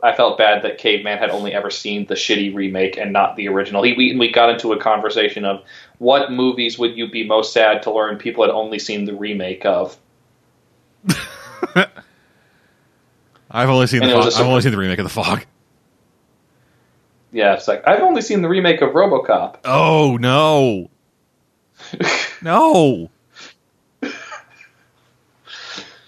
[0.05, 3.49] I felt bad that Caveman had only ever seen the shitty remake and not the
[3.49, 3.83] original.
[3.83, 5.65] He, we, we got into a conversation of
[5.97, 9.65] what movies would you be most sad to learn people had only seen the remake
[9.65, 9.97] of.
[13.51, 14.43] I've only seen the And was fog.
[14.43, 15.47] I've only seen the remake of the Fog.
[17.33, 19.61] Yeah, it's like I've only seen the remake of RoboCop.
[19.65, 20.91] Oh no,
[22.43, 23.11] no!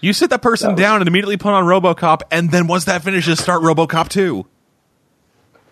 [0.01, 2.85] You sit that person That was- down and immediately put on RoboCop, and then once
[2.85, 4.45] that finishes, start RoboCop two.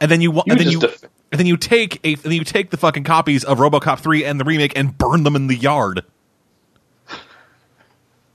[0.00, 2.32] and then you, You and then you, def- and then you take a, and then
[2.32, 5.46] you take the fucking copies of RoboCop three and the remake and burn them in
[5.46, 6.04] the yard.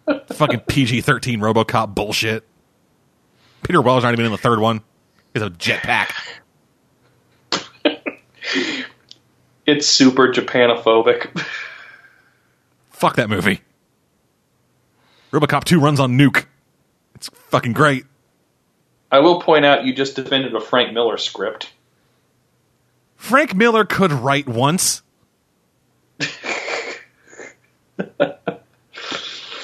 [0.28, 2.44] Fucking PG thirteen RoboCop bullshit.
[3.64, 4.82] Peter Weller's not even in the third one.
[5.34, 6.12] He's a jetpack.
[9.66, 11.42] It's super Japanophobic.
[12.92, 13.62] Fuck that movie.
[15.34, 16.46] RoboCop two runs on Nuke.
[17.16, 18.06] It's fucking great.
[19.12, 21.74] I will point out you just defended a Frank Miller script.
[23.16, 25.02] Frank Miller could write once.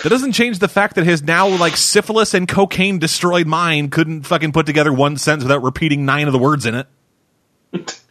[0.03, 4.23] That doesn't change the fact that his now like syphilis and cocaine destroyed mind couldn't
[4.23, 6.87] fucking put together one sentence without repeating nine of the words in it.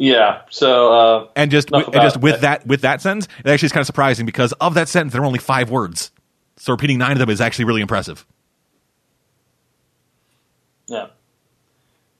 [0.00, 0.40] Yeah.
[0.48, 3.66] So uh, And just Enough wi- and just with that with that sentence, it actually
[3.66, 6.10] is kind of surprising because of that sentence there are only five words.
[6.56, 8.26] So repeating nine of them is actually really impressive.
[10.88, 11.08] yeah.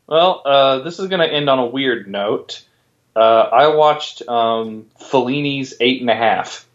[0.07, 2.65] Well, uh, this is going to end on a weird note.
[3.17, 6.67] Uh, I watched um, Fellini's Eight and a Half.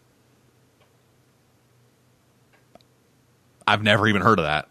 [3.66, 4.68] I've never even heard of that.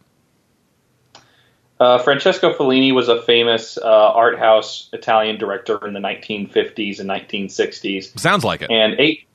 [1.79, 7.09] Uh, Francesco Fellini was a famous uh, art house Italian director in the 1950s and
[7.09, 8.17] 1960s.
[8.17, 8.71] Sounds like it.
[8.71, 9.27] and eight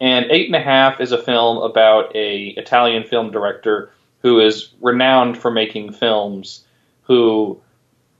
[0.00, 4.72] and eight and a half is a film about a Italian film director who is
[4.80, 6.64] renowned for making films
[7.02, 7.60] who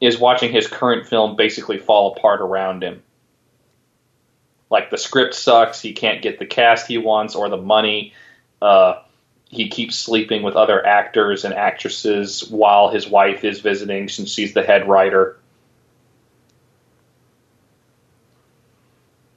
[0.01, 3.03] is watching his current film basically fall apart around him.
[4.69, 8.13] Like the script sucks, he can't get the cast he wants or the money.
[8.61, 9.03] Uh,
[9.53, 14.55] he keeps sleeping with other actors and actresses while his wife is visiting since she's
[14.55, 15.39] the head writer.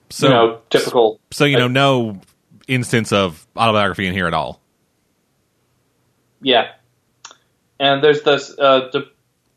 [0.09, 2.21] So you know, typical so you know no
[2.69, 4.61] instance of autobiography in here at all.
[6.41, 6.71] Yeah,
[7.77, 8.57] and there's this.
[8.57, 9.09] Uh, the,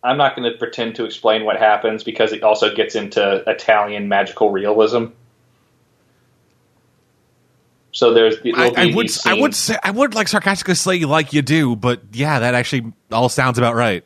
[0.03, 4.09] I'm not going to pretend to explain what happens because it also gets into Italian
[4.09, 5.07] magical realism.
[7.93, 8.55] So there's the.
[8.55, 12.03] I, I would I would say I would like sarcastically say like you do, but
[12.13, 14.05] yeah, that actually all sounds about right.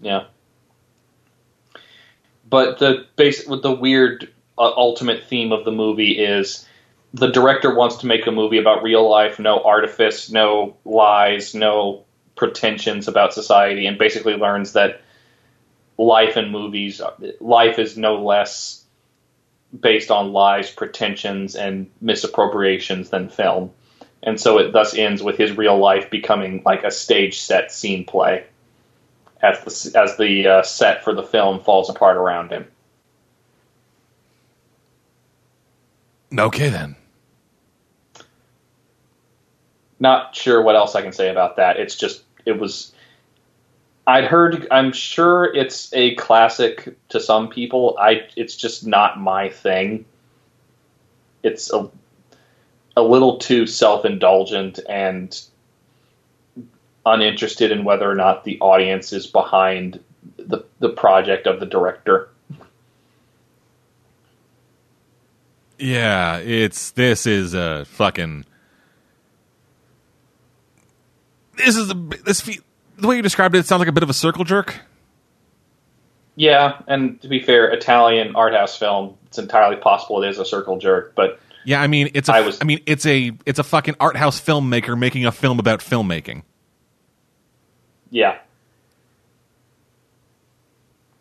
[0.00, 0.24] Yeah.
[2.48, 6.66] But the base with the weird uh, ultimate theme of the movie is
[7.12, 12.04] the director wants to make a movie about real life, no artifice, no lies, no
[12.36, 15.02] pretensions about society, and basically learns that
[15.98, 17.00] life in movies,
[17.40, 18.77] life is no less
[19.78, 23.70] based on lies, pretensions, and misappropriations than film.
[24.22, 28.04] And so it thus ends with his real life becoming like a stage set scene
[28.04, 28.44] play
[29.42, 32.66] as the as the uh, set for the film falls apart around him.
[36.36, 36.96] Okay then.
[40.00, 41.78] Not sure what else I can say about that.
[41.78, 42.92] It's just it was.
[44.08, 44.66] I'd heard.
[44.70, 47.96] I'm sure it's a classic to some people.
[48.00, 48.26] I.
[48.36, 50.06] It's just not my thing.
[51.42, 51.90] It's a
[52.96, 55.38] a little too self indulgent and
[57.04, 60.02] uninterested in whether or not the audience is behind
[60.38, 62.30] the the project of the director.
[65.78, 68.46] Yeah, it's this is a fucking.
[71.58, 72.60] This is a this fe-
[72.98, 73.58] the way you described it.
[73.60, 74.78] It sounds like a bit of a circle jerk.
[76.36, 79.16] Yeah, and to be fair, Italian art house film.
[79.26, 82.34] It's entirely possible it is a circle jerk, but Yeah, I mean it's a.
[82.34, 85.58] I I was- mean it's a it's a fucking art house filmmaker making a film
[85.58, 86.42] about filmmaking.
[88.10, 88.38] yeah,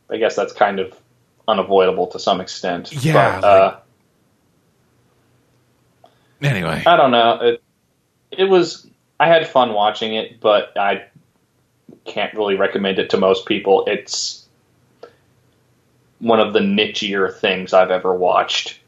[0.10, 0.94] I guess that's kind of
[1.48, 2.92] unavoidable to some extent.
[2.94, 3.80] Yeah, but, uh,
[6.42, 7.40] Anyway, I don't know.
[7.42, 7.64] It,
[8.32, 8.88] it was.
[9.20, 11.06] I had fun watching it, but I
[12.08, 13.84] can't really recommend it to most people.
[13.88, 14.48] It's
[16.20, 18.80] one of the nichier things I've ever watched.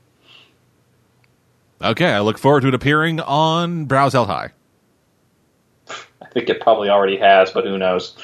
[1.81, 4.49] okay, I look forward to it appearing on Brows Held High.
[5.89, 8.15] I think it probably already has, but who knows?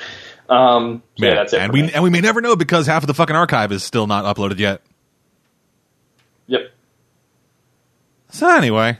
[0.49, 1.59] Um, so yeah, that's it.
[1.61, 1.91] and we me.
[1.93, 4.59] and we may never know because half of the fucking archive is still not uploaded
[4.59, 4.81] yet.
[6.47, 6.71] Yep.
[8.29, 8.99] So anyway,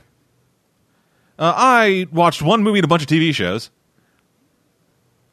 [1.38, 3.70] uh, I watched one movie and a bunch of TV shows.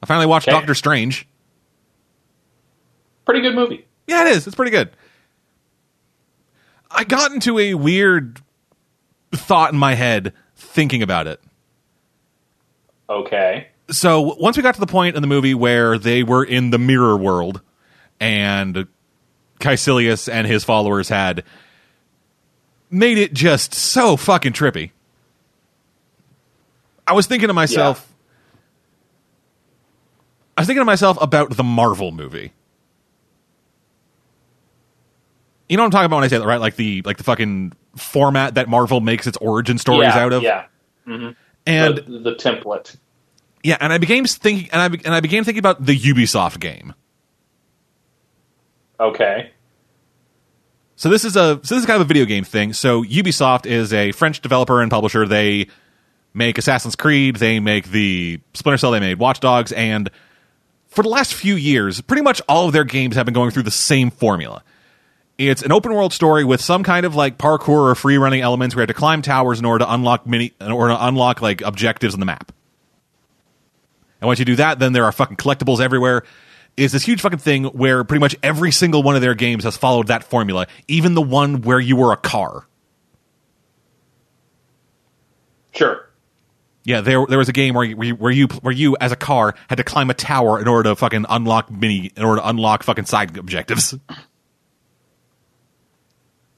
[0.04, 0.58] I finally watched Okay.
[0.58, 1.26] Doctor Strange.
[3.24, 3.88] Pretty good movie.
[4.06, 4.46] Yeah, it is.
[4.46, 4.90] It's pretty good.
[6.92, 8.42] I got into a weird
[9.32, 11.40] thought in my head thinking about it.
[13.10, 13.70] Okay.
[13.92, 16.78] So once we got to the point in the movie where they were in the
[16.78, 17.62] mirror world
[18.20, 18.86] and
[19.62, 21.46] Kaecilius and his followers had
[22.90, 24.92] made it just so fucking trippy.
[27.08, 28.13] I was thinking to myself
[30.58, 32.54] I was thinking to myself about the Marvel movie.
[35.70, 36.60] You know what I'm talking about when I say that, right?
[36.60, 40.44] Like the like the fucking format that Marvel makes its origin stories yeah, out of.
[40.44, 40.66] Yeah.
[41.06, 41.30] hmm
[41.66, 42.98] And the, the template.
[43.64, 46.94] yeah, and I became thinking, and I and I began thinking about the Ubisoft game.
[49.00, 49.52] Okay.
[50.96, 52.74] So this is a so this is kind of a video game thing.
[52.74, 55.26] So Ubisoft is a French developer and publisher.
[55.26, 55.68] They
[56.34, 60.10] make Assassin's Creed, they make the Splinter Cell, they made Watch Dogs, and
[60.94, 63.64] for the last few years, pretty much all of their games have been going through
[63.64, 64.64] the same formula.
[65.40, 68.76] It's an open world story with some kind of like parkour or free running elements
[68.76, 71.42] where you have to climb towers in order to unlock mini in order to unlock
[71.42, 72.52] like objectives on the map.
[74.22, 76.24] And once you do that, then there are fucking collectibles everywhere.
[76.78, 79.76] It's this huge fucking thing where pretty much every single one of their games has
[79.76, 82.68] followed that formula, even the one where you were a car.
[85.74, 86.03] Sure.
[86.86, 89.56] Yeah, there there was a game where you, where you where you as a car
[89.70, 92.84] had to climb a tower in order to fucking unlock mini in order to unlock
[92.84, 93.96] fucking side objectives.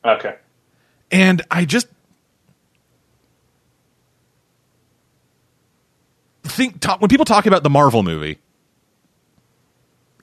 [0.04, 0.36] Okay.
[1.12, 1.88] And I just
[6.44, 8.40] think talk, when people talk about the Marvel movie,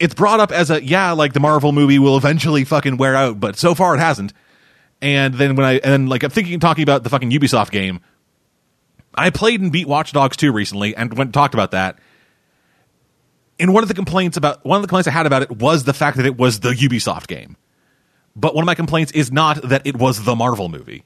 [0.01, 3.39] it's brought up as a yeah, like the Marvel movie will eventually fucking wear out,
[3.39, 4.33] but so far it hasn't.
[5.01, 8.01] And then when I and then like I'm thinking talking about the fucking Ubisoft game,
[9.15, 11.99] I played and beat Watch Dogs 2 recently and went and talked about that.
[13.59, 15.85] And one of the complaints about one of the complaints I had about it was
[15.85, 17.57] the fact that it was the Ubisoft game.
[18.35, 21.05] But one of my complaints is not that it was the Marvel movie.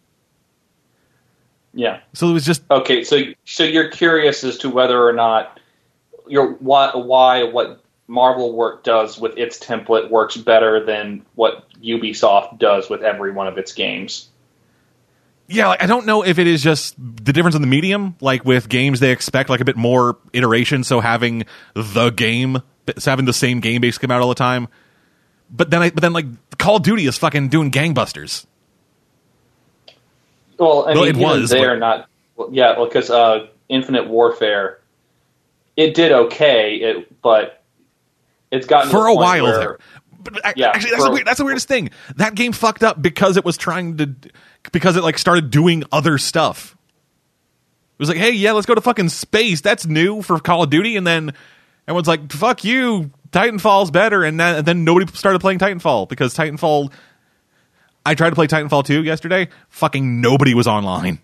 [1.74, 2.01] Yeah.
[2.15, 3.05] So it was just Okay.
[3.05, 5.61] So so you're curious as to whether or not
[6.27, 12.59] your why why what Marvel work does with its template works better than what Ubisoft
[12.59, 14.28] does with every one of its games.
[15.48, 18.16] Yeah, like, I don't know if it is just the difference in the medium.
[18.20, 21.44] Like with games, they expect like a bit more iteration, so having
[21.74, 22.62] the game,
[22.98, 24.68] so having the same game base come out all the time.
[25.51, 26.27] But then, I, but then, like
[26.59, 28.47] Call of Duty is fucking doing gangbusters.
[30.59, 31.98] Well, I Well, it was, they are not.
[31.98, 32.05] Yeah,
[32.36, 34.81] well, yeah, because uh, Infinite Warfare,
[35.77, 37.62] it did okay, it but
[38.51, 39.78] it's gotten for a while where- there.
[40.18, 41.90] But I- Yeah, actually, that's for- weird, that's the weirdest thing.
[42.16, 44.14] That game fucked up because it was trying to,
[44.73, 46.77] because it like started doing other stuff.
[47.93, 49.61] It was like, hey, yeah, let's go to fucking space.
[49.63, 51.33] That's new for Call of Duty, and then
[51.89, 56.35] everyone's like, fuck you, Titanfall's better, and then, and then nobody started playing Titanfall because
[56.35, 56.93] Titanfall.
[58.05, 59.49] I tried to play Titanfall 2 yesterday.
[59.69, 61.19] Fucking nobody was online.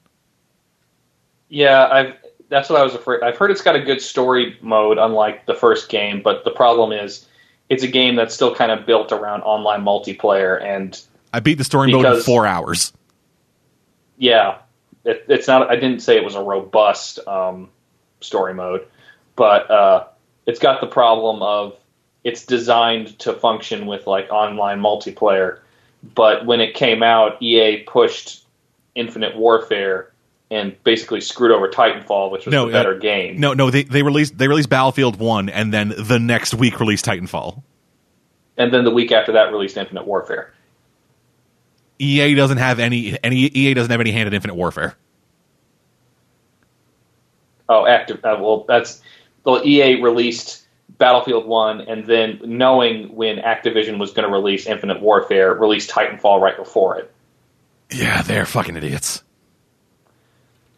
[1.48, 2.14] Yeah, I've
[2.52, 3.22] that's what I was afraid.
[3.22, 6.20] I've heard it's got a good story mode, unlike the first game.
[6.22, 7.26] But the problem is,
[7.70, 11.00] it's a game that's still kind of built around online multiplayer, and
[11.32, 12.92] I beat the story mode in four hours.
[14.22, 14.58] Yeah,
[15.04, 15.68] it, it's not.
[15.68, 17.68] I didn't say it was a robust um,
[18.20, 18.86] story mode,
[19.34, 20.04] but uh,
[20.46, 21.76] it's got the problem of
[22.22, 25.58] it's designed to function with like online multiplayer.
[26.14, 28.46] But when it came out, EA pushed
[28.94, 30.12] Infinite Warfare
[30.52, 33.40] and basically screwed over Titanfall, which was No, the better uh, game.
[33.40, 37.04] No, no, they they released they released Battlefield One, and then the next week released
[37.06, 37.60] Titanfall.
[38.56, 40.52] and then the week after that released Infinite Warfare.
[42.02, 44.96] EA doesn't have any any EA doesn't have any hand in Infinite Warfare.
[47.68, 48.18] Oh, active.
[48.24, 49.00] Uh, well, that's
[49.44, 49.64] well.
[49.64, 50.66] EA released
[50.98, 56.40] Battlefield One, and then knowing when Activision was going to release Infinite Warfare, released Titanfall
[56.40, 57.12] right before it.
[57.90, 59.22] Yeah, they're fucking idiots.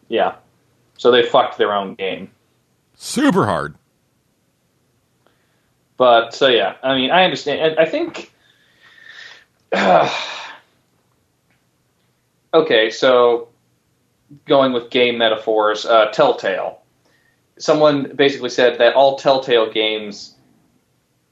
[0.08, 0.36] Yeah,
[0.98, 2.30] so they fucked their own game.
[2.96, 3.74] Super hard.
[5.96, 8.30] But so yeah, I mean, I understand, and I think.
[12.54, 13.48] okay, so
[14.46, 16.80] going with game metaphors, uh, Telltale.
[17.58, 20.36] Someone basically said that all Telltale games,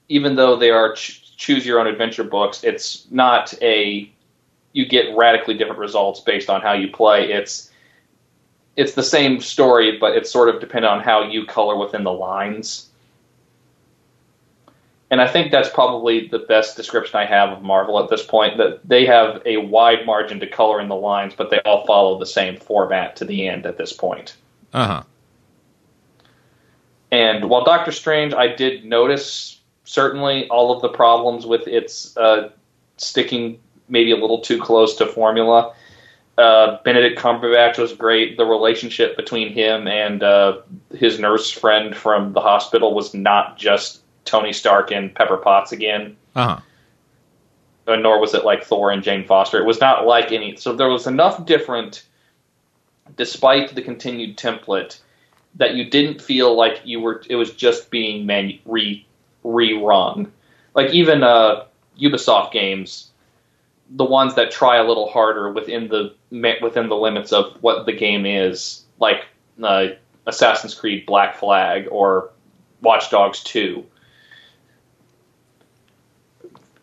[0.09, 4.13] even though they are ch- choose your own adventure books, it's not a
[4.75, 7.33] you get radically different results based on how you play.
[7.33, 7.71] It's
[8.77, 12.13] it's the same story, but it's sort of dependent on how you color within the
[12.13, 12.89] lines.
[15.13, 18.57] And I think that's probably the best description I have of Marvel at this point.
[18.57, 22.19] That they have a wide margin to color in the lines, but they all follow
[22.19, 24.37] the same format to the end at this point.
[24.73, 25.03] Uh huh.
[27.11, 32.49] And while Doctor Strange, I did notice certainly all of the problems with its uh,
[32.97, 33.61] sticking
[33.91, 35.75] maybe a little too close to formula.
[36.39, 38.39] Uh, Benedict Cumberbatch was great.
[38.39, 40.63] The relationship between him and uh,
[40.97, 46.17] his nurse friend from the hospital was not just Tony Stark and Pepper Potts again,
[46.35, 46.47] Uh
[47.87, 47.93] huh.
[47.93, 49.59] uh, nor was it like Thor and Jane Foster.
[49.61, 50.57] It was not like any.
[50.57, 52.05] So there was enough different,
[53.17, 54.99] despite the continued template,
[55.57, 57.23] that you didn't feel like you were.
[57.29, 59.07] It was just being manu- re
[59.45, 60.31] rerun.
[60.75, 61.65] Like even uh,
[62.01, 63.11] Ubisoft games,
[63.91, 67.93] the ones that try a little harder within the within the limits of what the
[67.93, 69.27] game is, like
[69.63, 69.89] uh,
[70.27, 72.31] Assassin's Creed Black Flag or
[72.81, 73.85] Watch Dogs 2.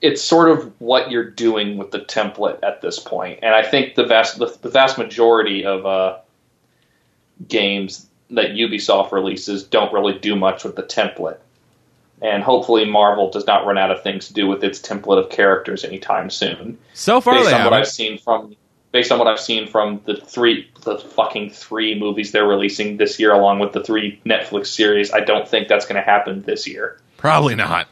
[0.01, 3.39] It's sort of what you're doing with the template at this point.
[3.41, 6.17] and I think the vast the, the vast majority of uh,
[7.47, 11.39] games that Ubisoft releases don't really do much with the template
[12.21, 15.29] and hopefully Marvel does not run out of things to do with its template of
[15.29, 16.77] characters anytime soon.
[16.93, 17.73] So far, based they on what.
[17.73, 18.55] I've seen from
[18.91, 23.19] based on what I've seen from the three the fucking three movies they're releasing this
[23.19, 26.67] year, along with the three Netflix series, I don't think that's going to happen this
[26.67, 26.99] year.
[27.17, 27.87] Probably not.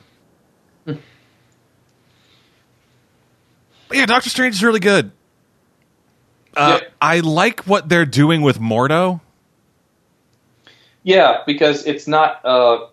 [3.91, 5.11] Yeah, Doctor Strange is really good.
[6.55, 6.88] Uh, Yeah.
[7.01, 9.22] I like what they're doing with Mordo.
[11.03, 12.88] Yeah, because it's not uh,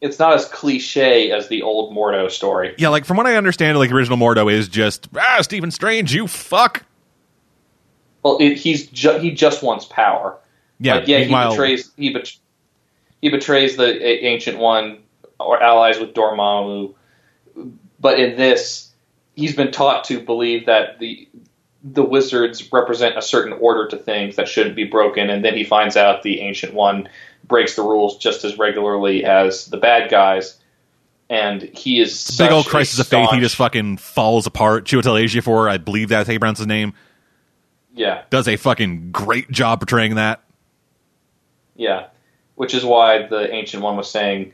[0.00, 2.74] it's not as cliche as the old Mordo story.
[2.78, 6.26] Yeah, like from what I understand, like original Mordo is just ah Stephen Strange, you
[6.26, 6.84] fuck.
[8.22, 10.38] Well, it, he's ju- he just wants power.
[10.80, 12.36] Yeah, like, yeah, he betrays he, bet-
[13.20, 14.98] he betrays the ancient one
[15.38, 16.94] or allies with Dormammu.
[18.00, 18.87] But in this,
[19.38, 21.28] he's been taught to believe that the
[21.84, 25.62] the wizards represent a certain order to things that shouldn't be broken, and then he
[25.62, 27.08] finds out the ancient one
[27.44, 30.58] breaks the rules just as regularly as the bad guys.
[31.30, 33.30] And he is big old a crisis of faith.
[33.30, 34.86] He just fucking falls apart.
[34.86, 36.94] Chiwetel Ejiofor, I believe that's how you pronounce his name,
[37.94, 40.42] yeah does a fucking great job portraying that.
[41.76, 42.08] Yeah,
[42.56, 44.52] which is why the ancient one was saying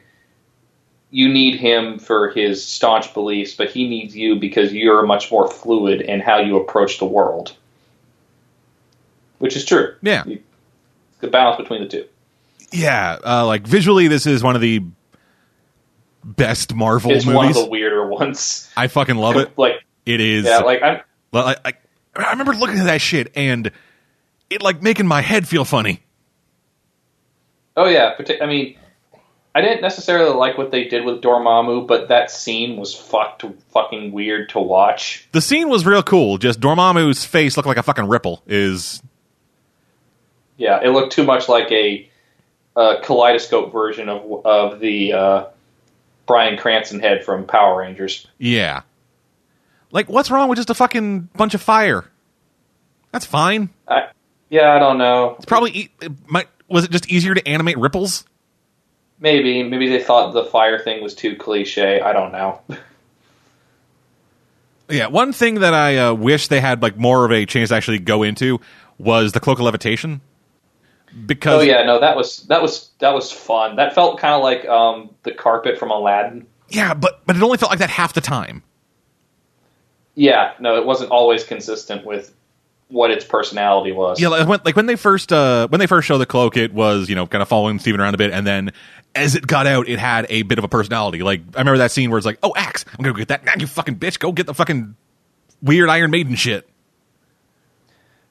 [1.15, 5.47] you need him for his staunch beliefs, but he needs you because you're much more
[5.49, 7.55] fluid in how you approach the world.
[9.39, 9.95] Which is true.
[10.03, 10.25] Yeah.
[10.27, 10.43] You-
[11.21, 12.07] the balance between the two.
[12.73, 14.83] Yeah, uh, like visually, this is one of the
[16.25, 17.63] best Marvel It's one of movies.
[17.63, 18.69] the weirder ones.
[18.77, 19.57] I fucking love it.
[19.57, 20.45] like It is.
[20.47, 21.01] yeah, like I'm
[21.33, 21.57] I,
[22.17, 23.71] I remember looking at that shit and
[24.51, 26.03] it like making my head feel funny.
[27.77, 28.77] oh yeah, I mean
[29.55, 34.11] I didn't necessarily like what they did with Dormammu, but that scene was fucked fucking
[34.11, 35.29] weird to watch.
[35.31, 36.39] The scene was real cool.
[36.39, 38.43] Just Dormammu's face looked like a fucking ripple.
[38.49, 39.01] Is
[40.57, 42.09] Yeah, it looked too much like a,
[42.77, 45.45] a kaleidoscope version of of the uh,
[46.27, 48.27] Bryan Cranston head from Power Rangers.
[48.39, 48.83] yeah.
[49.93, 52.05] Like, what's wrong with just a fucking bunch of fire?
[53.13, 53.71] That's fine.
[53.87, 54.09] I,
[54.51, 55.37] yeah, I don't know.
[55.37, 56.49] It's probably e- it might.
[56.67, 58.25] Was it just easier to animate ripples?
[59.25, 61.99] Maybe maybe they thought the fire thing was too cliche.
[61.99, 62.61] I don't know.
[64.91, 65.07] Yeah.
[65.07, 68.01] One thing that I uh, wish they had like more of a chance to actually
[68.01, 68.61] go into
[68.99, 70.21] was the cloak of levitation.
[71.25, 73.77] Because oh yeah, no, that was that was that was fun.
[73.77, 76.47] That felt kind of like um, the carpet from Aladdin.
[76.69, 78.63] yeah, but but it only felt like that half the time.
[80.15, 82.35] Yeah, no, it wasn't always consistent with
[82.89, 84.21] what its personality was.
[84.21, 86.73] Yeah, like when, like when they first uh, when they first showed the cloak, it
[86.73, 88.73] was you know kind of following Steven around a bit, and then
[89.15, 91.23] as it got out, it had a bit of a personality.
[91.23, 92.85] Like I remember that scene where it's like, "Oh, axe!
[92.91, 93.45] I'm gonna go get that.
[93.45, 94.97] Nah, you fucking bitch, go get the fucking
[95.63, 96.69] weird Iron Maiden shit."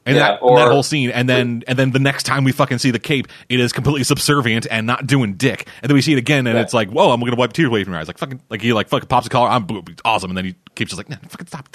[0.05, 2.51] And Yeah, that and that whole scene, and then and then the next time we
[2.51, 5.65] fucking see the cape, it is completely subservient and not doing dick.
[5.81, 6.61] And then we see it again, and Yeah.
[6.61, 8.73] it's like, "Whoa, I'm gonna wipe tears away from your eyes." Like fucking, like he
[8.73, 9.65] like fucking pops a collar, I'm
[10.03, 11.69] awesome, and then he keeps just like, "Nah, fucking stop.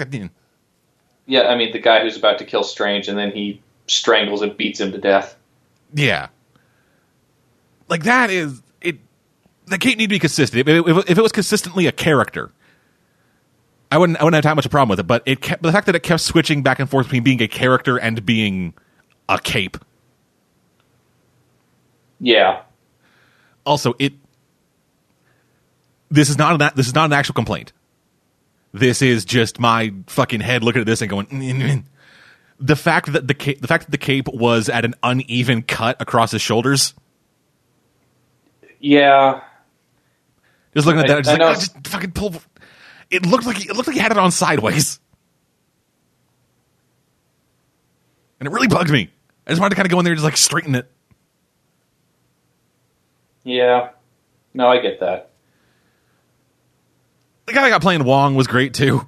[1.29, 4.57] Yeah, I mean the guy who's about to kill Strange and then he strangles and
[4.57, 5.37] beats him to death.
[5.95, 6.29] Yeah.
[7.89, 8.99] Like that is it.
[9.67, 10.69] The cape need to be consistent.
[10.69, 12.51] If, if, if it was consistently a character,
[13.93, 14.19] I wouldn't.
[14.19, 15.07] I wouldn't have that much of a problem with it.
[15.07, 17.49] But it kept the fact that it kept switching back and forth between being a
[17.49, 18.75] character and being
[19.29, 19.79] a cape.
[22.21, 22.63] Yeah,
[23.65, 24.15] Also, it.
[26.11, 27.73] This is not an, this is not an actual complaint.
[28.73, 31.27] This is just my fucking head looking at this and going.
[31.27, 31.85] "Mm, mm, mm."
[32.61, 35.97] The fact that the cape, the fact that the cape was at an uneven cut
[36.01, 36.95] across his shoulders.
[38.81, 39.41] yeah.
[40.75, 41.47] Just looking at I- that, just I like, know.
[41.49, 42.35] "Ah, just fucking pull.
[43.11, 45.01] It looked like it looked like he had it on sideways,
[48.39, 49.11] and it really bugged me.
[49.47, 50.91] I just wanted to kind of go in there and just like straighten it.
[53.45, 53.91] Yeah.
[54.53, 55.28] No, I get that.
[57.49, 59.07] The guy I got playing Wong was great too.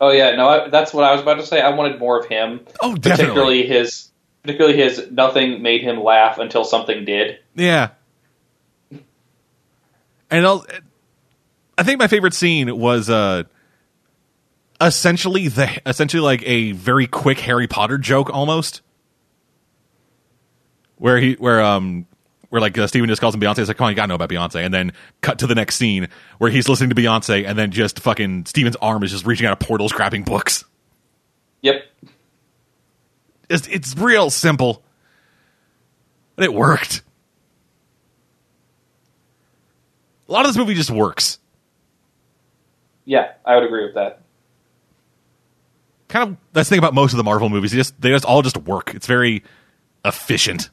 [0.00, 1.60] Oh yeah, no, I, that's what I was about to say.
[1.60, 3.24] I wanted more of him, Oh, definitely.
[3.26, 4.10] particularly his,
[4.42, 5.08] particularly his.
[5.12, 7.38] Nothing made him laugh until something did.
[7.54, 7.90] Yeah.
[10.30, 10.66] And I'll,
[11.78, 13.44] I think my favorite scene was uh
[14.80, 18.82] essentially the essentially like a very quick Harry Potter joke almost.
[20.96, 22.06] Where he where um
[22.52, 23.60] where like uh, Steven just calls him Beyonce.
[23.60, 24.62] It's like, come on, you gotta know about Beyonce.
[24.62, 24.92] And then
[25.22, 28.76] cut to the next scene where he's listening to Beyonce, and then just fucking Steven's
[28.76, 30.62] arm is just reaching out of portals, grabbing books.
[31.62, 31.82] Yep.
[33.48, 34.82] It's, it's real simple,
[36.36, 37.00] but it worked.
[40.28, 41.38] A lot of this movie just works.
[43.06, 44.20] Yeah, I would agree with that.
[46.08, 47.70] Kind of that's the thing about most of the Marvel movies.
[47.70, 48.94] They just they just all just work.
[48.94, 49.42] It's very
[50.04, 50.68] efficient.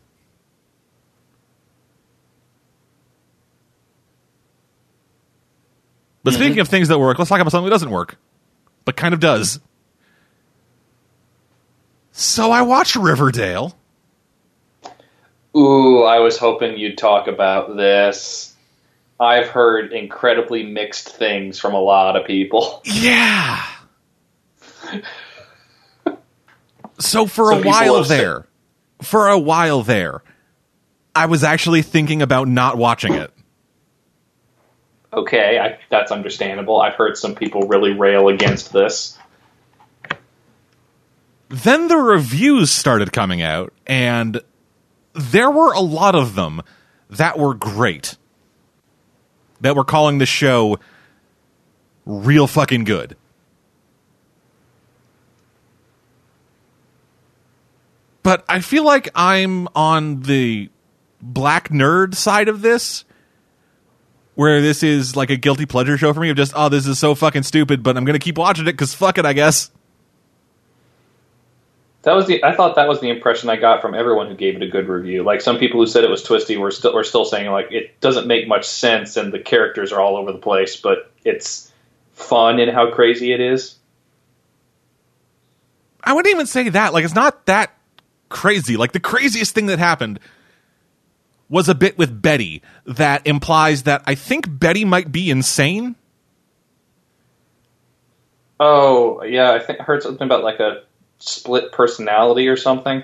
[6.30, 6.43] But Mm-hmm.
[6.43, 8.18] speaking of things that work, let's talk about something that doesn't work,
[8.85, 9.60] but kind of does.
[12.11, 13.76] So I watched Riverdale.
[15.56, 18.56] Ooh, I was hoping you'd talk about this.
[19.19, 22.81] I've heard incredibly mixed things from a lot of people.
[22.85, 23.64] Yeah.
[26.99, 28.45] So for Some a while there,
[29.01, 30.22] for a while there,
[31.15, 33.31] I was actually thinking about not watching it.
[35.11, 36.80] Okay, I, that's understandable.
[36.80, 39.18] I've heard some people really rail against this.
[41.49, 44.41] Then the reviews started coming out, and
[45.14, 46.61] there were a lot of them
[47.10, 48.18] that were great.
[49.61, 50.80] That were calling the show
[52.06, 53.18] real fucking good.
[58.22, 60.69] But I feel like I'm on the
[61.22, 63.06] black nerd side of this,
[64.39, 66.97] where this is like a guilty pleasure show for me of just, oh, this is
[66.97, 69.69] so fucking stupid, but I'm going to keep watching it because fuck it, I guess.
[72.03, 72.41] That was the.
[72.41, 74.87] I thought that was the impression I got from everyone who gave it a good
[74.87, 75.23] review.
[75.23, 77.99] Like some people who said it was twisty were still were still saying like it
[77.99, 81.69] doesn't make much sense and the characters are all over the place, but it's
[82.13, 83.75] fun in how crazy it is.
[86.01, 86.93] I wouldn't even say that.
[86.93, 87.75] Like, it's not that
[88.29, 88.77] crazy.
[88.77, 90.21] Like, the craziest thing that happened
[91.49, 95.95] was a bit with Betty that implies that I think Betty might be insane.
[98.59, 100.84] Oh yeah, I think I heard something about like a
[101.19, 103.03] split personality or something.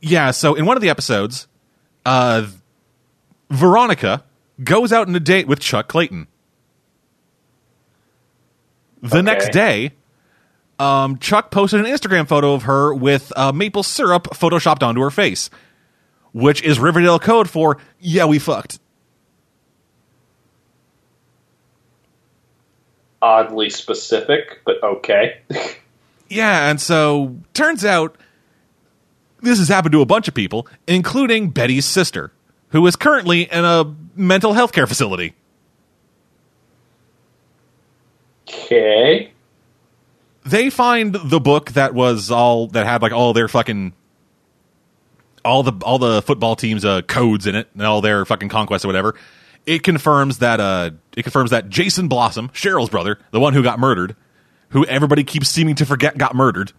[0.00, 1.46] Yeah, so in one of the episodes,
[2.06, 2.46] uh,
[3.50, 4.24] Veronica
[4.62, 6.26] goes out on a date with Chuck Clayton.
[9.02, 9.22] The Okay.
[9.22, 9.92] next day,
[10.78, 15.10] um, Chuck posted an Instagram photo of her with uh, maple syrup photoshopped onto her
[15.10, 15.48] face,
[16.32, 18.78] which is Riverdale code for "Yeah, we fucked."
[23.22, 25.40] Oddly specific, but okay.
[26.32, 28.16] Yeah, and so turns out
[29.42, 32.30] this has happened to a bunch of people, including Betty's sister,
[32.68, 35.34] who is currently in a mental health care facility.
[38.48, 39.32] okay.
[40.44, 43.92] They find the book that was all that had like all their fucking
[45.44, 48.84] all the all the football teams uh codes in it and all their fucking conquests
[48.84, 49.14] or whatever.
[49.66, 53.78] It confirms that uh it confirms that Jason Blossom, Cheryl's brother, the one who got
[53.78, 54.16] murdered,
[54.70, 56.72] who everybody keeps seeming to forget got murdered.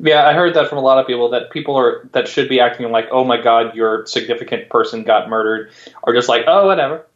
[0.00, 2.60] Yeah, I heard that from a lot of people that people are that should be
[2.60, 5.70] acting like, "Oh my god, your significant person got murdered,"
[6.02, 7.06] are just like, "Oh, whatever."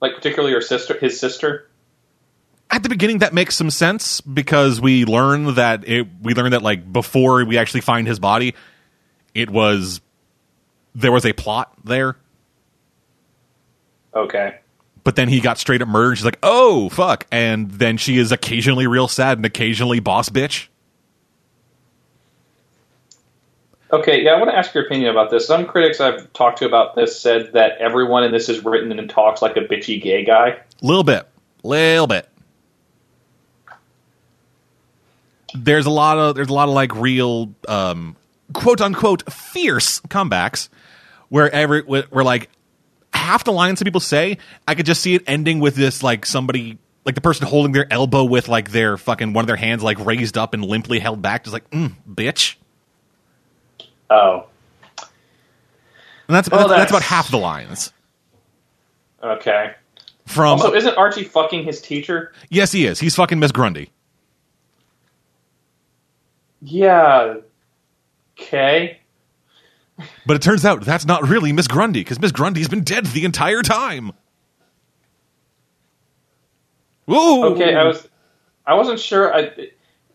[0.00, 1.69] Like particularly your sister, his sister.
[2.70, 6.62] At the beginning that makes some sense because we learn that it we learn that
[6.62, 8.54] like before we actually find his body
[9.34, 10.00] it was
[10.94, 12.16] there was a plot there
[14.14, 14.58] Okay.
[15.04, 18.32] but then he got straight up murdered she's like oh fuck and then she is
[18.32, 20.68] occasionally real sad and occasionally boss bitch
[23.92, 25.48] Okay, yeah, I want to ask your opinion about this.
[25.48, 29.10] Some critics I've talked to about this said that everyone in this is written and
[29.10, 30.60] talks like a bitchy gay guy.
[30.80, 31.26] little bit
[31.64, 32.28] little bit
[35.54, 38.16] there's a lot of there's a lot of like real um
[38.52, 40.68] quote unquote fierce comebacks
[41.28, 42.50] where every where like
[43.12, 46.24] half the lines that people say i could just see it ending with this like
[46.24, 49.82] somebody like the person holding their elbow with like their fucking one of their hands
[49.82, 52.56] like raised up and limply held back just like mm, bitch.
[54.08, 54.46] Oh,
[54.98, 55.08] and
[56.36, 57.92] that's, Well, that's that's about half the lines.
[59.22, 59.74] Okay.
[60.26, 62.32] from Also, isn't Archie fucking his teacher?
[62.48, 63.00] yes he is.
[63.00, 63.90] He's fucking miss grundy
[66.62, 67.36] Yeah.
[68.38, 69.00] Okay.
[70.26, 73.24] But it turns out that's not really Miss Grundy because Miss Grundy's been dead the
[73.24, 74.12] entire time.
[77.06, 77.52] Whoa.
[77.52, 78.08] Okay, I was,
[78.66, 79.34] I wasn't sure.
[79.34, 79.70] I,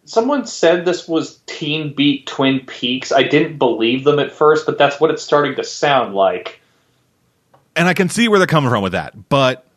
[0.06, 3.12] someone said this was Teen Beat Twin Peaks.
[3.12, 6.62] I didn't believe them at first, but that's what it's starting to sound like.
[7.76, 9.68] and I can see where they're coming from with that, but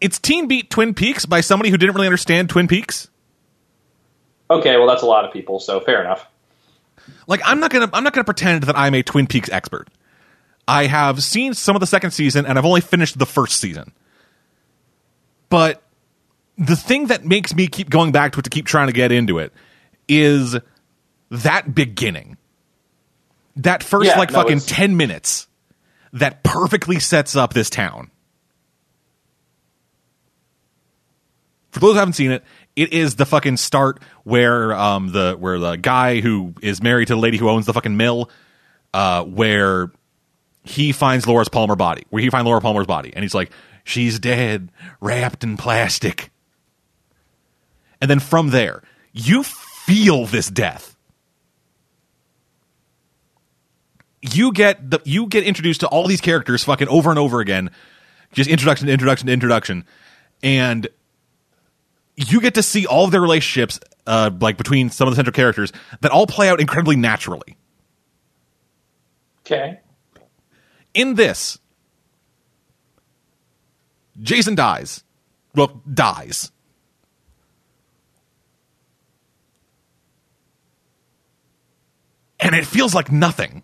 [0.00, 3.08] it's Teen Beat Twin Peaks by somebody who didn't really understand Twin Peaks.
[4.50, 6.26] Okay, well, that's a lot of people, so fair enough.
[7.26, 9.88] Like I'm not gonna I'm not gonna pretend that I'm a Twin Peaks expert.
[10.66, 13.92] I have seen some of the second season and I've only finished the first season.
[15.48, 15.82] But
[16.58, 19.10] the thing that makes me keep going back to it to keep trying to get
[19.12, 19.52] into it
[20.08, 20.56] is
[21.30, 22.36] that beginning.
[23.56, 25.46] That first Yeah, like no, fucking it's- 10 minutes
[26.12, 28.10] that perfectly sets up this town.
[31.70, 32.44] For those who haven't seen it,
[32.78, 37.14] it is the fucking start where um the where the guy who is married to
[37.14, 38.30] the lady who owns the fucking mill
[38.94, 39.90] uh where
[40.68, 43.50] he finds Laura's Palmer body, where he finds Laura Palmer's body, and he's like,
[43.84, 46.30] she's dead, wrapped in plastic.
[48.00, 48.82] And then from there,
[49.12, 50.94] you feel this death.
[54.20, 57.70] You get the you get introduced to all these characters fucking over and over again.
[58.32, 59.84] Just introduction introduction introduction.
[60.42, 60.86] And
[62.18, 65.32] you get to see all of their relationships uh like between some of the central
[65.32, 67.56] characters that all play out incredibly naturally.
[69.46, 69.80] Okay.
[70.94, 71.58] in this,
[74.20, 75.04] Jason dies.
[75.54, 76.50] Well, dies.
[82.40, 83.62] And it feels like nothing.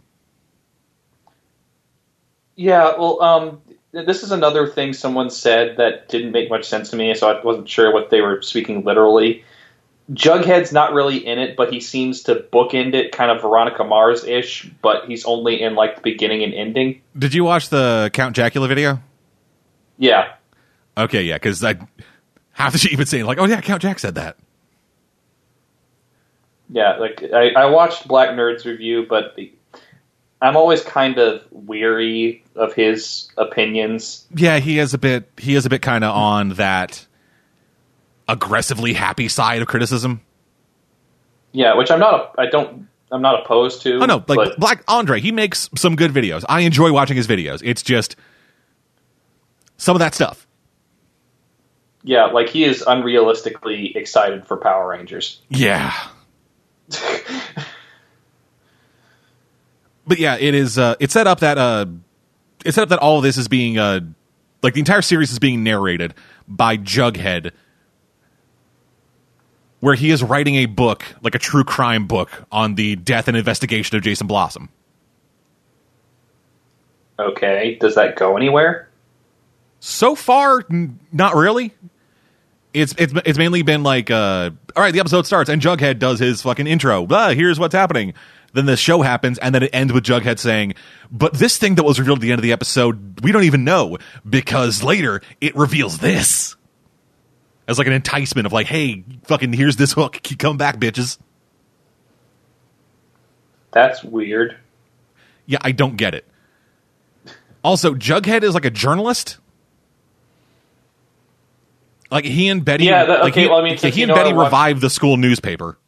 [2.56, 3.62] Yeah, well, um,
[3.94, 7.42] this is another thing someone said that didn't make much sense to me, so I
[7.42, 9.44] wasn't sure what they were speaking literally.
[10.12, 14.24] Jughead's not really in it, but he seems to bookend it kind of Veronica Mars
[14.24, 17.00] ish, but he's only in like the beginning and ending.
[17.16, 19.00] Did you watch the Count Jacula video?
[19.96, 20.34] Yeah.
[20.96, 21.76] Okay, yeah, because I
[22.52, 24.36] half the shit you've been saying, like, oh yeah, Count Jack said that.
[26.68, 29.53] Yeah, like I, I watched Black Nerd's review, but the,
[30.42, 34.26] I'm always kind of weary of his opinions.
[34.34, 35.30] Yeah, he is a bit.
[35.38, 37.06] He is a bit kind of on that
[38.28, 40.20] aggressively happy side of criticism.
[41.52, 42.34] Yeah, which I'm not.
[42.38, 42.88] I don't.
[43.12, 44.00] I'm not opposed to.
[44.00, 46.44] Oh no, like but- Black Andre, he makes some good videos.
[46.48, 47.60] I enjoy watching his videos.
[47.64, 48.16] It's just
[49.76, 50.46] some of that stuff.
[52.02, 55.40] yeah, like he is unrealistically excited for Power Rangers.
[55.48, 55.94] Yeah.
[60.06, 61.86] but yeah, it is uh it's set up that uh
[62.64, 64.00] it's set up that all of this is being uh
[64.62, 66.14] like the entire series is being narrated
[66.48, 67.52] by Jughead
[69.84, 73.36] where he is writing a book, like a true crime book on the death and
[73.36, 74.70] investigation of Jason Blossom.
[77.18, 78.88] Okay, does that go anywhere?
[79.80, 81.74] So far, n- not really.
[82.72, 86.18] It's it's it's mainly been like, uh, all right, the episode starts and Jughead does
[86.18, 87.04] his fucking intro.
[87.04, 88.14] Blah, here's what's happening.
[88.54, 90.74] Then the show happens, and then it ends with Jughead saying,
[91.10, 93.64] "But this thing that was revealed at the end of the episode, we don't even
[93.64, 93.98] know
[94.28, 96.56] because later it reveals this."
[97.66, 100.12] As like an enticement of like, hey, fucking, here's this hook.
[100.22, 101.18] Keep coming back, bitches.
[103.72, 104.56] That's weird.
[105.46, 106.26] Yeah, I don't get it.
[107.64, 109.38] Also, Jughead is like a journalist.
[112.10, 114.14] Like he and Betty, Yeah, that- like okay, he, well, I mean, yeah, he and
[114.14, 115.78] Betty revived the school newspaper.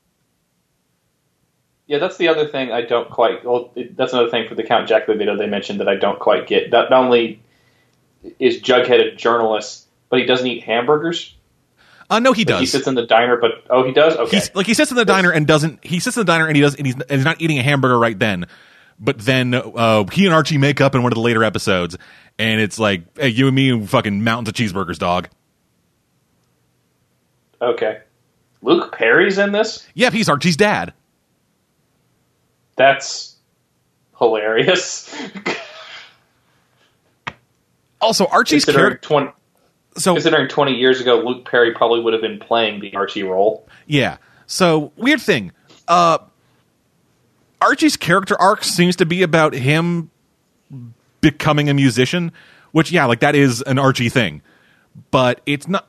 [1.87, 3.45] Yeah, that's the other thing I don't quite.
[3.45, 6.19] Well, it, that's another thing for the Count Jackman video they mentioned that I don't
[6.19, 6.71] quite get.
[6.71, 7.41] Not, not only
[8.41, 11.35] is Jughead a journalist, but he doesn't eat hamburgers.
[12.11, 14.17] Uh, no, he Like, He sits in the diner, but oh, he does.
[14.17, 15.85] Okay, He's like he sits in the diner and doesn't.
[15.85, 16.75] He sits in the diner and he does.
[16.75, 18.47] And he's, and he's not eating a hamburger right then.
[18.99, 21.99] But then uh, he and Archie make up in one of the later episodes,
[22.39, 25.29] and it's like, hey, you and me, fucking mountains of cheeseburgers, dog.
[27.61, 28.01] okay.
[28.63, 29.87] Luke Perry's in this.
[29.95, 30.95] Yep, he's Archie's dad.
[32.77, 33.37] That's
[34.19, 35.15] hilarious.
[38.01, 38.99] Also, Archie's character.
[38.99, 39.31] twenty,
[39.97, 43.67] So considering twenty years ago, Luke Perry probably would have been playing the Archie role.
[43.87, 44.19] Yeah.
[44.47, 45.53] So weird thing.
[45.89, 46.19] Uh
[47.61, 50.11] Archie's character arc seems to be about him
[51.23, 52.31] becoming a musician,
[52.73, 54.43] which yeah, like that is an Archie thing.
[55.11, 55.89] But it's not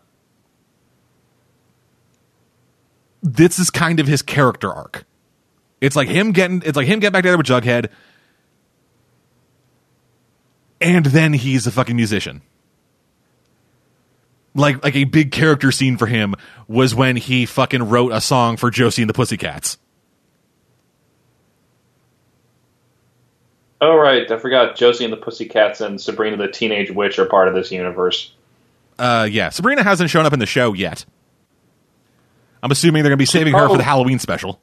[3.22, 5.04] This is kind of his character arc.
[5.80, 7.90] It's like him getting it's like him getting back together with Jughead
[10.80, 12.42] and then he's a fucking musician
[14.58, 16.36] like like a big character scene for him
[16.68, 19.78] was when he fucking wrote a song for Josie and the Pussycats.
[23.80, 24.76] Oh right, I forgot.
[24.76, 28.34] Josie and the Pussycats and Sabrina the Teenage Witch are part of this universe.
[28.98, 31.06] Uh, yeah, Sabrina hasn't shown up in the show yet.
[32.64, 34.60] I'm assuming they're gonna be saving her for the Halloween special.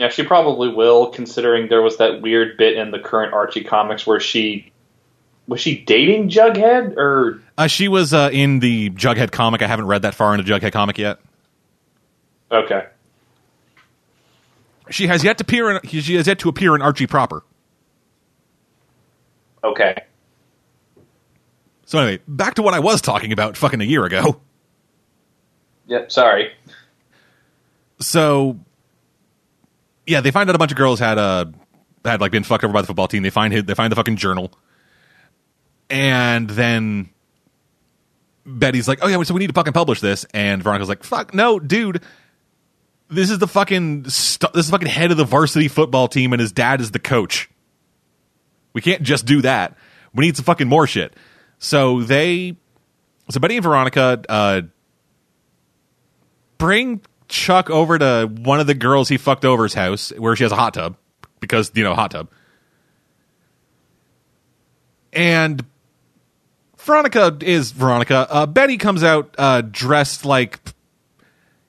[0.00, 4.06] Yeah, she probably will, considering there was that weird bit in the current Archie comics
[4.06, 4.72] where she
[5.46, 9.60] was she dating Jughead or Uh, she was uh, in the Jughead comic.
[9.60, 11.18] I haven't read that far into Jughead comic yet.
[12.50, 12.86] okay.
[14.88, 15.70] She has yet to appear.
[15.70, 17.42] In, she has yet to appear in Archie proper.
[19.62, 20.02] Okay.
[21.84, 24.40] So anyway, back to what I was talking about fucking a year ago.
[25.88, 26.10] Yep.
[26.10, 26.52] Sorry.
[28.00, 28.58] So,
[30.10, 31.46] yeah, they find out a bunch of girls had uh
[32.04, 33.22] had like been fucked over by the football team.
[33.22, 34.52] They find they find the fucking journal,
[35.88, 37.10] and then
[38.44, 41.32] Betty's like, "Oh yeah, so we need to fucking publish this," and Veronica's like, "Fuck
[41.32, 42.02] no, dude."
[43.08, 46.40] This is the fucking st- this is fucking head of the varsity football team, and
[46.40, 47.48] his dad is the coach.
[48.72, 49.76] We can't just do that.
[50.14, 51.14] We need some fucking more shit.
[51.58, 52.56] So they,
[53.28, 54.62] so Betty and Veronica uh,
[56.56, 57.00] bring
[57.30, 60.56] Chuck over to one of the girls he fucked over's house where she has a
[60.56, 60.96] hot tub
[61.38, 62.28] because you know hot tub,
[65.12, 65.64] and
[66.76, 68.26] Veronica is Veronica.
[68.28, 70.58] Uh, Betty comes out uh, dressed like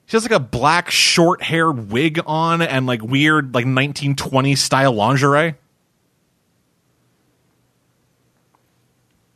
[0.06, 4.92] she has like a black short hair wig on and like weird like 1920s style
[4.92, 5.54] lingerie.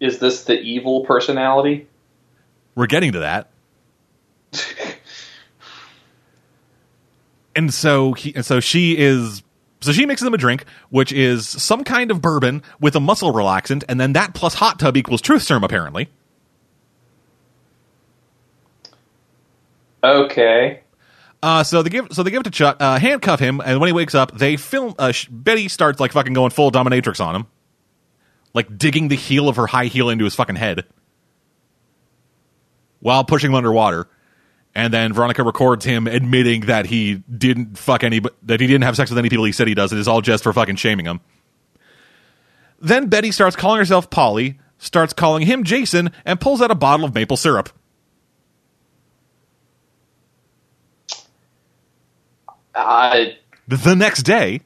[0.01, 1.87] Is this the evil personality?
[2.75, 3.49] We're getting to that.
[7.57, 9.43] and so he, and so she is
[9.81, 13.33] so she mixes them a drink, which is some kind of bourbon with a muscle
[13.33, 16.09] relaxant, and then that plus hot tub equals truth serum, apparently.
[20.03, 20.81] Okay.
[21.43, 23.89] Uh, so they give so they give it to Chuck, uh, handcuff him, and when
[23.89, 24.95] he wakes up, they film.
[24.99, 27.47] Uh, sh- Betty starts like fucking going full dominatrix on him,
[28.55, 30.85] like digging the heel of her high heel into his fucking head
[33.01, 34.09] while pushing him underwater.
[34.77, 38.95] And then Veronica records him admitting that he didn't fuck any, that he didn't have
[38.95, 39.91] sex with any people he said he does.
[39.91, 41.21] It is all just for fucking shaming him.
[42.79, 47.07] Then Betty starts calling herself Polly, starts calling him Jason, and pulls out a bottle
[47.07, 47.71] of maple syrup.
[52.75, 54.61] I The next day,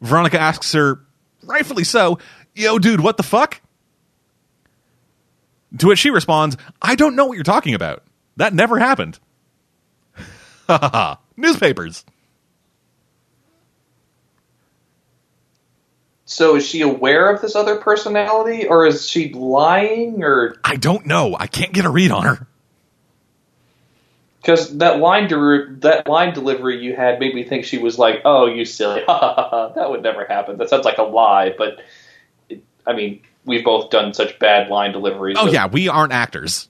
[0.00, 1.00] Veronica asks her,
[1.42, 2.18] rightfully so,
[2.54, 3.60] Yo, dude, what the fuck?
[5.76, 8.02] To which she responds, I don't know what you're talking about.
[8.36, 9.18] That never happened.
[10.68, 11.18] Ha ha ha.
[11.36, 12.04] Newspapers.
[16.24, 21.06] so is she aware of this other personality, or is she lying, or I don't
[21.06, 21.36] know.
[21.38, 22.46] I can't get a read on her.
[24.40, 28.22] because that line de- that line delivery you had made me think she was like,
[28.24, 31.80] "Oh, you silly, that would never happen." That sounds like a lie, but
[32.48, 35.36] it, I mean, we've both done such bad line deliveries.
[35.38, 36.68] Oh yeah, we aren't actors.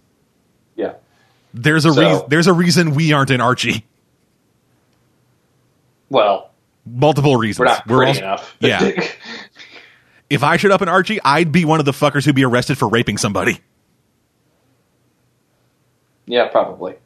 [0.76, 0.94] yeah.
[1.58, 2.26] There's a So- reason.
[2.28, 3.84] There's a reason we aren't in Archie.
[6.10, 6.50] Well,
[6.84, 7.58] Multiple reasons.
[7.60, 8.56] we're not pretty also- enough.
[8.60, 8.90] Yeah.
[10.28, 12.76] If I showed up in Archie, I'd be one of the fuckers who'd be arrested
[12.78, 13.60] for raping somebody.
[16.26, 16.96] yeah, probably.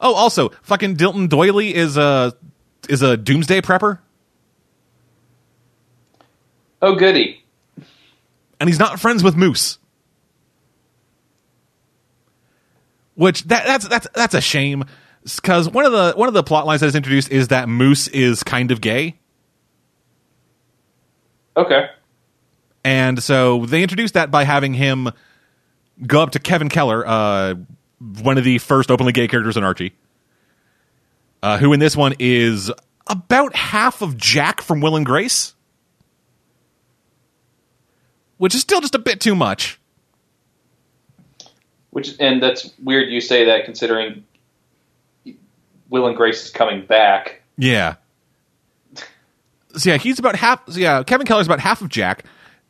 [0.00, 2.32] Oh, also, fucking Dilton Doiley is a
[2.88, 3.98] is a doomsday prepper,
[6.80, 7.44] Oh, goody.
[8.60, 9.76] and he's not friends with Moose.
[13.16, 14.84] Which that that's that's that's a shame,
[15.24, 18.08] because one of the one of the plot lines that is introduced is that Moose
[18.08, 19.18] is kind of gay,
[21.56, 21.88] Okay.
[22.84, 25.08] and so they introduced that by having him
[26.06, 27.54] go up to Kevin Keller, uh,
[28.20, 29.94] one of the first openly gay characters in Archie,
[31.42, 32.70] uh, who in this one is
[33.06, 35.54] about half of Jack from Will and Grace,
[38.36, 39.80] which is still just a bit too much.
[41.96, 43.08] Which and that's weird.
[43.08, 44.22] You say that considering
[45.88, 47.40] Will and Grace is coming back.
[47.56, 47.94] Yeah.
[49.78, 50.60] So yeah, he's about half.
[50.70, 52.26] So yeah, Kevin Keller's about half of Jack,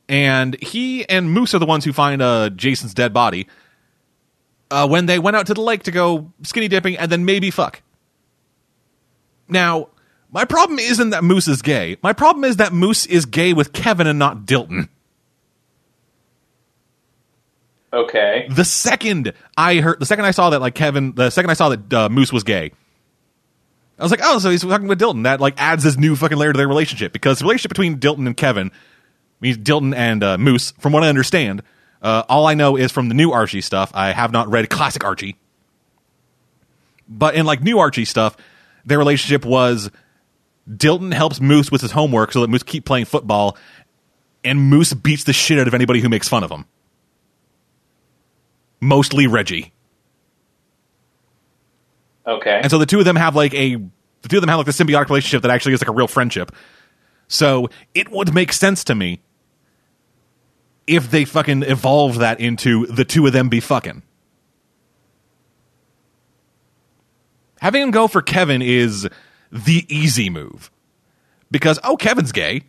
[0.08, 3.48] and he and Moose are the ones who find uh, Jason's dead body.
[4.70, 7.50] Uh, when they went out to the lake to go skinny dipping and then maybe
[7.50, 7.82] fuck.
[9.48, 9.88] Now,
[10.30, 11.96] my problem isn't that Moose is gay.
[12.00, 14.88] My problem is that Moose is gay with Kevin and not Dilton.
[17.96, 18.46] Okay.
[18.50, 21.70] The second I heard, the second I saw that, like Kevin, the second I saw
[21.70, 22.72] that uh, Moose was gay,
[23.98, 25.22] I was like, oh, so he's fucking with Dilton.
[25.22, 28.26] That like adds this new fucking layer to their relationship because the relationship between Dilton
[28.26, 28.70] and Kevin
[29.40, 30.72] means Dilton and uh, Moose.
[30.78, 31.62] From what I understand,
[32.02, 33.90] uh, all I know is from the new Archie stuff.
[33.94, 35.38] I have not read classic Archie,
[37.08, 38.36] but in like new Archie stuff,
[38.84, 39.90] their relationship was
[40.68, 43.56] Dilton helps Moose with his homework so that Moose keep playing football,
[44.44, 46.66] and Moose beats the shit out of anybody who makes fun of him
[48.80, 49.72] mostly Reggie.
[52.26, 52.60] Okay.
[52.62, 54.66] And so the two of them have like a the two of them have like
[54.66, 56.52] the symbiotic relationship that actually is like a real friendship.
[57.28, 59.20] So it would make sense to me
[60.86, 64.02] if they fucking evolve that into the two of them be fucking.
[67.60, 69.08] Having him go for Kevin is
[69.50, 70.70] the easy move.
[71.50, 72.62] Because oh, Kevin's gay.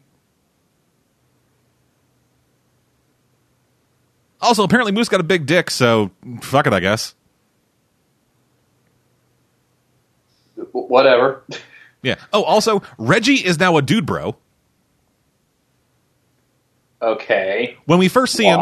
[4.42, 6.12] Also, apparently Moose got a big dick, so
[6.42, 7.16] fuck it, I guess.
[10.72, 11.44] Whatever.
[12.04, 12.16] Yeah.
[12.32, 14.36] Oh, also, Reggie is now a dude bro.
[17.02, 17.78] Okay.
[17.86, 18.60] When we first see him,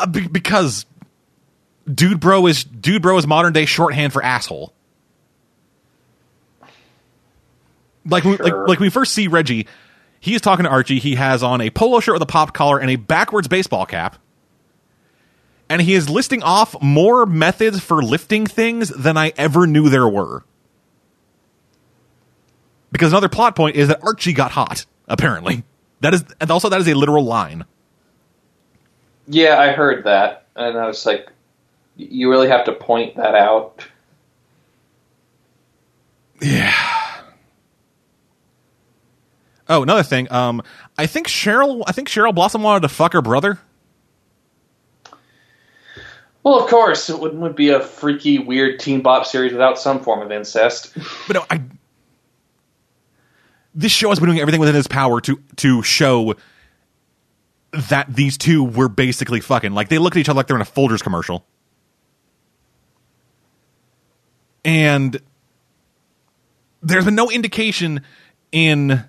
[0.00, 0.86] uh, be- because
[1.92, 4.72] dude bro is dude bro is modern day shorthand for asshole.
[8.06, 8.68] Like, when- like, Sure.
[8.68, 9.66] like we first see Reggie,
[10.20, 10.98] he is talking to Archie.
[10.98, 14.16] He has on a polo shirt with a pop collar and a backwards baseball cap.
[15.70, 20.08] And he is listing off more methods for lifting things than I ever knew there
[20.08, 20.44] were.
[22.90, 25.64] Because another plot point is that Archie got hot, apparently.
[26.00, 27.64] That is and also that is a literal line.
[29.26, 31.30] Yeah, I heard that, and I was like,
[31.96, 33.84] you really have to point that out.
[36.40, 36.72] Yeah.
[39.68, 40.32] Oh, another thing.
[40.32, 40.62] Um,
[40.96, 41.82] I think Cheryl.
[41.86, 43.58] I think Cheryl Blossom wanted to fuck her brother.
[46.42, 50.22] Well, of course, it wouldn't be a freaky, weird teen bop series without some form
[50.22, 50.96] of incest.
[51.26, 51.62] But no, I.
[53.74, 56.36] This show has been doing everything within its power to to show
[57.72, 59.72] that these two were basically fucking.
[59.72, 61.44] Like they look at each other like they're in a Folgers commercial,
[64.64, 65.20] and
[66.82, 68.02] there's been no indication
[68.52, 69.04] in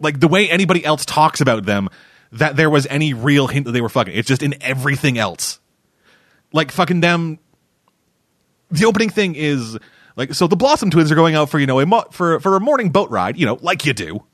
[0.00, 1.88] like the way anybody else talks about them
[2.32, 4.14] that there was any real hint that they were fucking.
[4.14, 5.59] It's just in everything else.
[6.52, 7.38] Like fucking them
[8.70, 9.78] the opening thing is
[10.16, 12.56] like so the Blossom twins are going out for you know a mo- for for
[12.56, 14.24] a morning boat ride, you know, like you do.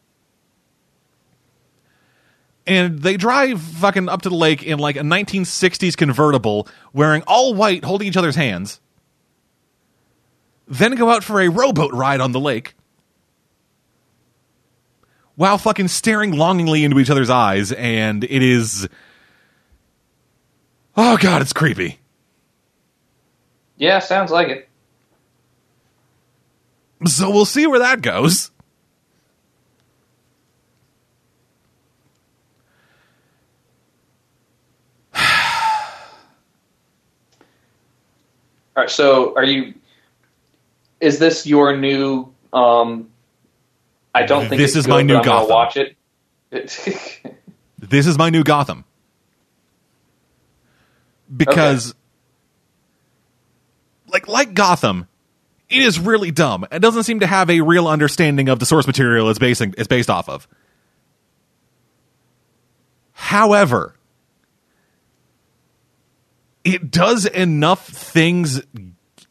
[2.67, 7.55] And they drive fucking up to the lake in like a 1960s convertible wearing all
[7.55, 8.81] white holding each other's hands.
[10.67, 12.75] Then go out for a rowboat ride on the lake.
[15.37, 18.89] While fucking staring longingly into each other's eyes and it is
[20.97, 22.01] Oh god, it's creepy.
[23.77, 24.69] Yeah, sounds like it.
[27.07, 28.51] So we'll see where that goes.
[38.77, 39.74] All right, so are you?
[41.01, 42.28] Is this your new?
[42.53, 43.09] um
[44.15, 45.51] I don't think This is good, my new Gotham.
[45.51, 45.97] Watch it.
[46.51, 47.20] It-
[47.78, 48.85] This is my new Gotham.
[51.35, 51.94] Because
[54.09, 55.09] like like Gotham,
[55.69, 56.66] it is really dumb.
[56.70, 59.89] It doesn't seem to have a real understanding of the source material it's basing it's
[59.89, 60.47] based off of.
[63.12, 63.95] However,
[66.65, 68.61] it does enough things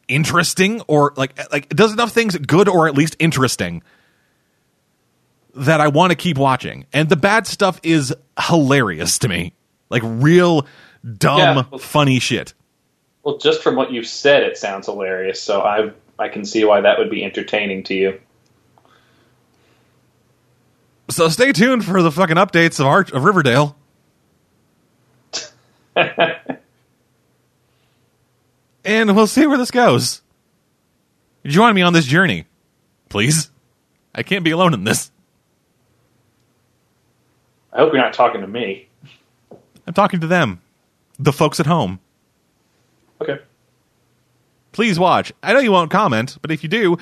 [0.08, 3.82] interesting or like like it does enough things good or at least interesting
[5.54, 6.86] that I want to keep watching.
[6.92, 9.54] And the bad stuff is hilarious to me.
[9.88, 10.66] Like real
[11.16, 11.78] dumb Yeah.
[11.78, 12.52] funny shit.
[13.26, 15.42] Well, just from what you've said, it sounds hilarious.
[15.42, 18.20] So I I can see why that would be entertaining to you.
[21.10, 23.76] So stay tuned for the fucking updates of Arch of Riverdale.
[28.84, 30.22] and we'll see where this goes.
[31.44, 32.46] Join me on this journey,
[33.08, 33.50] please.
[34.14, 35.10] I can't be alone in this.
[37.72, 38.88] I hope you're not talking to me.
[39.84, 40.60] I'm talking to them,
[41.18, 41.98] the folks at home.
[43.20, 43.38] Okay.
[44.72, 45.32] Please watch.
[45.42, 46.98] I know you won't comment, but if you do,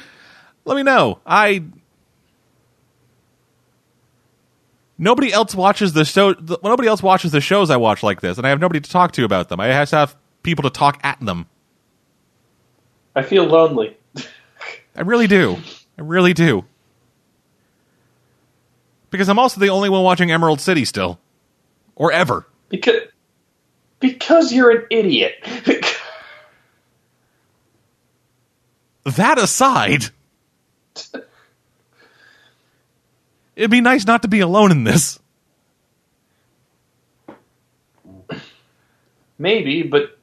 [0.65, 1.21] let me know.
[1.27, 1.65] I
[4.99, 6.35] nobody else watches the show.
[6.35, 8.91] The, nobody else watches the shows I watch like this, and I have nobody to
[8.91, 9.61] talk to about them.
[9.61, 11.47] I have to have people to talk at them.
[13.17, 13.97] I feel lonely.
[14.97, 15.59] I really do.
[15.99, 16.65] I really do.
[19.11, 21.21] Because I'm also the only one watching Emerald City still,
[21.95, 22.47] or ever.
[22.69, 23.03] Because
[24.01, 25.35] because you're an idiot.
[29.05, 30.07] That aside,
[33.57, 35.19] it'd be nice not to be alone in this.
[39.39, 40.19] Maybe, but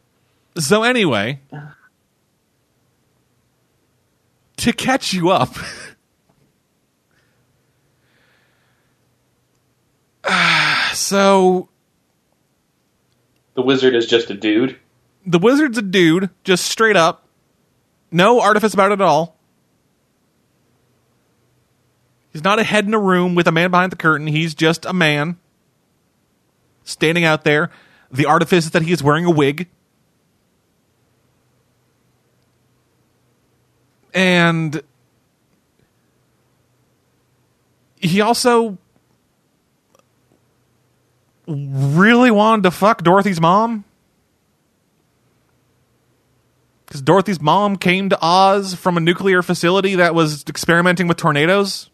[0.58, 1.40] So anyway,
[4.58, 5.56] to catch you up,
[10.94, 11.70] so
[13.53, 14.78] the wizard is just a dude.
[15.26, 17.28] the wizard's a dude, just straight up,
[18.12, 19.38] no artifice about it at all.
[22.32, 24.28] He's not a head in a room with a man behind the curtain.
[24.28, 25.38] He's just a man
[26.84, 27.72] standing out there.
[28.10, 29.68] The artifice is that he is wearing a wig.
[34.14, 34.82] And
[37.96, 38.78] he also
[41.48, 43.86] really wanted to fuck Dorothy's mom.
[46.91, 51.89] Because Dorothy's mom came to Oz from a nuclear facility that was experimenting with tornadoes.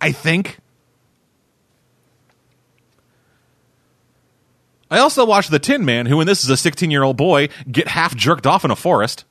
[0.00, 0.58] I think.
[4.90, 7.50] I also watched The Tin Man, who, and this is a 16 year old boy,
[7.70, 9.24] get half jerked off in a forest.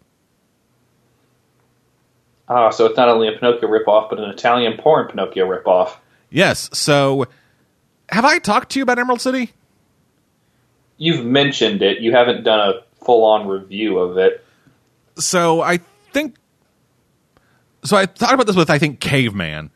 [2.48, 5.98] Ah, so it's not only a Pinocchio ripoff, but an Italian porn Pinocchio ripoff.
[6.30, 7.28] Yes, so
[8.08, 9.52] have I talked to you about Emerald City?
[11.00, 12.02] You've mentioned it.
[12.02, 12.74] You haven't done a
[13.04, 14.46] full on review of it.
[15.18, 15.80] So I
[16.12, 16.36] think.
[17.84, 19.72] So I thought about this with, I think, Caveman.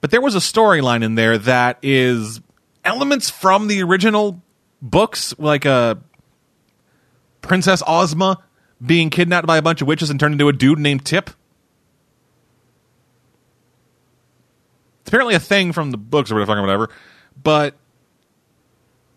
[0.00, 2.40] But there was a storyline in there that is
[2.84, 4.42] elements from the original
[4.82, 5.98] books, like a
[7.40, 8.42] Princess Ozma
[8.84, 11.30] being kidnapped by a bunch of witches and turned into a dude named Tip.
[15.00, 16.90] It's apparently a thing from the books or whatever.
[17.40, 17.74] But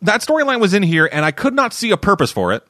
[0.01, 2.63] that storyline was in here, and I could not see a purpose for it.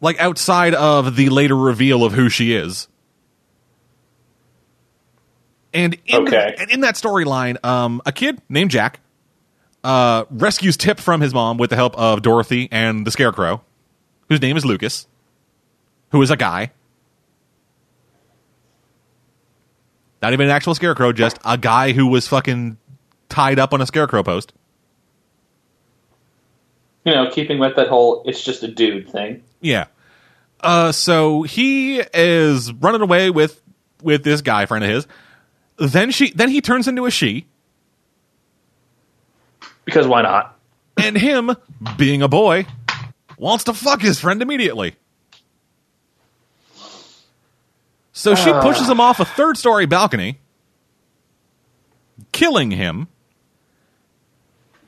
[0.00, 2.88] Like outside of the later reveal of who she is.
[5.72, 6.54] And in, Okay.
[6.58, 9.00] and in that storyline, um, a kid named Jack
[9.84, 13.62] uh, rescues Tip from his mom with the help of Dorothy and the Scarecrow,
[14.28, 15.06] whose name is Lucas,
[16.12, 16.72] who is a guy.
[20.22, 22.78] Not even an actual scarecrow, just a guy who was fucking
[23.28, 24.52] tied up on a scarecrow post.
[27.04, 29.42] You know, keeping with that whole "it's just a dude" thing.
[29.60, 29.86] Yeah.
[30.60, 33.60] Uh, so he is running away with
[34.02, 35.06] with this guy friend of his.
[35.76, 37.46] Then she then he turns into a she,
[39.84, 40.56] Because why not?
[40.96, 41.50] and him,
[41.98, 42.66] being a boy,
[43.38, 44.96] wants to fuck his friend immediately.
[48.12, 48.62] So she Ah.
[48.62, 50.38] pushes him off a third story balcony,
[52.32, 53.08] killing him.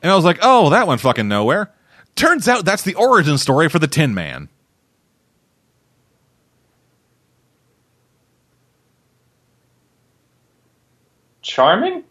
[0.01, 1.71] And I was like, oh, that went fucking nowhere.
[2.15, 4.49] Turns out that's the origin story for the Tin Man.
[11.41, 12.03] Charming?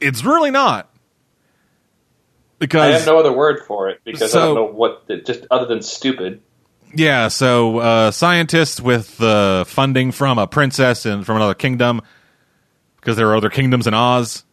[0.00, 0.88] It's really not.
[0.88, 5.06] I Because have no other word for it because I don't know what.
[5.26, 6.40] Just other than stupid.
[6.94, 12.00] Yeah, so uh, scientists with uh, funding from a princess and from another kingdom,
[12.96, 14.44] because there are other kingdoms in Oz.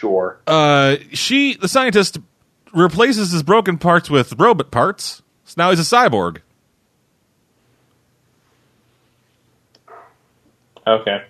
[0.00, 0.40] Sure.
[0.46, 2.18] Uh, she, the scientist,
[2.72, 5.20] replaces his broken parts with robot parts.
[5.44, 6.38] So now he's a cyborg.
[10.86, 11.22] Okay.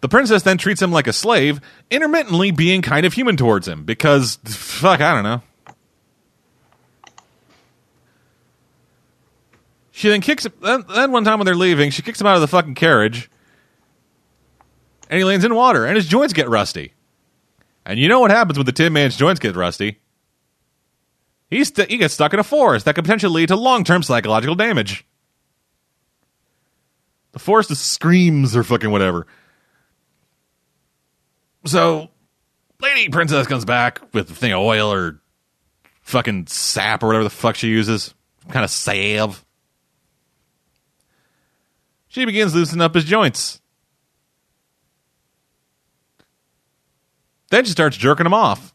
[0.00, 3.84] The princess then treats him like a slave, intermittently being kind of human towards him
[3.84, 5.42] because, fuck, I don't know.
[9.92, 10.52] She then kicks him.
[10.60, 13.30] Then, then one time when they're leaving, she kicks him out of the fucking carriage,
[15.08, 16.92] and he lands in water, and his joints get rusty.
[17.86, 20.00] And you know what happens when the Tin Man's joints get rusty?
[21.50, 24.02] He's st- he gets stuck in a forest that could potentially lead to long term
[24.02, 25.06] psychological damage.
[27.32, 29.26] The forest screams or fucking whatever.
[31.66, 32.10] So,
[32.80, 35.20] Lady Princess comes back with a thing of oil or
[36.02, 38.14] fucking sap or whatever the fuck she uses.
[38.50, 39.44] Kind of salve.
[42.08, 43.60] She begins loosening up his joints.
[47.54, 48.74] Then she starts jerking him off.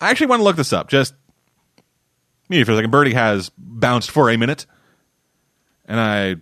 [0.00, 0.88] I actually want to look this up.
[0.88, 1.12] Just
[2.48, 2.90] me for a second.
[2.90, 4.64] Birdie has bounced for a minute,
[5.84, 6.36] and I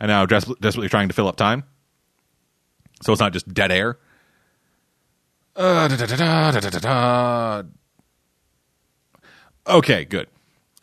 [0.00, 1.64] I now desperately trying to fill up time,
[3.02, 3.98] so it's not just dead air.
[5.56, 7.62] Uh, da, da, da,
[9.66, 10.28] okay, good.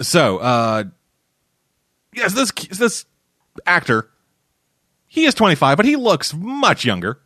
[0.01, 0.83] So, uh,
[2.13, 3.05] yes, this this
[3.65, 4.09] actor
[5.15, 7.21] he is 25, but he looks much younger.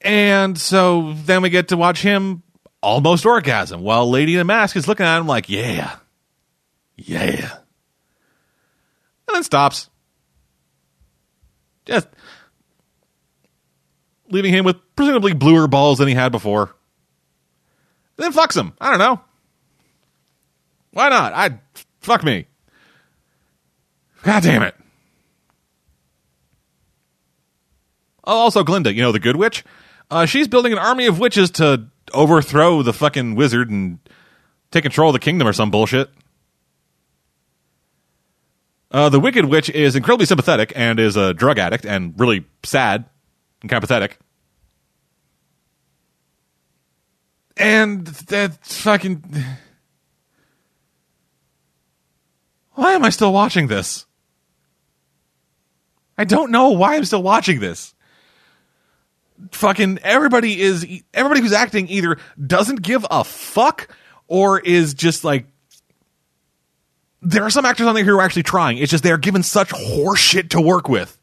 [0.00, 2.42] And so then we get to watch him
[2.82, 5.98] almost orgasm while Lady in the Mask is looking at him like, yeah,
[6.96, 7.58] yeah.
[9.26, 9.90] And then stops.
[11.84, 12.08] Just
[14.30, 16.74] leaving him with presumably bluer balls than he had before.
[18.16, 18.72] then fucks him.
[18.80, 19.20] I don't know.
[20.92, 21.34] Why not?
[21.34, 21.60] I
[22.00, 22.46] fuck me.
[24.22, 24.74] God damn it.
[28.17, 29.64] Oh, also Glinda, you know the good witch.
[30.10, 33.98] Uh, she's building an army of witches to overthrow the fucking wizard and
[34.70, 36.10] take control of the kingdom or some bullshit.
[38.90, 43.04] Uh, the wicked witch is incredibly sympathetic and is a drug addict and really sad
[43.60, 44.18] and kind of pathetic.
[47.56, 49.24] And that fucking.
[52.72, 54.06] Why am I still watching this?
[56.16, 57.94] I don't know why I'm still watching this.
[59.52, 63.88] Fucking everybody is everybody who's acting either doesn't give a fuck
[64.26, 65.46] or is just like
[67.22, 68.78] there are some actors on there who are actually trying.
[68.78, 71.18] It's just they're given such horseshit to work with.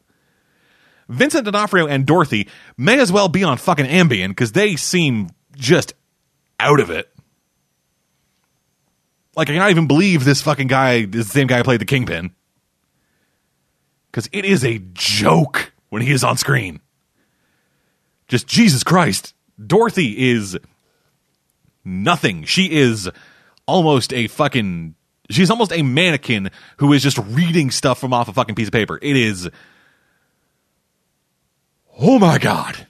[1.08, 5.94] Vincent D'Onofrio and Dorothy may as well be on fucking Ambien because they seem just
[6.58, 7.08] out of it.
[9.36, 11.86] Like I cannot even believe this fucking guy is the same guy who played the
[11.86, 12.32] Kingpin.
[14.10, 16.80] Because it is a joke when he is on screen.
[18.28, 19.34] Just Jesus Christ.
[19.64, 20.58] Dorothy is
[21.84, 22.44] nothing.
[22.44, 23.08] She is
[23.66, 24.94] almost a fucking.
[25.30, 28.72] She's almost a mannequin who is just reading stuff from off a fucking piece of
[28.72, 28.98] paper.
[29.00, 29.48] It is.
[31.98, 32.86] Oh my God.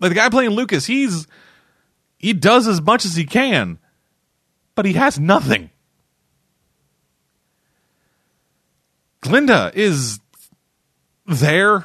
[0.00, 1.26] Like the guy playing Lucas, he's.
[2.18, 3.78] He does as much as he can,
[4.74, 5.70] but he has nothing.
[9.22, 10.20] Glinda is
[11.30, 11.84] there.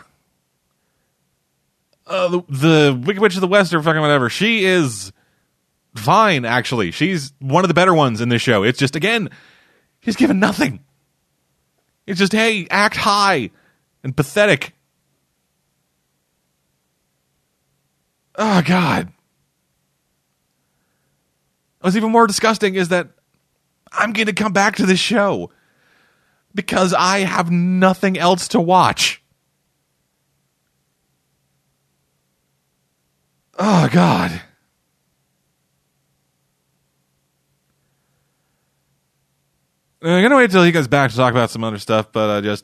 [2.08, 4.30] Uh, the, the Wicked Witch of the West or fucking whatever.
[4.30, 5.12] She is
[5.96, 6.92] fine, actually.
[6.92, 8.64] She's one of the better ones in this show.
[8.64, 9.30] It's just, again,
[10.02, 10.82] he's given nothing.
[12.06, 13.50] It's just, hey, act high
[14.04, 14.74] and pathetic.
[18.36, 19.12] Oh, God.
[21.82, 23.10] What's even more disgusting is that
[23.92, 25.52] I'm going to come back to this show
[26.54, 29.22] because I have nothing else to watch.
[33.58, 34.42] Oh, God.
[40.02, 42.42] I'm gonna wait till he gets back to talk about some other stuff, but uh,
[42.42, 42.64] just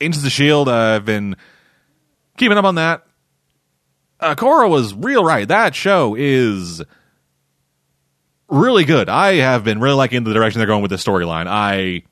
[0.00, 0.68] Agents of the Shield.
[0.68, 1.34] Uh, I've been
[2.36, 3.04] keeping up on that.
[4.20, 5.46] Uh, Korra was real right.
[5.48, 6.82] That show is
[8.48, 9.08] really good.
[9.08, 11.46] I have been really liking the direction they're going with the storyline.
[11.48, 12.04] I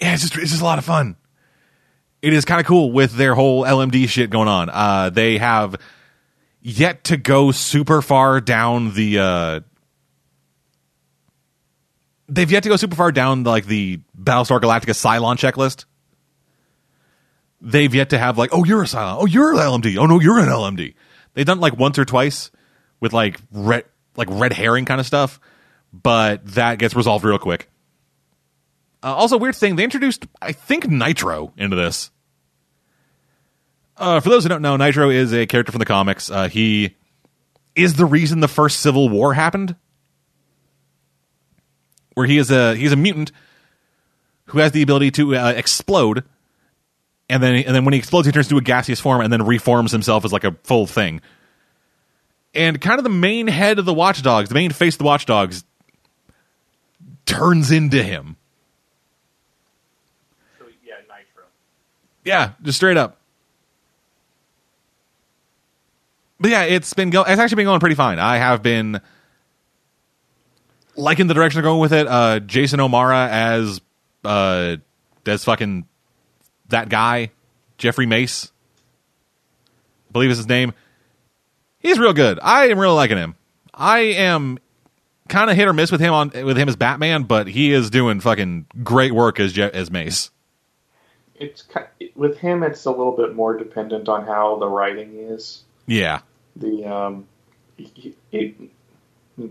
[0.00, 1.16] yeah, it's just it's just a lot of fun.
[2.20, 4.68] It is kind of cool with their whole LMD shit going on.
[4.70, 5.76] Uh, they have
[6.60, 9.18] yet to go super far down the.
[9.18, 9.60] Uh,
[12.28, 15.84] they've yet to go super far down like the Battlestar Galactica Cylon checklist.
[17.60, 19.16] They've yet to have like, oh, you're a Cylon.
[19.20, 19.96] Oh, you're an LMD.
[19.96, 20.94] Oh no, you're an LMD.
[21.34, 22.50] They've done like once or twice
[23.00, 23.84] with like red,
[24.16, 25.40] like red herring kind of stuff,
[25.92, 27.68] but that gets resolved real quick.
[29.02, 32.10] Uh, also, weird thing, they introduced, I think, Nitro into this.
[33.96, 36.30] Uh, for those who don't know, Nitro is a character from the comics.
[36.30, 36.96] Uh, he
[37.74, 39.76] is the reason the first Civil War happened,
[42.14, 43.32] where he is a he's a mutant
[44.46, 46.24] who has the ability to uh, explode,
[47.28, 49.44] and then and then when he explodes, he turns into a gaseous form and then
[49.44, 51.20] reforms himself as like a full thing.
[52.54, 55.64] And kind of the main head of the Watchdogs, the main face of the Watchdogs,
[57.26, 58.36] turns into him.
[62.28, 63.16] Yeah, just straight up.
[66.38, 67.22] But yeah, it's been go.
[67.22, 68.18] It's actually been going pretty fine.
[68.18, 69.00] I have been
[70.94, 72.06] liking the direction they're going with it.
[72.06, 73.80] Uh, Jason O'Mara as
[74.26, 74.76] uh,
[75.24, 75.86] as fucking
[76.68, 77.30] that guy,
[77.78, 78.52] Jeffrey Mace,
[80.10, 80.74] I believe is his name.
[81.78, 82.38] He's real good.
[82.42, 83.36] I am really liking him.
[83.72, 84.58] I am
[85.30, 87.88] kind of hit or miss with him on with him as Batman, but he is
[87.88, 90.30] doing fucking great work as Je- as Mace
[91.40, 91.62] it's
[92.18, 92.62] with him.
[92.62, 95.62] It's a little bit more dependent on how the writing is.
[95.86, 96.20] Yeah.
[96.56, 97.26] The um,
[97.76, 98.54] he, he,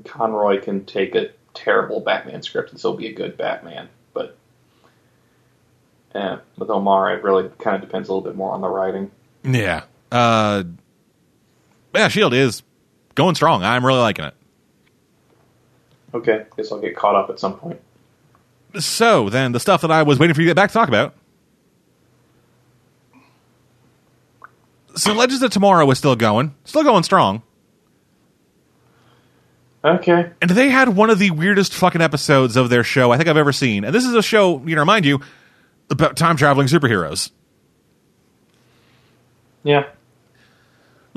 [0.04, 4.38] Conroy can take a terrible Batman script and still be a good Batman, but
[6.14, 9.10] yeah, with Omar, it really kind of depends a little bit more on the writing.
[9.44, 9.84] Yeah.
[10.12, 10.64] Uh,
[11.96, 12.64] yeah, Shield is
[13.16, 13.64] going strong.
[13.64, 14.34] I'm really liking it.
[16.14, 17.80] Okay, guess I'll get caught up at some point.
[18.80, 20.90] So then, the stuff that I was waiting for you to get back to talk
[20.90, 21.16] about.
[24.98, 27.44] So Legends of Tomorrow is still going, still going strong.
[29.84, 30.32] Okay.
[30.42, 33.38] And they had one of the weirdest fucking episodes of their show I think I've
[33.38, 33.86] ever seen.
[33.86, 35.22] And this is a show, you know, remind you,
[35.90, 37.32] about time traveling superheroes.
[39.64, 39.86] Yeah.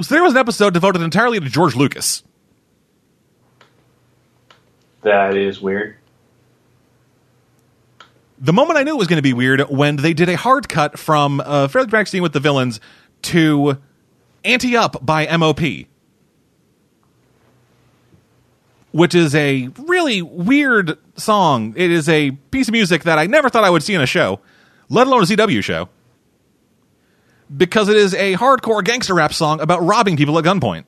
[0.00, 2.22] So there was an episode devoted entirely to George Lucas.
[5.02, 5.96] That is weird.
[8.38, 10.68] The moment I knew it was going to be weird when they did a hard
[10.68, 12.80] cut from a fairly dramatic scene with the villains
[13.22, 13.78] to
[14.44, 15.86] Ante Up by MOP.
[18.92, 21.74] Which is a really weird song.
[21.76, 24.06] It is a piece of music that I never thought I would see in a
[24.06, 24.40] show,
[24.88, 25.88] let alone a CW show.
[27.56, 30.84] Because it is a hardcore gangster rap song about robbing people at gunpoint.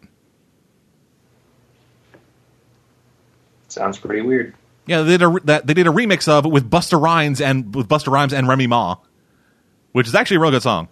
[3.68, 4.54] Sounds pretty weird.
[4.86, 7.88] Yeah, they did a that they did a remix of with Busta Rhymes and with
[7.88, 8.96] Busta Rhymes and Remy Ma,
[9.92, 10.88] which is actually a real good song.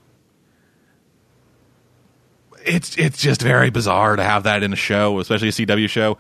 [2.65, 6.19] It's it's just very bizarre to have that in a show, especially a CW show.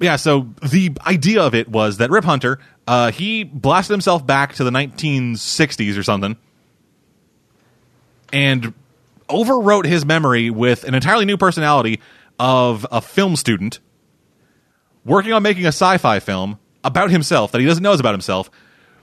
[0.00, 4.54] Yeah, so the idea of it was that Rip Hunter, uh, he blasted himself back
[4.54, 6.36] to the 1960s or something,
[8.32, 8.74] and
[9.28, 12.00] overwrote his memory with an entirely new personality
[12.38, 13.80] of a film student
[15.04, 18.50] working on making a sci-fi film about himself that he doesn't know is about himself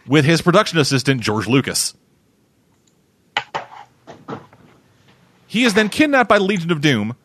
[0.08, 1.96] with his production assistant George Lucas.
[5.56, 7.16] He is then kidnapped by the Legion of Doom,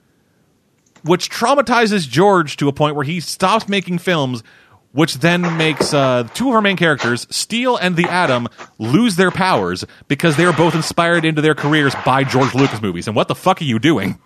[1.03, 4.45] which traumatizes George to a point where he stops making films,
[4.93, 8.47] which then makes uh, two of our main characters, Steel and the Atom,
[8.79, 13.09] lose their powers because they are both inspired into their careers by George Lucas movies.
[13.09, 14.21] And what the fuck are you doing?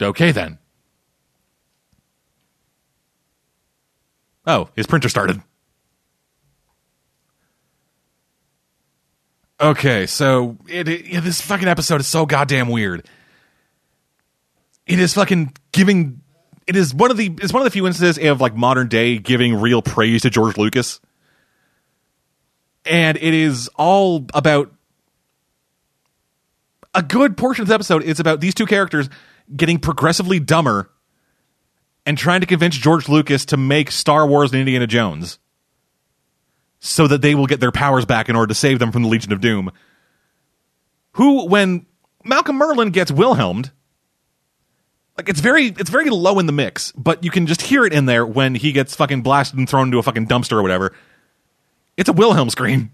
[0.00, 0.60] Okay, then.
[4.46, 5.40] Oh, his printer started.
[9.60, 13.06] Okay, so it, it yeah, this fucking episode is so goddamn weird.
[14.86, 16.20] It is fucking giving.
[16.66, 17.32] It is one of the.
[17.40, 20.56] It's one of the few instances of like modern day giving real praise to George
[20.56, 21.00] Lucas,
[22.84, 24.72] and it is all about
[26.92, 28.02] a good portion of the episode.
[28.04, 29.08] It's about these two characters
[29.54, 30.90] getting progressively dumber
[32.04, 35.38] and trying to convince George Lucas to make Star Wars and Indiana Jones
[36.80, 39.08] so that they will get their powers back in order to save them from the
[39.08, 39.70] Legion of Doom.
[41.12, 41.86] Who, when
[42.24, 43.70] Malcolm Merlyn gets Wilhelmed,
[45.16, 47.92] like it's very it's very low in the mix, but you can just hear it
[47.92, 50.92] in there when he gets fucking blasted and thrown into a fucking dumpster or whatever.
[51.96, 52.90] It's a Wilhelm scream.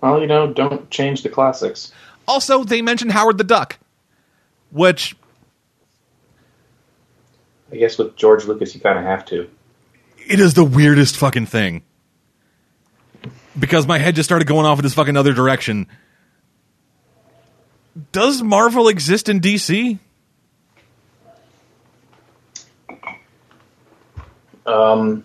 [0.00, 1.90] Well, you know, don't change the classics.
[2.28, 3.78] Also, they mentioned Howard the Duck,
[4.70, 5.16] which
[7.74, 9.50] I guess with George Lucas, you kind of have to.
[10.28, 11.82] it is the weirdest fucking thing.
[13.58, 15.88] Because my head just started going off in this fucking other direction.
[18.12, 19.98] Does Marvel exist in DC?
[24.66, 25.24] Um,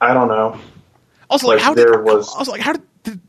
[0.00, 0.58] I don't know.
[1.30, 3.20] Also, like, Like, how did there was- also like how did, did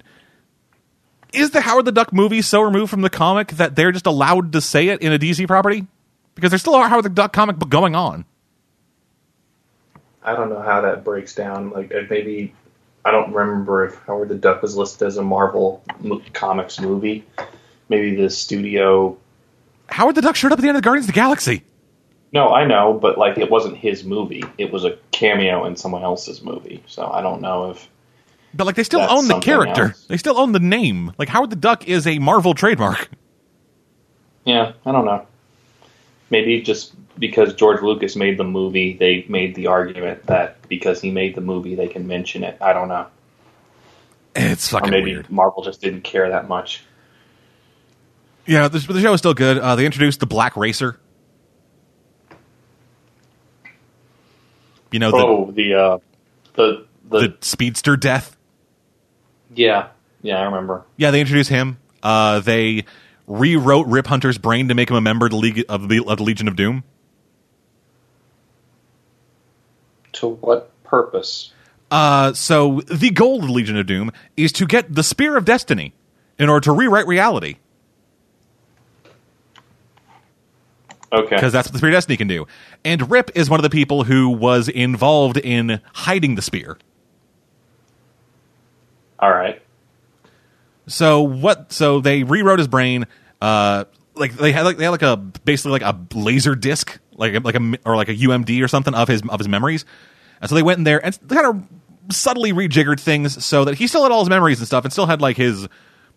[1.32, 4.52] is the Howard the Duck movie so removed from the comic that they're just allowed
[4.53, 5.85] to say it in a DC property?
[6.36, 8.26] Because there's still a Howard the Duck comic book going on.
[10.24, 11.72] I don't know how that breaks down.
[11.72, 12.53] Like uh, maybe
[13.06, 15.84] I don't remember if Howard the Duck was listed as a Marvel
[16.34, 17.26] comics movie.
[17.90, 19.18] Maybe the studio.
[19.90, 21.64] Howard the Duck showed up at the end of the Guardians of the Galaxy.
[22.32, 24.44] No, I know, but like it wasn't his movie.
[24.58, 26.82] It was a cameo in someone else's movie.
[26.88, 27.88] So I don't know if
[28.53, 29.88] But like they still own the character.
[29.90, 30.06] else.
[30.08, 31.12] They still own the name.
[31.20, 33.10] Like Howard the Duck is a Marvel trademark.
[34.45, 35.28] Yeah, I don't know.
[36.34, 41.12] Maybe just because George Lucas made the movie, they made the argument that because he
[41.12, 42.58] made the movie, they can mention it.
[42.60, 43.06] I don't know.
[44.36, 45.30] It's Or fucking maybe weird.
[45.30, 46.84] Marvel just didn't care that much.
[48.48, 49.60] Yeah, the, the show is still good.
[49.60, 51.00] Uh, they introduced the Black Racer.
[54.92, 55.98] You know the oh, the uh,
[56.56, 58.36] the the, the speedster death.
[59.53, 59.90] yeah
[60.24, 60.84] yeah I remember.
[60.98, 61.78] Yeah, they introduced him.
[62.02, 62.86] Uh, they
[63.27, 66.18] rewrote Rip Hunter's brain to make him a member of the League of the, of
[66.18, 66.84] the Legion of Doom.
[70.14, 71.52] To what purpose?
[71.90, 75.45] Uh, so the goal of the Legion of Doom is to get the Spear of
[75.45, 75.93] Destiny
[76.38, 77.58] in order to rewrite reality.
[81.11, 81.35] Okay.
[81.35, 82.48] because that's what the Spear of Destiny can do.
[82.84, 86.77] And Rip is one of the people who was involved in hiding the spear.
[89.19, 89.61] All right.
[90.88, 91.72] So what?
[91.72, 93.08] So they rewrote his brain.
[93.42, 97.44] Uh, like they had like they had like a basically like a laser disc, like
[97.44, 99.86] like a or like a UMD or something of his of his memories.
[100.42, 103.88] And so they went in there and kind of subtly rejiggered things so that he
[103.88, 105.68] still had all his memories and stuff, and still had like his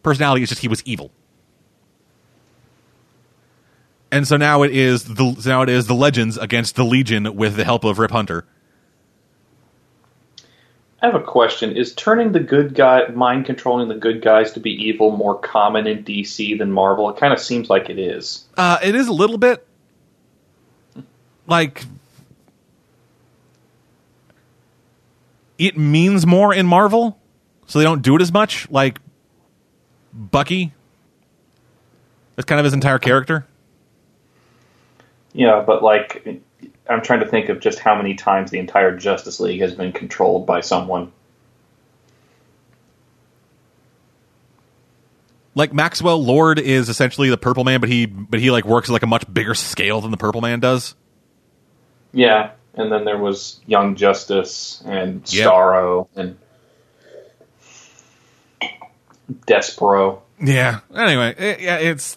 [0.03, 0.43] personality.
[0.43, 1.11] It's just he was evil.
[4.11, 7.57] And so now it is the now it is the legends against the Legion with
[7.57, 8.47] the help of Rip Hunter.
[11.07, 11.77] I have a question.
[11.77, 15.87] Is turning the good guy, mind controlling the good guys to be evil more common
[15.87, 17.09] in DC than Marvel?
[17.11, 18.45] It kind of seems like it is.
[18.57, 19.65] Uh, it is a little bit
[21.47, 21.85] like
[25.59, 27.17] it means more in Marvel,
[27.69, 28.69] so they don't do it as much.
[28.69, 28.99] Like
[30.13, 30.73] Bucky,
[32.35, 33.47] that's kind of his entire character.
[35.33, 36.43] Yeah, but like,
[36.89, 39.93] I'm trying to think of just how many times the entire Justice League has been
[39.93, 41.13] controlled by someone.
[45.55, 48.93] Like Maxwell Lord is essentially the Purple Man, but he but he like works at
[48.93, 50.95] like a much bigger scale than the Purple Man does.
[52.13, 55.49] Yeah, and then there was Young Justice and yep.
[55.49, 56.37] Starro and
[59.47, 60.21] Despero.
[60.41, 60.81] Yeah.
[60.95, 62.17] Anyway, it, yeah, it's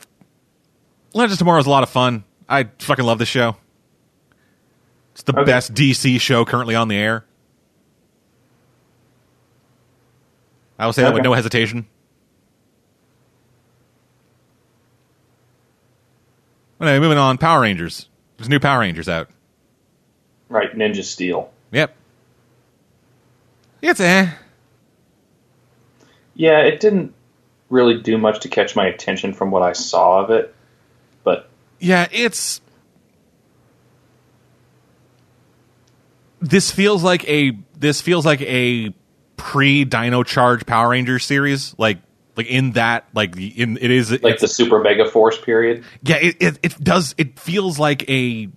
[1.13, 2.25] Legends Tomorrow is a lot of fun.
[2.47, 3.55] I fucking love this show.
[5.19, 5.43] It's the Okay.
[5.51, 7.25] best DC show currently on the air.
[10.79, 11.87] I will say that with no hesitation.
[16.79, 17.37] Anyway, moving on.
[17.37, 18.07] Power Rangers.
[18.37, 19.27] There's new Power Rangers out.
[20.47, 21.51] Right, Ninja Steel.
[21.73, 21.93] Yep.
[23.81, 24.29] It's eh.
[26.35, 27.13] Yeah, it didn't
[27.69, 30.55] really do much to catch my attention from what I saw of it,
[31.25, 31.49] but
[31.79, 32.61] Yeah, it's.
[36.41, 38.93] This feels like a this feels like a
[39.37, 41.97] pre Dino Charge Power Rangers series, like
[42.37, 45.83] like in that like the- in it is like it's- the Super Mega Force period.
[46.03, 48.47] yeah it, it it does it feels like a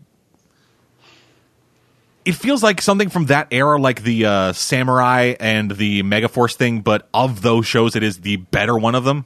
[2.25, 6.81] it feels like something from that era like the uh samurai and the megaforce thing
[6.81, 9.25] but of those shows it is the better one of them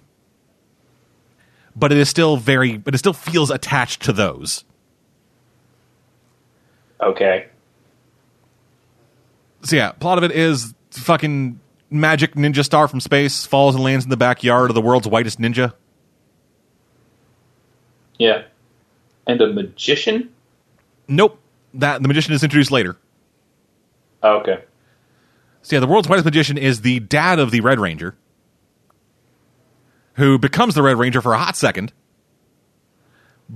[1.75, 4.65] but it is still very but it still feels attached to those
[7.03, 7.49] Okay.
[9.67, 14.05] So yeah plot of it is fucking magic ninja star from space falls and lands
[14.05, 15.73] in the backyard of the world's whitest ninja
[18.19, 18.43] Yeah.
[19.27, 20.31] And a magician?
[21.09, 21.39] nope
[21.75, 22.97] that the magician is introduced later
[24.23, 24.65] Oh, okay.
[25.63, 28.17] So yeah, the world's whitest magician is the dad of the Red Ranger,
[30.15, 31.93] who becomes the Red Ranger for a hot second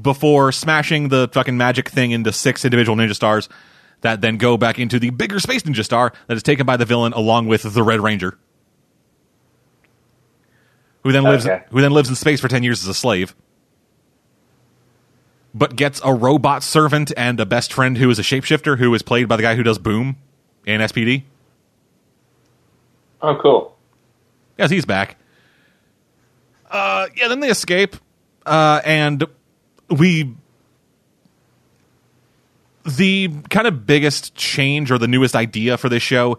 [0.01, 3.49] before smashing the fucking magic thing into six individual ninja stars
[4.03, 6.85] that then go back into the bigger space ninja star that is taken by the
[6.85, 8.39] villain along with the Red Ranger.
[11.03, 11.65] Who then lives Okay.
[11.71, 13.35] who then lives in space for 10 years as a slave.
[15.55, 19.03] But gets a robot servant and a best friend who is a shapeshifter who is
[19.03, 20.17] played by the guy who does Boom
[20.67, 21.25] in SPD.
[23.23, 23.77] Oh, cool.
[24.59, 25.17] Yes, he's back.
[26.71, 27.97] Uh, yeah, then they escape,
[28.47, 29.25] uh, and
[29.89, 30.35] we.
[32.97, 36.39] The kind of biggest change or the newest idea for this show,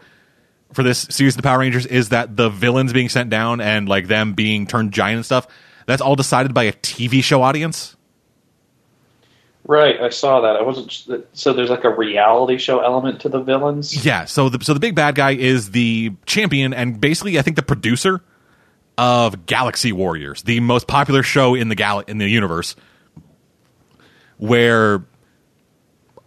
[0.73, 3.87] for this series of the Power Rangers, is that the villains being sent down and
[3.87, 5.47] like them being turned giant and stuff.
[5.85, 7.95] That's all decided by a TV show audience.
[9.65, 10.55] Right, I saw that.
[10.55, 11.25] I wasn't.
[11.33, 14.05] So there's like a reality show element to the villains.
[14.05, 17.55] Yeah, so the so the big bad guy is the champion and basically I think
[17.57, 18.21] the producer
[18.97, 22.75] of Galaxy Warriors, the most popular show in the gal in the universe,
[24.37, 25.05] where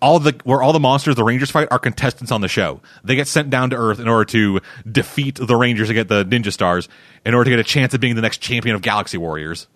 [0.01, 2.81] all the where all the monsters the Rangers fight are contestants on the show.
[3.03, 6.25] They get sent down to Earth in order to defeat the Rangers to get the
[6.25, 6.89] Ninja Stars
[7.25, 9.67] in order to get a chance of being the next champion of Galaxy Warriors.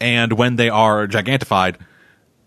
[0.00, 1.76] And when they are gigantified,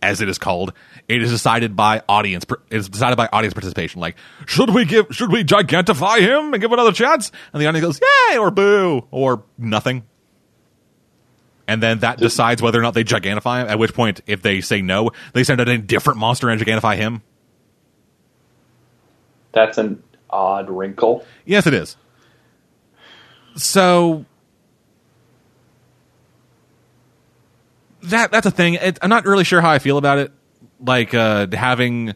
[0.02, 0.74] as it is called,
[1.08, 2.45] it is decided by audience.
[2.69, 4.00] It is decided by audience participation.
[4.00, 5.08] Like, should we give?
[5.11, 7.32] Should we gigantify him and give another chance?
[7.53, 10.03] And the audience goes, "Yay!" or "Boo!" or nothing.
[11.70, 13.68] And then that decides whether or not they gigantify him.
[13.70, 16.96] At which point, if they say no, they send out a different monster and gigantify
[16.96, 17.22] him.
[19.52, 21.24] That's an odd wrinkle.
[21.46, 21.96] Yes, it is.
[23.56, 24.26] So
[28.02, 28.74] that that's a thing.
[28.74, 30.32] It, I'm not really sure how I feel about it.
[30.80, 32.16] Like uh, having.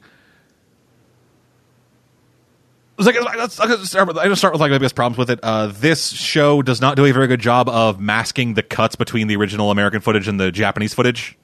[2.97, 5.39] Like, let's, let's start with, I just start with like my biggest problems with it.
[5.41, 9.27] Uh, this show does not do a very good job of masking the cuts between
[9.27, 11.37] the original American footage and the Japanese footage.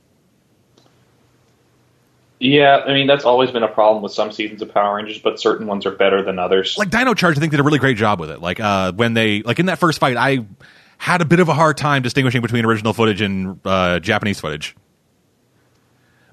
[2.40, 5.42] Yeah, I mean that's always been a problem with some seasons of Power Rangers, but
[5.42, 6.78] certain ones are better than others.
[6.78, 8.40] like Dino Charge, I think did a really great job with it.
[8.40, 10.46] Like uh, when they like in that first fight, I
[10.98, 14.76] had a bit of a hard time distinguishing between original footage and uh, Japanese footage.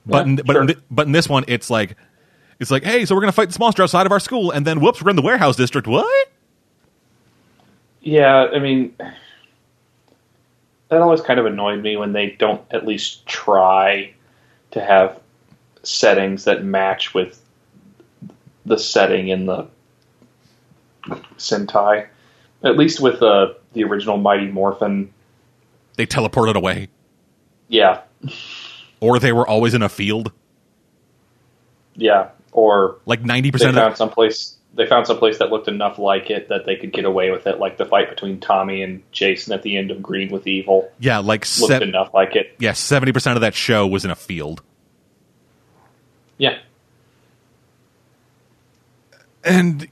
[0.05, 0.63] But Yeah, in, but sure.
[0.63, 1.97] in, but in this one, it's like
[2.61, 4.81] it's like, hey, so we're gonna fight this monster outside of our school, and then
[4.81, 5.87] whoops, we're in the warehouse district.
[5.87, 6.29] What?
[8.01, 8.95] Yeah, I mean,
[10.89, 14.13] that always kind of annoyed me when they don't at least try
[14.71, 15.19] to have
[15.83, 17.43] settings that match with
[18.65, 19.67] the setting in the
[21.37, 22.07] Sentai.
[22.65, 25.13] At least with uh, the original Mighty Morphin,
[25.97, 26.89] They teleported away,
[27.69, 28.01] yeah,
[29.01, 30.33] or they were always in a field.
[31.97, 35.99] yeah, or Like ninety they percent of found someplace they found someplace that looked enough
[35.99, 39.03] like it that they could get away with it, like the fight between Tommy and
[39.11, 42.55] Jason at the end of Green with Evil yeah, like looked se- enough like it.
[42.59, 44.63] yeah, seventy percent of that show was in a field.
[46.39, 46.59] Yeah,
[49.45, 49.89] and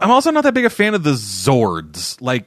[0.00, 2.20] I'm also not that big a fan of the Zords.
[2.20, 2.46] Like,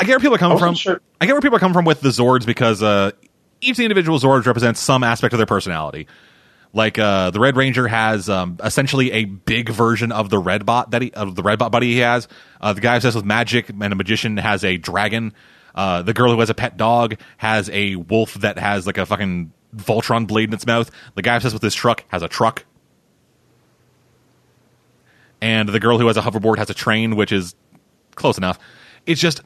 [0.00, 0.74] I get where people are coming from.
[0.74, 1.00] sure.
[1.20, 3.12] I get where people are coming from with the Zords because uh,
[3.60, 6.06] each individual Zords represents some aspect of their personality.
[6.74, 10.90] Like uh, the Red Ranger has um, essentially a big version of the Red Bot
[10.90, 12.28] that he of the Red Bot buddy he has.
[12.60, 15.32] Uh, the guy obsessed with magic and a magician has a dragon.
[15.74, 19.06] Uh, the girl who has a pet dog has a wolf that has like a
[19.06, 20.90] fucking Voltron blade in its mouth.
[21.14, 22.64] The guy obsessed with his truck has a truck.
[25.40, 27.54] And the girl who has a hoverboard has a train, which is
[28.14, 28.58] close enough.
[29.06, 29.42] It's just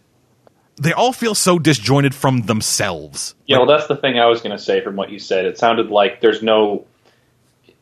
[0.80, 3.34] they all feel so disjointed from themselves.
[3.46, 5.44] Yeah, well, that's the thing I was going to say from what you said.
[5.44, 6.86] It sounded like there's no,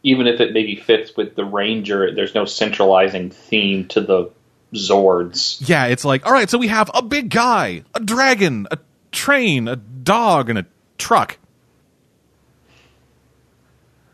[0.07, 4.31] even if it maybe fits with the Ranger, there's no centralizing theme to the
[4.73, 5.69] Zords.
[5.69, 8.79] Yeah, it's like, all right, so we have a big guy, a dragon, a
[9.11, 11.39] train, a dog, and a truck.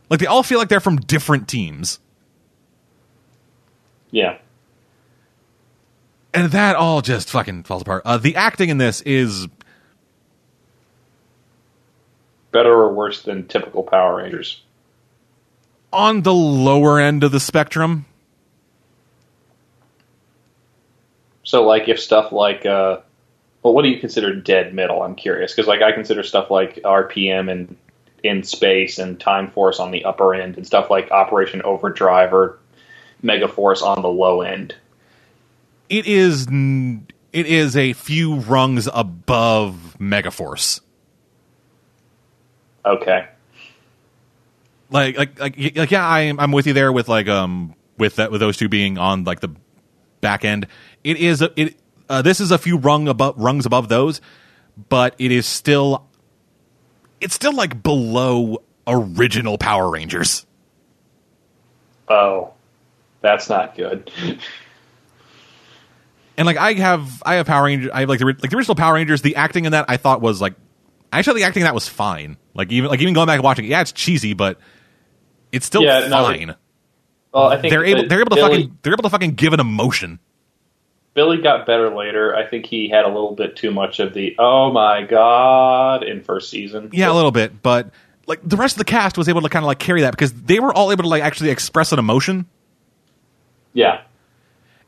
[0.09, 2.01] Like they all feel like they're from different teams.
[4.11, 4.39] Yeah.
[6.33, 8.03] And that all just fucking falls apart.
[8.07, 9.47] Uh, the acting in this is
[12.51, 14.63] Better or worse than typical Power Rangers?
[15.93, 18.07] On the lower end of the spectrum.
[21.45, 23.01] So, like, if stuff like, uh,
[23.63, 25.03] well, what do you consider dead middle?
[25.03, 27.77] I'm curious because, like, I consider stuff like RPM and
[28.23, 32.59] in space and Time Force on the upper end, and stuff like Operation Overdrive or
[33.23, 34.75] Mega Force on the low end.
[35.89, 40.81] It is n- it is a few rungs above Megaforce.
[42.85, 43.27] Okay.
[44.93, 48.31] Like like like like yeah i'm i'm with you there with like um with that
[48.31, 49.49] with those two being on like the
[50.21, 50.67] back end.
[51.05, 51.77] It is a, it
[52.09, 54.21] uh, this is a few rung above rungs above those
[54.89, 56.07] but it is still
[57.21, 60.47] it's still like below original power rangers.
[62.09, 62.53] Oh,
[63.21, 64.11] that's not good.
[66.37, 68.75] and like i have i have power rangers i have like the like the original
[68.75, 70.55] power rangers the acting in that i thought was like
[71.13, 72.39] actually the acting in that was fine.
[72.55, 74.59] Like even like even going back and watching it yeah it's cheesy but
[75.53, 76.55] it's still Yeah, no, fine
[77.33, 79.53] Well, I think they're able they're able to Billy, fucking they're able to fucking give
[79.53, 80.19] an emotion
[81.15, 82.35] Billy got better later.
[82.35, 86.23] I think he had a little bit too much of the "oh my god" in
[86.23, 86.89] first season.
[86.93, 87.91] Yeah, a little bit, but
[88.27, 90.33] like the rest of the cast was able to kind of like carry that because
[90.33, 92.47] they were all able to like actually express an emotion.
[93.75, 94.03] Yeah.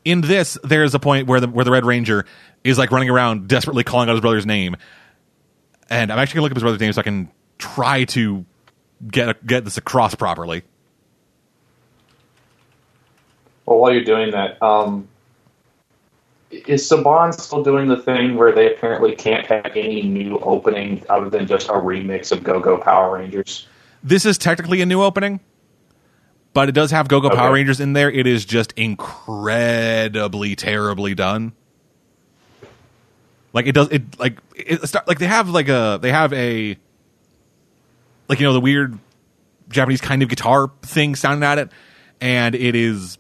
[0.05, 2.25] In this, there's a point where the where the Red Ranger
[2.63, 4.77] is like running around desperately calling out his brother's name,
[5.91, 8.47] and I'm actually gonna look up his brother's name so I can try to
[9.09, 10.63] get get this across properly.
[13.67, 15.09] Well, while you're doing that, um,
[16.51, 21.31] is Saban still doing the thing where they apparently can't have any new opening other
[21.31, 23.67] than just a remix of Go Go Power Rangers?
[24.03, 25.41] This is technically a new opening,
[26.53, 27.37] but it does have Go Go Okay.
[27.37, 28.11] Power Rangers in there.
[28.11, 31.53] It is just incredibly terribly done.
[33.55, 36.77] Like it does it like it start, like they have like a they have a
[38.29, 38.99] like you know the weird
[39.69, 41.71] Japanese kind of guitar thing sounding at it,
[42.21, 43.19] and it is,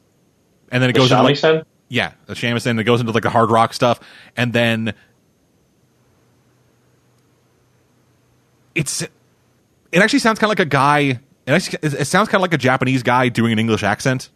[0.71, 2.81] and then it The goes into like yeah, the shamisen.
[2.81, 4.01] It goes into like the hard rock stuff,
[4.37, 4.95] and then
[8.75, 9.11] it's it
[10.03, 11.01] actually sounds kind of like a guy.
[11.01, 14.31] It actually it sounds kind of like a Japanese guy doing an English accent,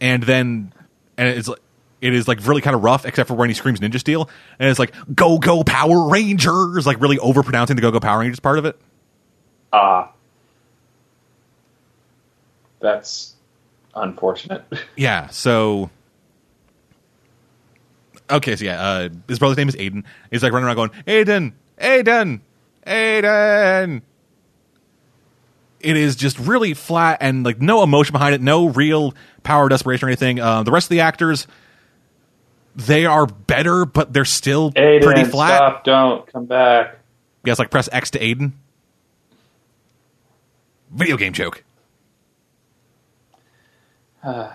[0.00, 0.72] and then
[1.16, 1.60] and it's like
[2.02, 4.68] it is like really kind of rough, except for when he screams Ninja Steel, and
[4.68, 8.58] it's like Go Go Power Rangers, like really overpronouncing the Go Go Power Rangers part
[8.58, 8.78] of it.
[9.72, 10.12] Ah.
[12.80, 13.34] That's
[13.94, 14.64] unfortunate.
[14.96, 15.90] Yeah, so
[18.28, 20.04] okay, so yeah, uh, his brother's name is Aiden.
[20.30, 22.40] He's like running around going, Aiden, Aiden,
[22.86, 24.02] Aiden.
[25.80, 30.06] It is just really flat and like no emotion behind it, no real power, desperation,
[30.06, 30.40] or anything.
[30.40, 31.46] Uh, the rest of the actors,
[32.74, 35.56] they are better, but they're still Aiden, pretty flat.
[35.56, 36.98] stop, don't, come back.
[37.44, 38.52] Yeah, it's like press X to Aiden.
[40.90, 41.64] Video game joke.
[44.24, 44.52] yeah,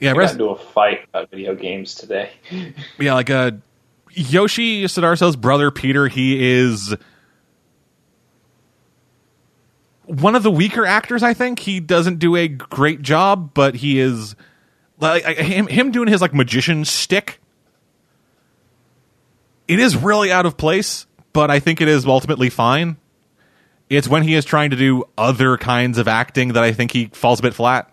[0.00, 2.30] I got rest, into a fight about video games today.
[2.98, 3.52] yeah, like uh,
[4.10, 6.08] Yoshi Sudarso's brother Peter.
[6.08, 6.94] He is
[10.04, 11.22] one of the weaker actors.
[11.22, 14.36] I think he doesn't do a great job, but he is
[15.02, 15.66] like him.
[15.66, 17.38] Him doing his like magician stick.
[19.68, 22.96] It is really out of place, but I think it is ultimately fine.
[23.88, 27.06] It's when he is trying to do other kinds of acting that I think he
[27.12, 27.92] falls a bit flat.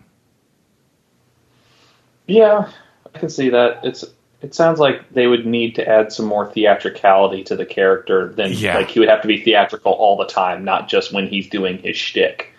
[2.26, 2.70] Yeah,
[3.14, 3.80] I can see that.
[3.84, 4.04] It's
[4.40, 8.52] it sounds like they would need to add some more theatricality to the character than
[8.52, 8.76] Yeah.
[8.78, 11.78] like he would have to be theatrical all the time, not just when he's doing
[11.78, 12.52] his shtick.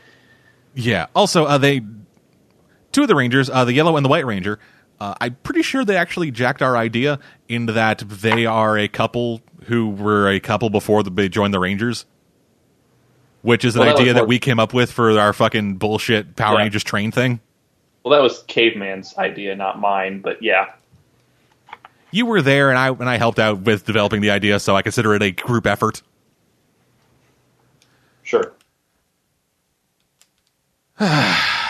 [0.75, 1.07] Yeah.
[1.15, 1.81] Also, uh, they
[2.91, 4.59] two of the Rangers, uh, the yellow and the white Ranger,
[4.99, 7.17] Uh, I'm pretty sure they actually jacked our idea
[7.49, 12.05] in that they are a couple who were a couple before they joined the Rangers,
[13.41, 16.35] which is an Well, that idea that we came up with for our fucking bullshit
[16.35, 16.63] Power Yeah.
[16.63, 17.39] Rangers train thing.
[18.03, 20.21] Well, that was Caveman's idea, not mine.
[20.21, 20.67] But yeah,
[22.11, 24.83] You were there, and I and I helped out with developing the idea, so I
[24.83, 26.03] consider it a group effort.
[28.21, 28.53] sure.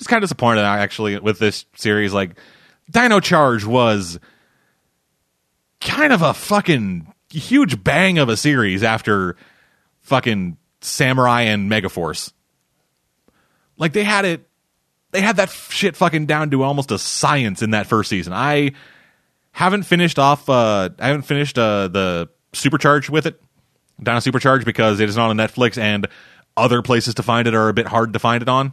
[0.00, 2.12] just kind of disappointed actually with this series.
[2.12, 2.38] Like,
[2.90, 4.18] Dino Charge was
[5.80, 9.36] kind of a fucking huge bang of a series after
[10.00, 12.32] fucking Samurai and Megaforce.
[13.76, 14.48] Like they had it,
[15.10, 18.32] they had that shit fucking down to almost a science in that first season.
[18.32, 18.72] I
[19.52, 20.48] haven't finished off.
[20.48, 23.40] Uh, I haven't finished uh, the Supercharge with it,
[24.02, 26.08] Dino Supercharge, because it is not on Netflix and
[26.56, 28.72] other places to find it are a bit hard to find it on.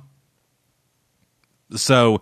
[1.75, 2.21] So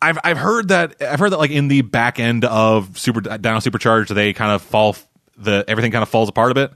[0.00, 3.58] I've I've heard that I've heard that like in the back end of Super Dino
[3.58, 4.96] Supercharged they kind of fall
[5.36, 6.72] the everything kind of falls apart a bit.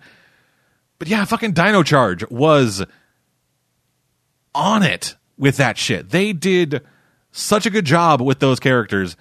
[0.98, 2.84] But yeah, fucking Dino Charge was
[4.54, 6.10] on it with that shit.
[6.10, 6.82] They did
[7.30, 9.16] such a good job with those characters,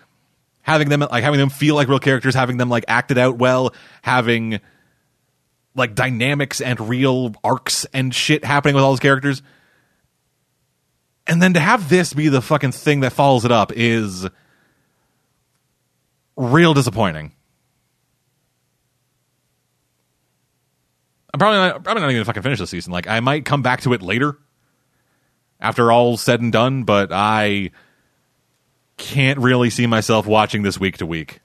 [0.61, 3.73] having them like having them feel like real characters, having them like acted out well,
[4.01, 4.59] having
[5.75, 9.43] like dynamics and real arcs and shit happening with all those characters.
[11.27, 14.27] And then to have this be the fucking thing that follows it up is
[16.37, 17.33] real disappointing.
[21.33, 22.93] I'm probably not, probably not even gonna fucking finish the season.
[22.93, 24.37] Like I might come back to it later
[25.59, 27.71] after all's said and done, but I
[28.95, 31.41] can't really see myself watching this week to week.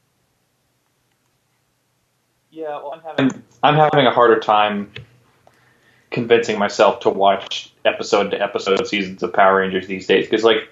[2.51, 4.93] Yeah, well, I'm having I'm having a harder time
[6.11, 10.69] convincing myself to watch episode to episode seasons of Power Rangers these days because, like,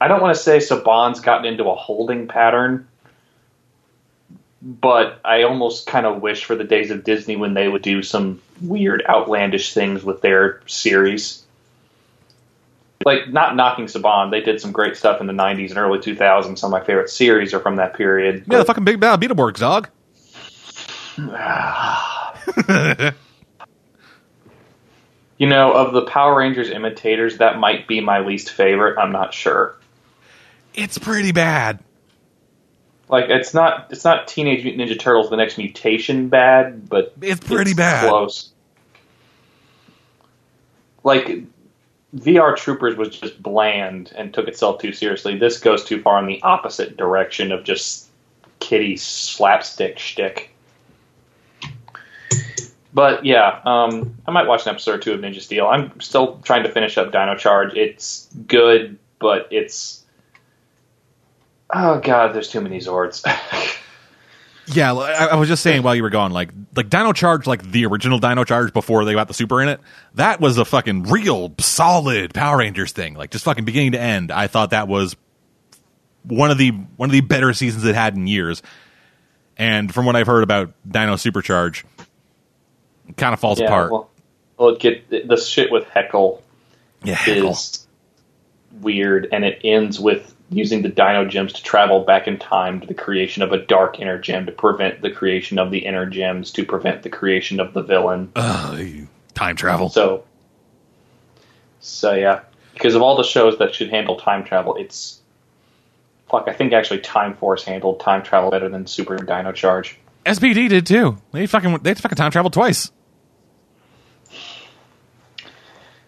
[0.00, 2.86] I don't want to say Saban's gotten into a holding pattern,
[4.62, 8.02] but I almost kind of wish for the days of Disney when they would do
[8.02, 11.42] some weird, outlandish things with their series.
[13.04, 16.58] Like, not knocking Saban, they did some great stuff in the '90s and early 2000s.
[16.58, 18.44] Some of my favorite series are from that period.
[18.50, 19.88] Yeah, the fucking big bad Beetleborgs, dog.
[25.38, 28.98] You know, of the Power Rangers imitators, that might be my least favorite.
[28.98, 29.76] I'm not sure.
[30.74, 31.80] It's pretty bad.
[33.08, 37.40] Like it's not it's not Teenage Mutant Ninja Turtles: The Next Mutation bad, but It's
[37.46, 38.08] pretty bad.
[38.08, 38.50] Close.
[41.02, 41.42] Like
[42.16, 45.36] VR Troopers was just bland and took itself too seriously.
[45.36, 48.08] This goes too far in the opposite direction of just
[48.60, 50.53] kitty slapstick shtick.
[52.94, 55.66] But yeah, um, I might watch an episode or two of Ninja Steel.
[55.66, 57.74] I'm still trying to finish up Dino Charge.
[57.74, 60.04] It's good, but it's
[61.70, 63.24] oh god, there's too many Zords.
[64.66, 67.70] Yeah, I, I was just saying while you were gone, like like Dino Charge, like
[67.70, 69.80] the original Dino Charge before they got the Super in it.
[70.14, 74.32] That was a fucking real solid Power Rangers thing, like just fucking beginning to end.
[74.32, 75.16] I thought that was
[76.22, 78.62] one of the one of the better seasons it had in years.
[79.56, 81.84] And from what I've heard about Dino Supercharge,
[83.16, 83.90] kind of falls yeah, apart.
[83.90, 84.10] well,
[84.58, 86.40] well, get the shit with Heckyl
[87.02, 87.50] yeah, heckyl.
[87.50, 87.86] is
[88.80, 92.86] weird, and it ends with using the Dino Gems to travel back in time to
[92.86, 97.02] the creation of a Dark Energem to prevent the creation of the Energems to prevent
[97.02, 98.30] the creation of the villain.
[99.34, 99.88] Time travel.
[99.88, 100.24] So,
[101.80, 102.40] so yeah,
[102.72, 105.20] because of all the shows that should handle time travel, it's
[106.30, 106.48] fuck.
[106.48, 109.98] I think actually Time Force handled time travel better than Super Dino Charge.
[110.24, 111.18] SPD did too.
[111.32, 112.90] They fucking they fucking time traveled twice.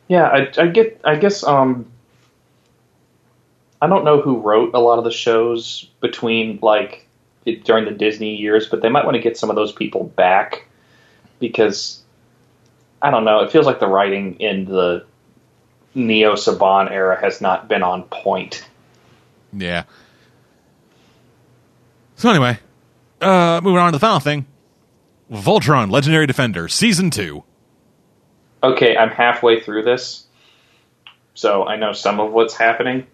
[0.09, 1.01] Yeah, I, I get.
[1.05, 1.45] I guess.
[1.45, 1.91] Um,
[3.81, 7.07] I don't know who wrote a lot of the shows between like
[7.45, 10.05] it, during the Disney years, but they might want to get some of those people
[10.05, 10.67] back
[11.39, 12.03] because
[13.03, 13.41] I don't know.
[13.41, 15.05] It feels like the writing in the
[15.95, 18.67] Neo Saban era has not been on point.
[19.53, 19.85] Yeah.
[22.17, 22.59] So anyway,
[23.20, 24.47] uh, moving on to the final thing.
[25.31, 27.43] Voltron, Legendary Defender, Season 2.
[28.62, 30.25] Okay, I'm halfway through this,
[31.35, 33.07] so I know some of what's happening.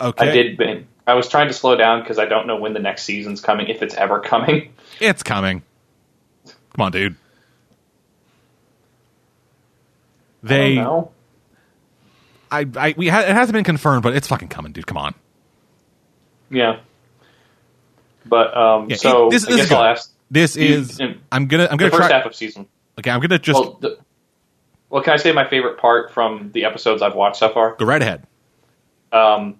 [0.00, 0.28] Okay.
[0.28, 0.56] I did.
[0.56, 3.40] Been, I was trying to slow down because I don't know when the next season's
[3.40, 4.72] coming, if it's ever coming.
[5.00, 5.62] It's coming.
[6.46, 7.16] Come on, dude.
[10.44, 11.10] I They, don't know.
[12.50, 14.86] I, I, we ha- it hasn't been confirmed, but it's fucking coming, dude.
[14.86, 15.14] Come on.
[16.50, 16.80] Yeah.
[18.28, 19.72] But um, Yeah, so it- this, I this guess is.
[19.72, 21.00] I'll ask This is.
[21.00, 21.68] in I'm gonna.
[21.70, 22.16] I'm gonna first try.
[22.16, 22.66] half of season.
[22.98, 23.98] Okay, I'm gonna just Well, the,
[24.90, 27.74] well, can I say my favorite part from the episodes I've watched so far?
[27.76, 28.26] go right ahead.
[29.12, 29.58] Um,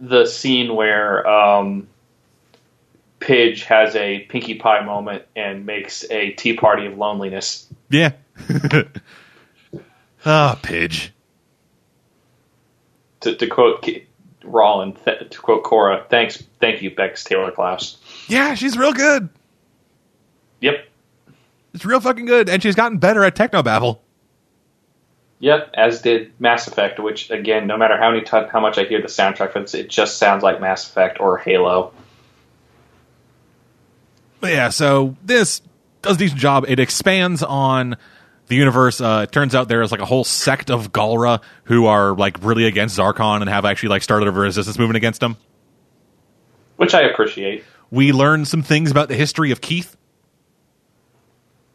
[0.00, 1.88] the scene where um,
[3.20, 7.66] Pidge has a Pinkie Pie moment and makes a tea party of loneliness.
[7.90, 8.12] Yeah.
[10.26, 11.10] Ah, Pidge.
[13.20, 14.06] To, to quote K-
[14.44, 17.96] Rollin, th- to quote Korra, thanks, thank you, Bex Taylor Klaus.
[18.28, 19.28] Yeah, she's real good.
[20.60, 20.86] Yep,
[21.74, 23.98] It's real fucking good, and she's gotten better at techno technobabble.
[25.40, 25.70] yep.
[25.74, 29.02] As did Mass Effect, which again, no matter how many ti how much I hear
[29.02, 31.92] the soundtrack, for this, it just sounds like Mass Effect or Halo.
[34.40, 35.60] But yeah, so this
[36.02, 36.64] does a decent job.
[36.68, 37.96] It expands on
[38.46, 39.00] the universe.
[39.00, 42.64] Uh, it turns out there's like a whole sect of Galra who are like really
[42.66, 45.36] against Zarkon and have actually like started a resistance movement against him.
[46.76, 47.64] which I appreciate.
[47.90, 49.96] We learn some things about the history of Keith.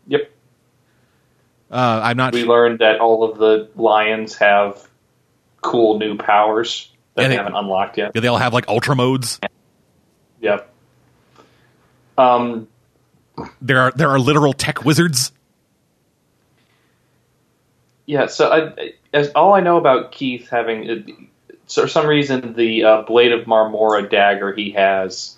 [0.07, 0.31] Yep.
[1.71, 2.33] Uh, I'm not.
[2.33, 4.87] We su- learned that all of the lions have
[5.61, 8.13] cool new powers that Yeah, they haven't unlocked yet.
[8.13, 9.39] they all have like ultra modes.
[10.41, 10.71] Yep.
[12.17, 12.67] Um,
[13.61, 15.31] There are there are literal tech wizards.
[18.09, 21.29] Yeah, so I, as all I know about Keith having,
[21.67, 25.37] for some reason, the uh, blade of Marmora dagger he has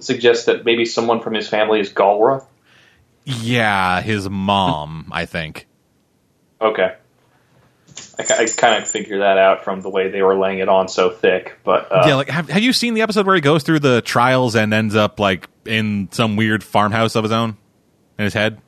[0.00, 2.44] suggests that maybe someone from his family is Galra.
[3.22, 5.68] Yeah, his mom, I think.
[6.60, 6.96] Okay.
[8.18, 10.88] I, I kind of figured that out from the way they were laying it on
[10.88, 13.62] so thick, but uh, yeah, like have, have you seen the episode where he goes
[13.62, 17.56] through the trials and ends up like in some weird farmhouse of his own
[18.18, 18.60] in his head?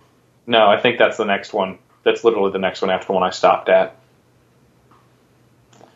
[0.47, 1.79] no, I think that's the next one.
[2.05, 3.97] That's literally the next one after the one I stopped at.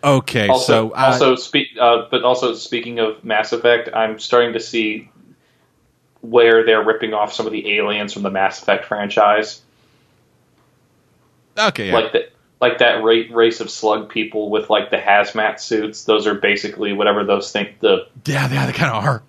[0.03, 4.53] Okay, Also, so uh, also speak, uh, but also speaking of Mass Effect, I'm starting
[4.53, 5.11] to see
[6.21, 9.61] where they're ripping off some of the aliens from the Mass Effect franchise,
[11.59, 11.95] okay, yeah.
[11.95, 16.05] like that, like that race of slug people with like the hazmat suits.
[16.05, 18.07] Those are basically whatever those think the.
[18.25, 19.23] yeah, yeah, they kind of are.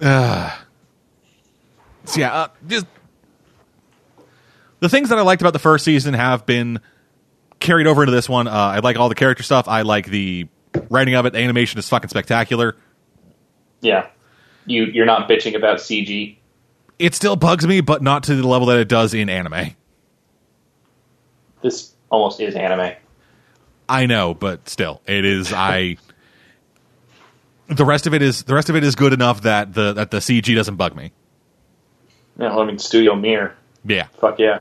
[0.00, 0.56] Uh,
[2.08, 2.86] so yeah, uh, just
[4.80, 6.80] the things that I liked about the first season have been
[7.60, 8.48] carried over into this one.
[8.48, 9.68] Uh, I like all the character stuff.
[9.68, 10.48] I like the
[10.90, 11.32] writing of it.
[11.32, 12.76] The animation is fucking spectacular.
[13.80, 14.08] yeah,
[14.66, 16.36] you you're not bitching about CG.
[16.98, 19.76] It still bugs me, but not to the level that it does in anime.
[21.62, 22.94] This almost is anime.
[23.88, 25.52] I know, but still, it is.
[25.52, 25.96] I
[27.68, 30.10] the rest of it is the rest of it is good enough that the that
[30.10, 31.12] the CG doesn't bug me.
[32.38, 33.54] Yeah, I mean Studio Mir.
[33.84, 34.60] Yeah, Fuck yeah.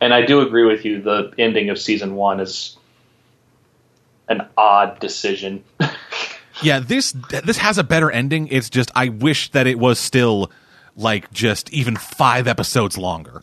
[0.00, 1.00] And I do agree with you.
[1.00, 2.76] The ending of season one is
[4.28, 5.64] an odd decision.
[6.62, 6.80] yeah.
[6.80, 7.12] This
[7.44, 8.48] this has a better ending.
[8.48, 10.50] It's just I wish that it was still
[10.96, 13.42] like just even five episodes longer.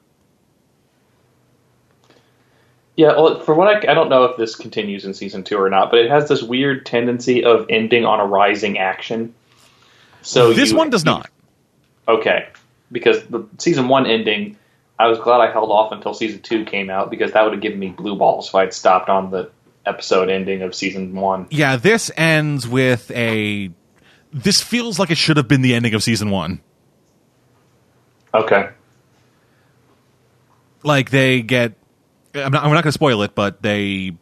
[2.95, 5.69] yeah, well, for what I, I don't know if this continues in season two or
[5.69, 9.33] not, but it has this weird tendency of ending on a rising action.
[10.21, 11.29] So this you- one does not.
[12.07, 12.47] Okay,
[12.91, 14.57] because the season one ending,
[14.99, 17.61] I was glad I held off until season two came out because that would have
[17.61, 19.49] given me blue balls if I had stopped on the
[19.85, 21.47] episode ending of season one.
[21.49, 23.71] Yeah, this ends with a.
[24.31, 26.61] This feels like it should have been the ending of season one.
[28.33, 28.69] Okay.
[30.83, 31.73] like they get
[32.35, 34.17] I'm not, I'm not going to spoil it, but they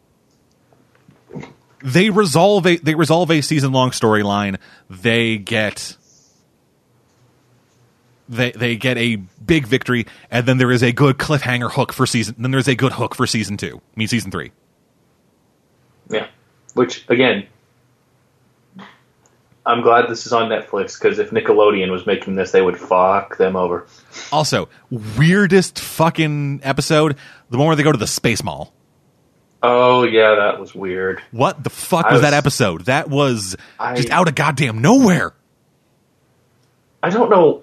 [1.82, 4.58] they resolve a they resolve a season long storyline.
[4.90, 5.96] They get
[8.28, 12.06] they they get a big victory, and then there is a good cliffhanger hook for
[12.06, 12.36] season.
[12.38, 13.76] Then there's a good hook for season two.
[13.78, 14.52] I mean season three.
[16.10, 16.26] Yeah.
[16.74, 17.46] Which again,
[19.64, 23.36] I'm glad this is on Netflix because if Nickelodeon was making this, they would fuck
[23.36, 23.86] them over.
[24.32, 27.16] Also, weirdest fucking episode,
[27.50, 28.72] the one where they go to the space mall.
[29.62, 31.22] Oh yeah, that was weird.
[31.30, 32.86] What the fuck was, was- that episode?
[32.86, 35.32] That was I- just out of goddamn nowhere.
[37.02, 37.60] I don't know.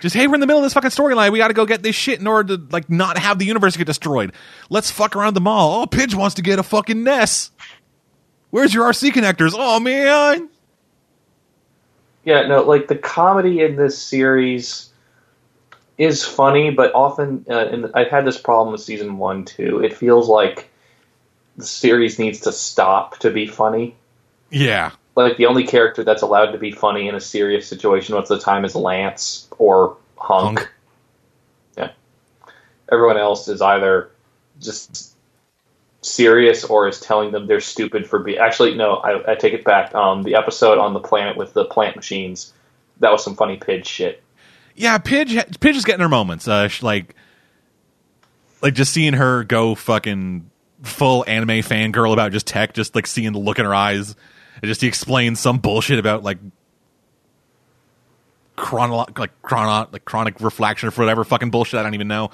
[0.00, 1.32] Just hey, we're in the middle of this fucking storyline.
[1.32, 3.76] We got to go get this shit in order to like not have the universe
[3.76, 4.32] get destroyed.
[4.70, 5.82] Let's fuck around the mall.
[5.82, 7.50] Oh, Pidge wants to get a fucking Ness.
[8.50, 9.52] Where's your RC connectors?
[9.54, 10.48] Oh man.
[12.24, 14.90] Yeah, no, like the comedy in this series
[15.98, 19.82] is funny, but often, uh, and I've had this problem with season one too.
[19.82, 20.70] It feels like
[21.56, 23.94] the series needs to stop to be funny.
[24.50, 24.92] Yeah.
[25.22, 28.38] Like the only character that's allowed to be funny in a serious situation most of
[28.38, 30.58] the time is Lance or Hunk.
[30.58, 30.72] Hunk.
[31.76, 31.90] Yeah.
[32.90, 34.10] Everyone else is either
[34.60, 35.16] just
[36.02, 38.38] serious or is telling them they're stupid for being.
[38.38, 39.94] Actually, no, I, I take it back.
[39.94, 42.52] Um, the episode on the planet with the plant machines,
[43.00, 44.22] that was some funny pidge shit.
[44.74, 46.48] Yeah, Pidge Pidge is getting her moments.
[46.48, 47.14] Uh like
[48.62, 50.50] like just seeing her go fucking
[50.82, 54.14] full anime fangirl about just tech, just like seeing the look in her eyes.
[54.62, 56.38] And just he explains some bullshit about like
[58.56, 62.30] chrono like chrono like chronic reflection or whatever fucking bullshit I don't even know.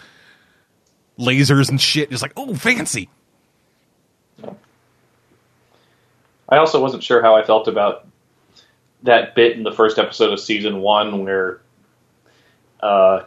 [1.19, 3.09] Lasers and shit, just like, oh fancy.
[6.49, 8.07] I also wasn't sure how I felt about
[9.03, 11.61] that bit in the first episode of season one where
[12.81, 13.23] uh,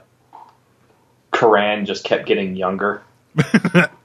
[1.32, 3.02] Coran just kept getting younger.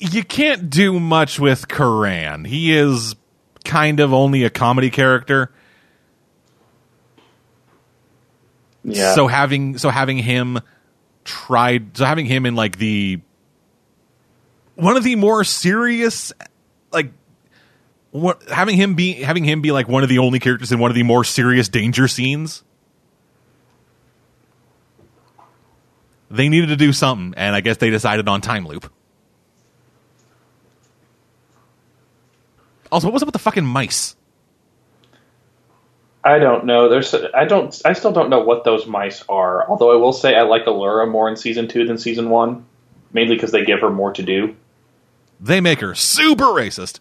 [0.00, 2.44] you can't do much with Coran.
[2.44, 3.14] He is
[3.64, 5.52] kind of only a comedy character.
[8.82, 9.14] Yeah.
[9.14, 10.60] So having so having him
[11.24, 13.20] tried so having him in like the
[14.74, 16.32] one of the more serious
[16.90, 17.12] like
[18.10, 20.90] what having him be having him be like one of the only characters in one
[20.90, 22.64] of the more serious danger scenes
[26.30, 28.90] they needed to do something and i guess they decided on time loop
[32.92, 34.16] also what was up with the fucking mice
[36.22, 36.90] I don't know.
[36.90, 39.66] There's I don't I still don't know what those mice are.
[39.66, 42.66] Although I will say I like Allura more in season two than season one,
[43.12, 44.54] mainly because they give her more to do.
[45.40, 47.00] they make her super racist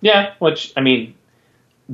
[0.00, 1.14] Yeah, which I mean,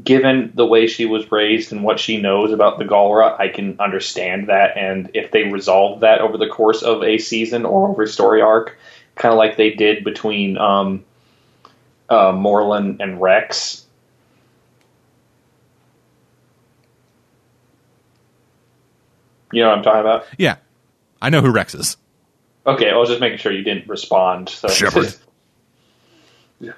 [0.03, 3.79] given the way she was raised and what she knows about the Galra, I can
[3.79, 4.77] understand that.
[4.77, 8.41] And if they resolve that over the course of a season or over a story
[8.41, 8.79] arc,
[9.17, 11.05] kind of like they did between um,
[12.09, 13.85] uh, Moreland and Wrex,
[19.53, 20.27] you know what I'm talking about?
[20.37, 20.57] yeah
[21.21, 21.97] i know who wrex is
[22.69, 24.51] Okay, I was just making sure you didn't respond.
[24.51, 24.69] So.
[24.69, 25.15] Shepard.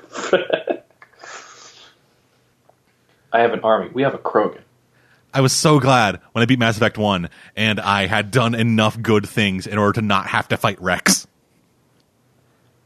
[3.33, 3.91] I have an army.
[3.93, 4.61] We have a Krogan.
[5.35, 9.01] I was so glad when I beat Mass Effect 1 and I had done enough
[9.03, 11.27] good things in order to not have to fight Wrex.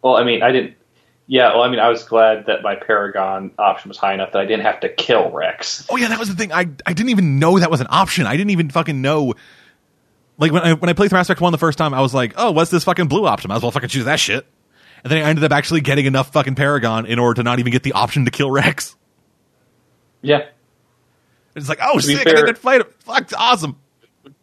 [0.01, 0.75] Well, I mean, I didn't.
[1.27, 4.41] Yeah, well, I mean, I was glad that my Paragon option was high enough that
[4.43, 5.87] I didn't have to kill Wrex.
[5.91, 6.53] Oh yeah, that was the thing.
[6.53, 8.27] I I didn't even know that was an option.
[8.27, 9.35] I didn't even fucking know.
[10.37, 12.13] Like when I when I played through Mass Effect 1 the first time, I was
[12.13, 13.49] like, "Oh, what's this fucking blue option?
[13.49, 14.45] Might as well fucking choose that shit."
[15.03, 17.73] And then I ended up actually getting enough fucking Paragon in order to not even
[17.73, 18.95] get the option to kill Wrex.
[20.21, 20.47] Yeah.
[21.55, 22.21] It's like, "Oh, be sick!
[22.27, 22.87] I fair- didn't fight him.
[23.01, 23.77] Fuck, awesome."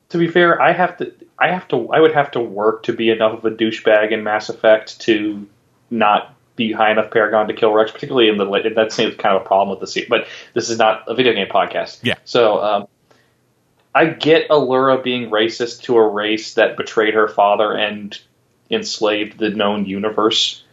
[0.10, 1.14] To be fair, I have to.
[1.38, 1.90] I have to.
[1.92, 5.48] I would have to work to be enough of a douchebag in Mass Effect to
[5.90, 8.76] not be high enough Paragon to kill Wrex, particularly in the late.
[8.76, 11.34] That seems kind of a problem with the series, but this is not a video
[11.34, 12.00] game podcast.
[12.04, 12.16] Yeah.
[12.26, 12.88] So um,
[13.94, 18.18] I get Allura being racist to a race that betrayed her father and
[18.70, 20.64] enslaved the known universe.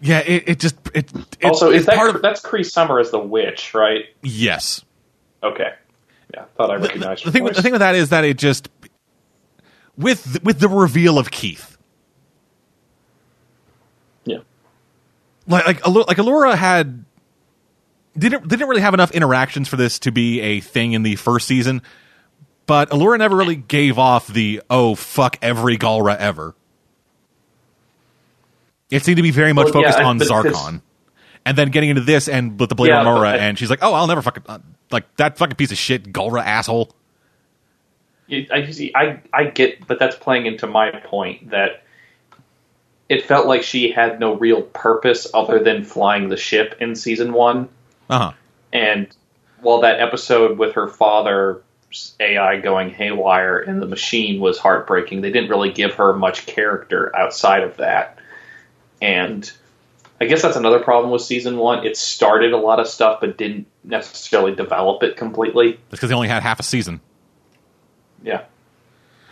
[0.00, 1.10] Yeah, it, it just it,
[1.40, 4.04] it also, it's is that part of that's Cree Summer as the witch, right?
[4.22, 4.84] yes.
[5.42, 5.72] Okay.
[6.34, 7.56] Yeah, thought I the, recognized the her thing voice.
[7.56, 8.68] the thing with that is that it just
[9.96, 11.77] with with the reveal of Keith
[15.48, 17.04] like like like Allura had
[18.16, 21.46] didn't didn't really have enough interactions for this to be a thing in the first
[21.46, 21.82] season,
[22.66, 26.54] but Allura never really gave off the oh fuck every Galra ever.
[28.90, 30.80] It seemed to be very much Well, yeah, focused on but 'cause- Zarkon,
[31.44, 33.80] and then getting into this and with the Blade Yeah, Nora, I- and she's like,
[33.82, 34.58] oh, I'll never fucking uh,
[34.90, 36.90] like that fucking piece of shit Galra asshole.
[38.30, 38.92] I see.
[38.94, 41.82] I I get, but that's playing into my point that
[43.08, 47.32] it felt like she had no real purpose other than flying the ship in season
[47.32, 47.68] one.
[48.10, 48.32] Uh huh.
[48.72, 49.08] And
[49.60, 51.62] while that episode with her father's
[52.20, 57.14] AI going haywire in the machine was heartbreaking, they didn't really give her much character
[57.16, 58.18] outside of that.
[59.00, 59.50] And
[60.20, 61.86] I guess that's another problem with season one.
[61.86, 65.72] It started a lot of stuff, but didn't necessarily develop it completely.
[65.72, 67.00] That's because they only had half a season.
[68.22, 68.44] Yeah.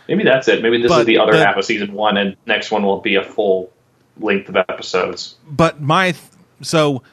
[0.07, 0.61] Maybe that's it.
[0.61, 3.01] Maybe this But is the other the- half of season one, and next one will
[3.01, 3.71] be a full
[4.19, 5.35] length of episodes.
[5.49, 6.23] but my th-
[6.61, 7.03] so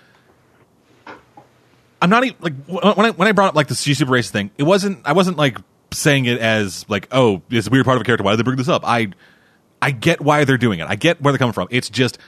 [2.01, 4.51] I'm not even like when I when I brought up like the Super Race thing,
[4.59, 5.59] it wasn't I wasn't like
[5.93, 8.25] saying it as like oh it's a weird part of a character.
[8.25, 8.83] Why did they bring this up?
[8.87, 9.09] I
[9.81, 10.87] I get why they're doing it.
[10.89, 11.69] I get where they're coming from.
[11.71, 12.19] It's just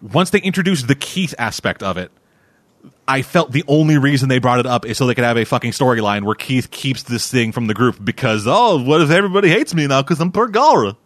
[0.00, 2.10] once they introduced the Keith aspect of it,
[3.06, 5.44] I felt the only reason they brought it up is so they could have a
[5.44, 9.48] fucking storyline where Keith keeps this thing from the group because oh what if everybody
[9.48, 10.96] hates me now because I'm Pergalra.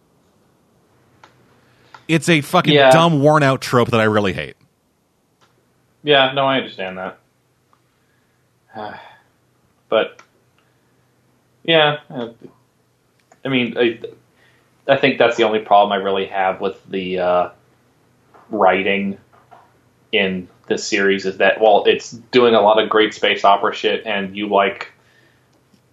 [2.07, 2.91] It's a fucking Yeah.
[2.91, 4.55] dumb, worn out trope that I really hate.
[6.03, 7.17] Yeah, no, I understand that.
[9.89, 10.21] but
[11.63, 11.99] yeah,
[13.45, 13.99] I mean, I,
[14.87, 17.49] I think that's the only problem I really have with the uh,
[18.49, 19.17] writing
[20.11, 24.05] in this series is that while it's doing a lot of great space opera shit,
[24.05, 24.91] and you like,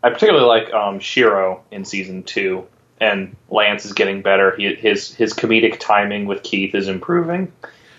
[0.03, 2.67] I particularly like um, Shiro in season two,
[3.01, 4.55] and Lance is getting better.
[4.57, 7.53] He, his his comedic timing with Keith is improving.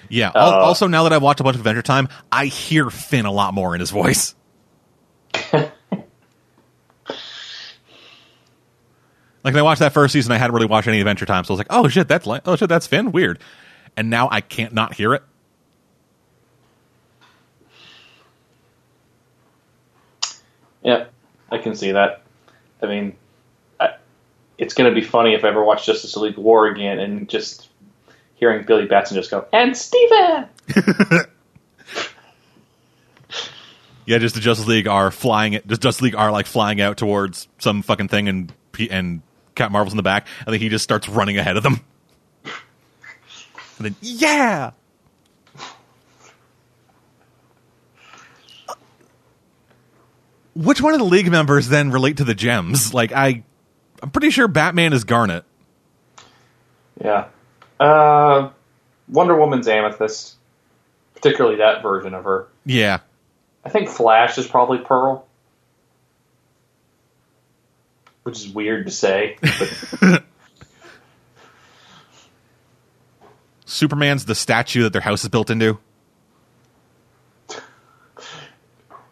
[0.09, 0.31] Yeah.
[0.35, 3.31] Al- also, now that I've watched a bunch of Adventure Time, I hear Finn a
[3.31, 4.35] lot more in his voice.
[5.53, 5.71] like
[9.43, 11.53] when I watched that first season, I hadn't really watched any Adventure Time, so I
[11.53, 13.39] was like, "Oh shit, that's Lan- oh shit, that's Finn." Weird.
[13.97, 15.23] And now I can't not hear it.
[20.83, 21.05] Yeah,
[21.51, 22.23] I can see that.
[22.81, 23.15] I mean,
[23.79, 23.95] I,
[24.57, 27.69] it's going to be funny if I ever watch Justice League War again and just
[28.35, 30.47] hearing Billy Batson just go, and Steven!
[34.05, 35.59] Yeah, just the Justice League are flying.
[35.67, 38.51] Just Justice League are like flying out towards some fucking thing, and
[38.89, 39.21] and
[39.55, 41.79] Cat Marvel's in the back, and then he just starts running ahead of them.
[43.77, 44.71] And then yeah,
[50.55, 52.93] which one of the League members then relate to the gems?
[52.93, 53.43] Like I,
[54.01, 55.43] I'm pretty sure Batman is Garnet.
[57.03, 57.27] Yeah.
[57.79, 58.49] Uh,
[59.09, 60.35] Wonder Woman's Amethyst,
[61.15, 62.47] particularly that version of her.
[62.65, 62.99] Yeah,
[63.65, 65.25] I think Flash is probably Pearl,
[68.23, 69.37] which is weird to say.
[69.41, 70.23] But
[73.65, 75.79] Superman's the statue that their house is built into.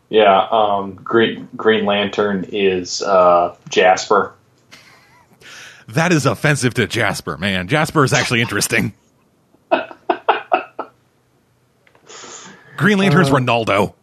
[0.10, 4.34] Yeah, um, Green Green Lantern is uh, Jasper.
[5.88, 7.68] That is offensive to Jasper, man.
[7.68, 8.94] Jasper is actually interesting.
[12.78, 13.94] Green Lantern's Ronaldo.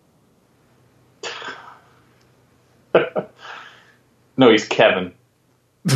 [4.38, 5.14] No, he's Kevin.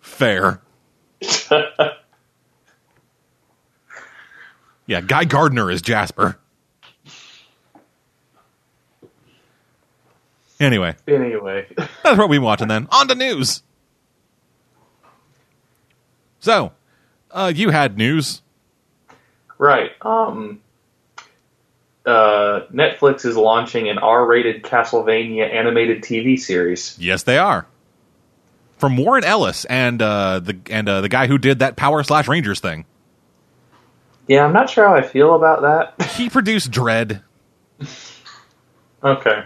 [0.00, 0.62] Fair.
[4.92, 6.38] yeah, Guy Gardner is Jasper.
[10.60, 12.86] Anyway, Anyway, that's what been watching then.
[12.92, 13.62] On to news.
[16.40, 16.72] So,
[17.30, 18.42] uh, you had news.
[19.58, 19.90] right.
[20.02, 20.60] Um,
[22.04, 26.96] uh, Netflix is launching an R-rated Castlevania animated TV series.
[27.00, 27.66] Yes, they are.
[28.76, 32.28] From Warren Ellis and uh, the and uh, the guy who did that Power Slash
[32.28, 32.84] Rangers thing.
[34.28, 36.06] Yeah, I'm not sure how I feel about that.
[36.16, 37.22] He produced Dredd.
[39.02, 39.44] okay.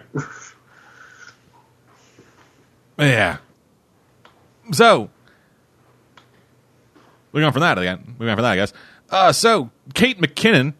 [2.98, 3.38] Yeah.
[4.72, 5.10] So,
[7.32, 8.16] we're going for that again.
[8.18, 8.72] We're going for that, I guess.
[9.10, 10.74] Uh, so, Kate McKinnon,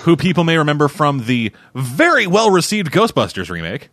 [0.00, 3.90] who people may remember from the very well received Ghostbusters remake,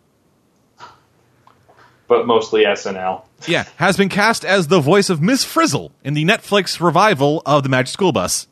[2.08, 3.24] But mostly SNL.
[3.48, 7.64] yeah, has been cast as the voice of Miss Frizzle in the Netflix revival of
[7.64, 8.48] the Magic School Bus.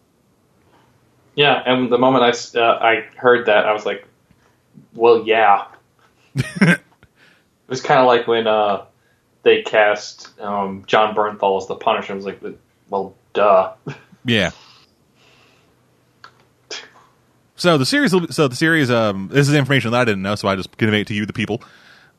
[1.36, 4.08] Yeah, and the moment I, uh, I heard that, I was like,
[4.94, 5.66] well, yeah.
[6.36, 6.80] it
[7.68, 8.86] was kind of like when uh,
[9.44, 12.14] they cast um, Jon Bernthal as the Punisher.
[12.14, 12.42] I was like,
[12.90, 13.74] well, duh.
[14.26, 14.52] Yeah.
[17.62, 20.48] So the series, so the series, um, this is information that I didn't know, so
[20.48, 21.62] I just convey it to you, the people.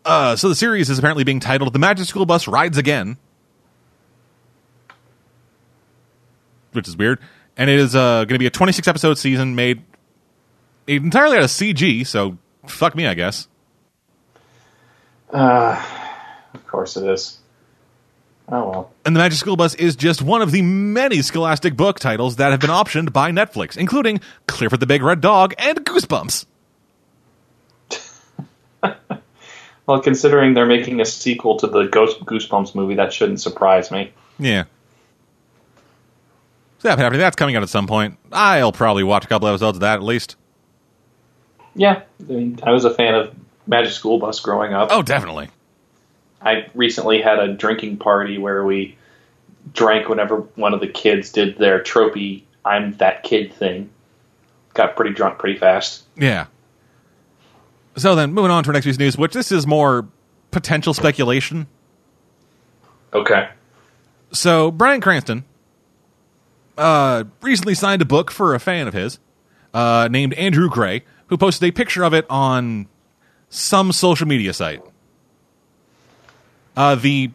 [0.04, 3.16] Uh, so the series is apparently being titled "The Magic School Bus Rides Again,"
[6.72, 7.20] which is weird,
[7.56, 9.82] and it is uh, going to be a 26 episode season made
[10.86, 12.06] entirely out of CG.
[12.06, 13.48] So fuck me, I guess.
[15.32, 15.82] Uh,
[16.52, 17.38] of course it is.
[18.48, 18.92] Oh, well.
[19.06, 22.50] And the Magic School Bus is just one of the many Scholastic book titles that
[22.50, 26.44] have been optioned by Netflix, including Clifford the Big Red Dog and Goosebumps.
[29.86, 34.12] Well, considering they're making a sequel to the Ghost Goosebumps movie, that shouldn't surprise me.
[34.38, 34.64] Yeah.
[36.78, 38.18] So yeah, Happy, that's coming out at some point.
[38.32, 40.36] I'll probably watch a couple episodes of that at least.
[41.74, 43.34] Yeah, I, mean, I was a fan of
[43.66, 44.88] Magic School Bus growing up.
[44.90, 45.48] Oh, definitely.
[46.40, 48.96] I recently had a drinking party where we
[49.72, 53.90] drank whenever one of the kids did their tropey "I'm that kid" thing.
[54.74, 56.02] Got pretty drunk pretty fast.
[56.16, 56.46] Yeah.
[57.96, 60.08] So then, moving on to our next piece of news, which this is more
[60.50, 61.66] potential speculation.
[63.12, 63.48] Okay.
[64.32, 65.44] So Bryan Cranston
[66.78, 69.18] uh, recently signed a book for a fan of his
[69.74, 72.88] uh, named Andrew Gray, who posted a picture of it on
[73.50, 74.82] some social media site.
[76.76, 77.30] Uh, the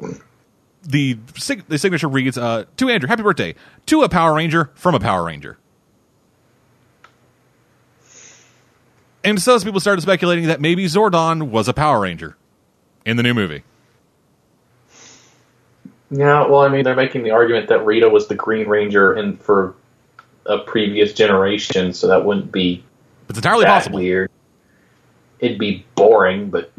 [0.84, 3.54] the sig- the signature reads uh, to Andrew, happy birthday
[3.86, 5.58] to a Power Ranger from a Power Ranger.
[9.28, 12.38] And so people started speculating that maybe Zordon was a Power Ranger
[13.06, 13.64] in the new movie.
[16.10, 19.36] Yeah, well, I mean, they're making the argument that Rita was the Green Ranger in
[19.38, 19.76] for
[20.46, 22.84] a previous generation, so that wouldn't be
[23.28, 24.00] It's entirely possible.
[24.00, 24.32] weird.
[25.40, 26.72] it'd be boring, but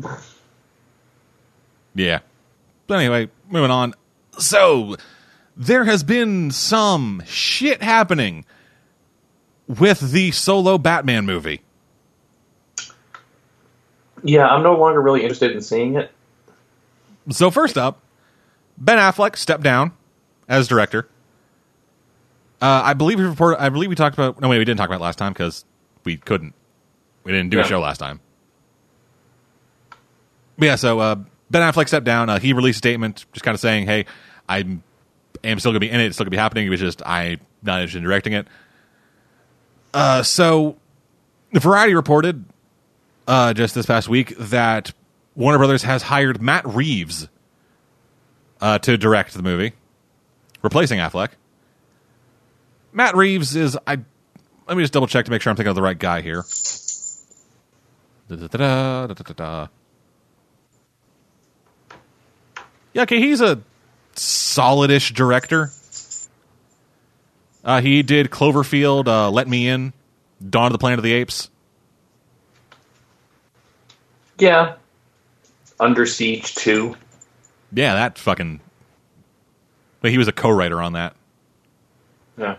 [1.95, 2.21] Yeah.
[2.87, 3.93] But anyway, moving on.
[4.39, 4.97] So,
[5.57, 8.47] there has been some shit happening
[9.67, 11.61] with the solo Batman movie.
[14.23, 16.11] Yeah, I'm no longer really interested in seeing it.
[17.31, 18.01] So, first up,
[18.77, 19.93] Ben Affleck stepped down
[20.49, 21.09] as director.
[22.61, 23.63] Uh, I believe we reported.
[23.63, 24.41] I believe we talked about.
[24.41, 25.65] No, wait, we didn't talk about it last time because
[26.05, 26.55] we couldn't.
[27.25, 28.21] We didn't do a show last time.
[30.59, 31.15] But yeah, so uh,
[31.51, 32.29] Ben Affleck stepped down.
[32.29, 34.07] Uh, he released a statement, just kind of saying, "Hey,
[34.49, 34.59] I
[35.45, 36.07] am still going to be in it.
[36.07, 36.67] It's still going to be happening.
[36.67, 38.49] It was just I'm not interested in directing it."
[39.95, 40.77] Uh, so,
[41.53, 42.45] the Variety reported
[43.29, 44.93] uh, just this past week that
[45.37, 47.29] Warner Brothers has hired Matt Reeves
[48.61, 49.75] uh, to direct the movie,
[50.63, 51.31] replacing Affleck.
[52.93, 53.99] Matt Reeves is I.
[54.67, 56.45] Let me just double check to make sure I'm thinking of the right guy here.
[58.29, 59.69] Da-da-da-da, da-da-da-da.
[62.93, 63.63] Yeah, okay, he's a
[64.15, 65.71] solidish director.
[67.65, 69.93] Uh, he did Cloverfield, uh, Let Me In,
[70.47, 71.49] Dawn of the Planet of the Apes.
[74.39, 74.75] Yeah.
[75.81, 76.97] Under Siege 2.
[77.73, 78.61] Yeah, that fucking.
[80.01, 81.15] But he was a co-writer on that.
[82.37, 82.57] Yeah.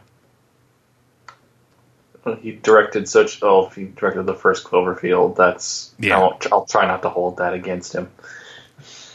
[2.41, 3.41] He directed such.
[3.41, 5.93] Oh, he directed the first Cloverfield, that's.
[5.99, 6.17] Yeah.
[6.17, 8.11] I won't, I'll try not to hold that against him.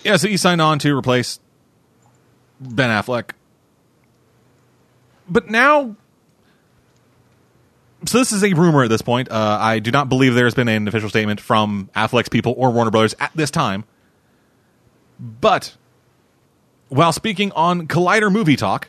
[0.02, 1.38] Yeah, so he signed on to replace
[2.60, 3.30] Ben Affleck.
[5.28, 5.96] But now.
[8.07, 9.31] So this is a rumor at this point.
[9.31, 12.70] Uh, I do not believe there has been an official statement from Affleck's people or
[12.70, 13.84] Warner Brothers at this time.
[15.18, 15.76] But
[16.89, 18.89] while speaking on Collider Movie Talk,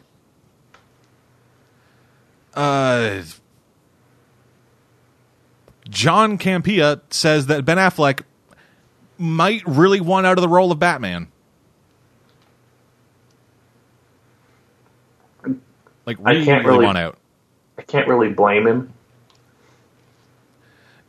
[2.56, 3.22] uh,
[5.90, 8.22] John Campea says that Ben Affleck
[9.18, 11.27] might really want out of the role of Batman.
[16.06, 17.18] Like I can't really really- want out.
[17.77, 18.94] I can't really blame him.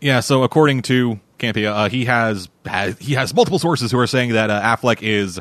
[0.07, 4.07] Yeah, so according to Campea, uh, he has, has he has multiple sources who are
[4.07, 5.41] saying that uh, Affleck is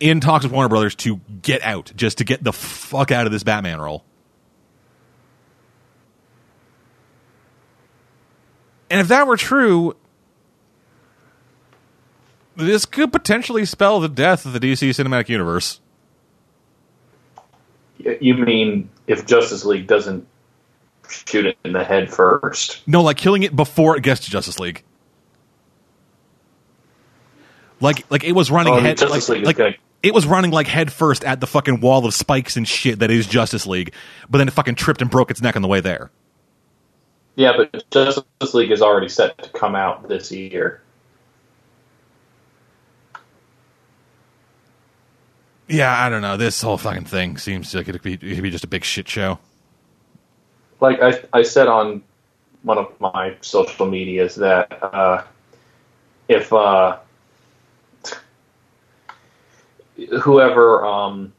[0.00, 3.30] in talks with Warner Brothers to get out, just to get the fuck out of
[3.30, 4.04] this Batman role.
[8.90, 9.94] And if that were true,
[12.56, 15.80] this could potentially spell the death of the DC cinematic universe.
[17.98, 20.26] You mean if Justice League doesn't
[21.08, 22.86] shoot it in the head first?
[22.86, 24.82] No, like killing it before it gets to Justice League.
[27.80, 30.66] Like, like it was running Oh, head, Justice like, League like it was running like
[30.66, 33.92] head first at the fucking wall of spikes and shit that is Justice League,
[34.28, 36.10] but then it fucking tripped and broke its neck on the way there.
[37.34, 40.82] Yeah, but Justice League is already set to come out this year.
[45.68, 46.36] Yeah, I don't know.
[46.36, 48.84] This whole fucking thing seems like it could be, it could be just a big
[48.84, 49.38] shit show.
[50.82, 52.02] Like I, I said on
[52.62, 55.22] one of my social medias that uh,
[56.28, 56.98] if uh,
[60.20, 61.32] whoever um,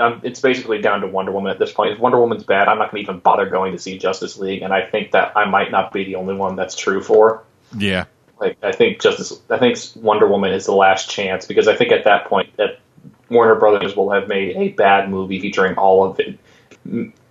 [0.00, 1.92] um, it's basically down to Wonder Woman at this point.
[1.92, 4.62] If Wonder Woman's bad, I'm not going to even bother going to see Justice League,
[4.62, 7.44] and I think that I might not be the only one that's true for.
[7.78, 8.06] Yeah,
[8.40, 11.92] Like I think Justice, I think Wonder Woman is the last chance because I think
[11.92, 12.80] at that point that
[13.28, 16.38] Warner Brothers will have made a bad movie featuring all of it,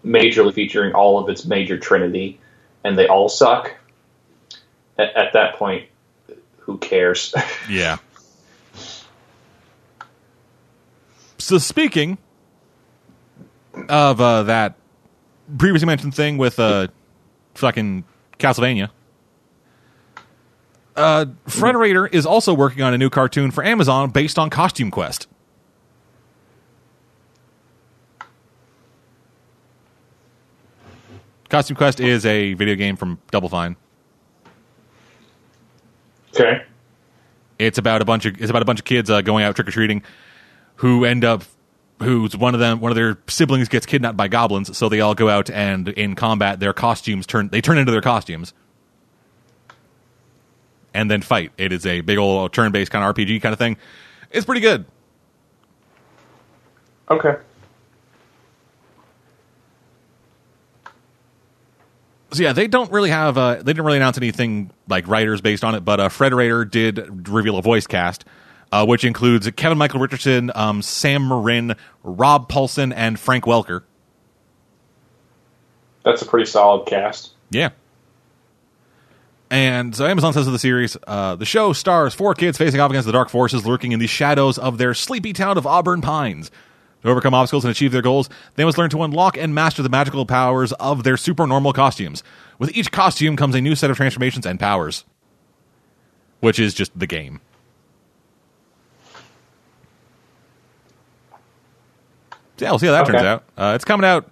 [0.05, 2.39] majorly featuring all of its major trinity,
[2.83, 3.75] and they all suck.
[4.97, 5.87] At, at that point,
[6.57, 7.33] who cares?
[7.69, 7.97] yeah.
[11.37, 12.17] So speaking
[13.89, 14.75] of uh, that
[15.57, 16.87] previously mentioned thing with uh,
[17.55, 18.03] fucking
[18.37, 18.89] Castlevania,
[20.95, 25.27] uh, Frederator is also working on a new cartoon for Amazon based on Costume Quest.
[31.51, 33.75] Costume Quest is a video game from Double Fine.
[36.33, 36.63] okay.
[37.59, 39.67] It's about a bunch of it's about a bunch of kids uh, going out trick
[39.67, 40.01] or treating,
[40.75, 41.43] who end up
[42.01, 45.13] who's one of them one of their siblings gets kidnapped by goblins, so they all
[45.13, 48.53] go out and in combat their costumes turn they turn into their costumes,
[50.93, 51.51] and then fight.
[51.57, 53.75] It is a big old turn based kind of RPG kind of thing.
[54.31, 54.85] It's pretty good.
[57.09, 57.35] Okay.
[62.33, 63.37] So yeah, they don't really have.
[63.37, 67.27] Uh, they didn't really announce anything like writers based on it, but uh, Frederator did
[67.27, 68.23] reveal a voice cast,
[68.71, 73.83] uh, which includes Kevin Michael Richardson, um, Sam Marin, Rob Paulsen, and Frank Welker.
[76.03, 77.31] That's a pretty solid cast.
[77.49, 77.71] Yeah.
[79.51, 82.89] And so Amazon says of the series, uh, the show stars four kids facing off
[82.89, 86.49] against the dark forces lurking in the shadows of their sleepy town of Auburn Pines.
[87.03, 89.89] To overcome obstacles and achieve their goals, they must learn to unlock and master the
[89.89, 92.23] magical powers of their supernormal costumes.
[92.59, 95.03] With each costume comes a new set of transformations and powers,
[96.41, 97.41] which is just the game.
[102.57, 103.13] So yeah, we'll see how that Okay.
[103.13, 103.43] turns out.
[103.57, 104.29] Uh, it's coming out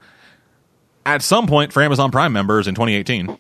[1.06, 3.36] at some point for Amazon Prime members in 2018.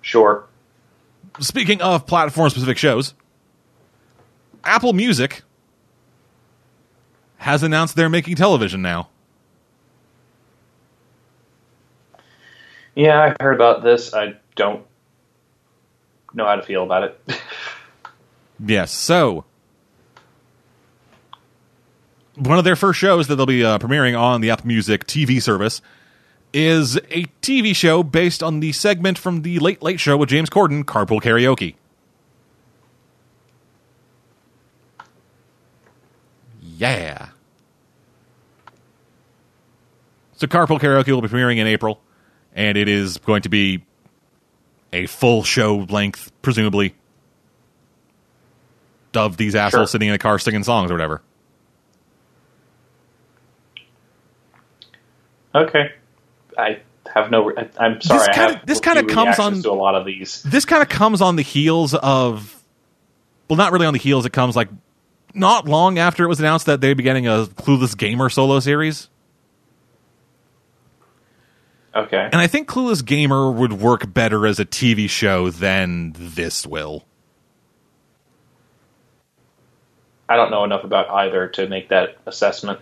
[0.00, 0.44] Sure.
[1.40, 3.12] Speaking of platform specific shows,
[4.64, 5.42] Apple Music
[7.38, 9.08] has announced they're making television now.
[12.94, 14.14] Yeah, I heard about this.
[14.14, 14.84] I don't
[16.32, 17.40] know how to feel about it.
[18.58, 19.44] Yes, so
[22.36, 25.42] one of their first shows that they'll be uh, premiering on the Apple Music TV
[25.42, 25.82] service
[26.52, 30.48] is a TV show based on the segment from the Late Late Show with James
[30.48, 31.74] Corden, Carpool Karaoke.
[36.76, 37.28] Yeah.
[40.34, 42.00] So Carpool Karaoke will be premiering in April,
[42.54, 43.82] and it is going to be
[44.92, 46.94] a full show length, presumably,
[49.14, 49.92] of these assholes Sure.
[49.92, 51.22] sitting in a car singing songs or whatever.
[55.54, 55.92] okay.
[56.58, 56.80] I
[57.14, 57.50] have no.
[57.78, 58.18] I'm sorry.
[58.26, 60.42] This kinda- have this kinda comes on- to a lot of these.
[60.42, 62.62] this kind of comes on the heels of
[63.48, 64.68] well not really on the heels it comes like
[65.36, 69.08] not long after it was announced that they'd be getting a clueless gamer solo series
[71.94, 72.18] Okay.
[72.30, 77.04] and i think clueless gamer would work better as a tv show than this will
[80.28, 82.80] I don't know enough about either to make that assessment.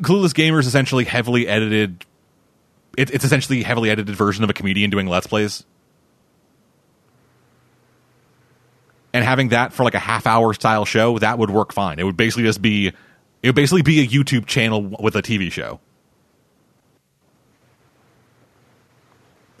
[0.00, 2.04] clueless gamer is essentially heavily edited
[2.96, 5.64] it, it's essentially a heavily edited version of a comedian doing let's plays
[9.14, 12.04] and having that for like a half hour style show that would work fine it
[12.04, 15.80] would basically just be it would basically be a youtube channel with a tv show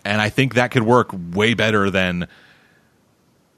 [0.04, 2.28] and i think that could work way better than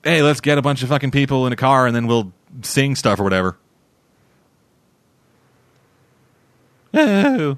[0.04, 2.94] hey let's get a bunch of fucking people in a car and then we'll sing
[2.94, 3.56] stuff or whatever.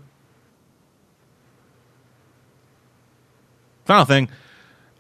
[3.85, 4.29] Final thing.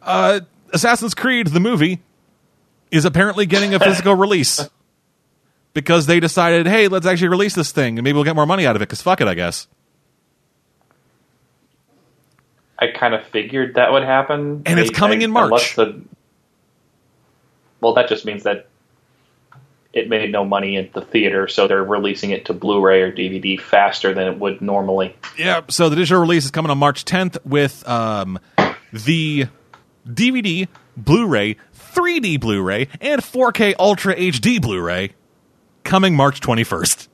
[0.00, 0.40] Uh,
[0.72, 2.00] Assassin's Creed, the movie,
[2.90, 4.68] is apparently getting a physical release.
[5.74, 8.66] Because they decided, hey, let's actually release this thing and maybe we'll get more money
[8.66, 9.68] out of it because fuck it, I guess.
[12.78, 14.62] I kind of figured that would happen.
[14.66, 15.74] And it's coming I- in March.
[15.76, 16.00] the-
[17.80, 18.66] well, that just means that
[19.92, 23.60] it made no money at the theater, so they're releasing it to Blu-ray or DVD
[23.60, 25.16] faster than it would normally.
[25.36, 28.38] Yeah, so the digital release is coming on March 10th with um,
[28.92, 29.46] the
[30.06, 31.56] DVD, Blu ray,
[31.94, 35.12] 3D Blu ray, and 4K Ultra HD Blu ray
[35.84, 37.08] coming March 21st.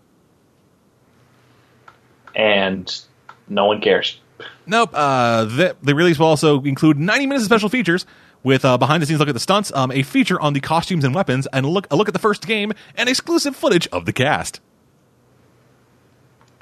[2.34, 3.00] And
[3.48, 4.20] no one cares.
[4.66, 4.90] Nope.
[4.92, 8.06] Uh, the, the release will also include 90 minutes of special features
[8.42, 11.04] with uh, behind the scenes look at the stunts, um, a feature on the costumes
[11.04, 14.04] and weapons, and a look, a look at the first game, and exclusive footage of
[14.04, 14.60] the cast.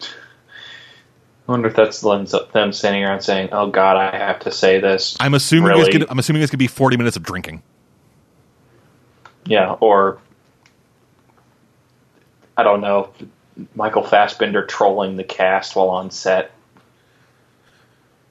[0.00, 0.06] I
[1.50, 5.16] wonder if that's them them standing around saying, "Oh God, I have to say this."
[5.18, 5.80] I'm assuming Really?
[5.82, 7.62] it's gonna, I'm assuming it's gonna be 40 minutes of drinking.
[9.44, 10.18] Yeah, or
[12.56, 13.10] I don't know,
[13.74, 16.52] Michael Fassbender trolling the cast while on set.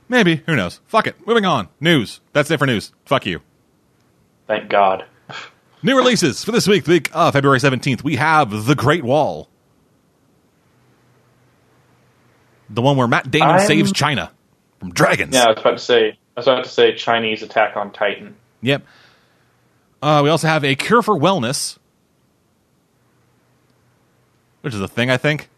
[0.07, 0.43] Maybe.
[0.45, 0.81] Who knows?
[0.87, 1.15] Fuck it.
[1.25, 1.69] Moving on.
[1.79, 2.19] News.
[2.33, 2.91] That's it for news.
[3.05, 3.39] Fuck you.
[4.47, 5.05] Thank God.
[5.83, 8.03] New releases for this week, the week of February 17th.
[8.03, 9.47] We have The Great Wall.
[12.69, 14.31] The one where Matt Damon I'm- saves China
[14.79, 15.33] from dragons.
[15.33, 16.09] Yeah, I was about to say.
[16.09, 18.35] I was about to say Chinese Attack on Titan.
[18.61, 18.83] Yep.
[20.01, 21.77] Uh, we also have A Cure for Wellness,
[24.61, 25.49] which is a thing, I think.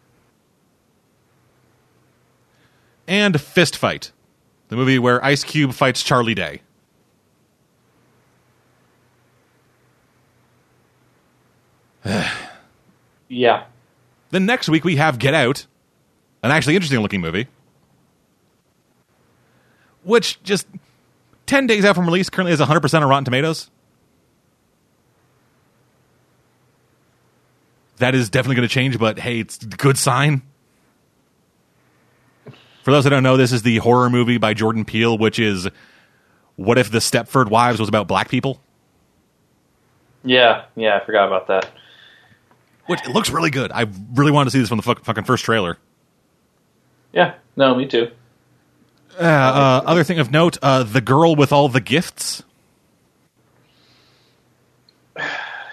[3.07, 4.11] And Fist Fight,
[4.69, 6.61] the movie where Ice Cube fights Charlie Day.
[13.30, 13.63] Yeah,
[14.30, 15.65] Then next week we have Get Out,
[16.43, 17.47] an actually interesting looking movie,
[20.03, 20.67] which just
[21.47, 23.72] 10 days out from release currently has 100% on Rotten Tomatoes.
[27.97, 30.41] That is definitely going to change, but hey, it's a good sign.
[32.83, 35.69] For those that don't know, this is the horror movie by Jordan Peele, which is
[36.57, 38.59] What If the Stepford Wives was about black people?
[40.25, 40.97] yeah, yeah.
[41.01, 41.69] I forgot about that.
[42.88, 43.72] Which it looks really good.
[43.72, 45.77] I really wanted to see this from the fucking first trailer.
[47.13, 48.11] Yeah, no, me too.
[49.17, 52.43] Uh, uh, other thing of note: uh, the girl with all the gifts.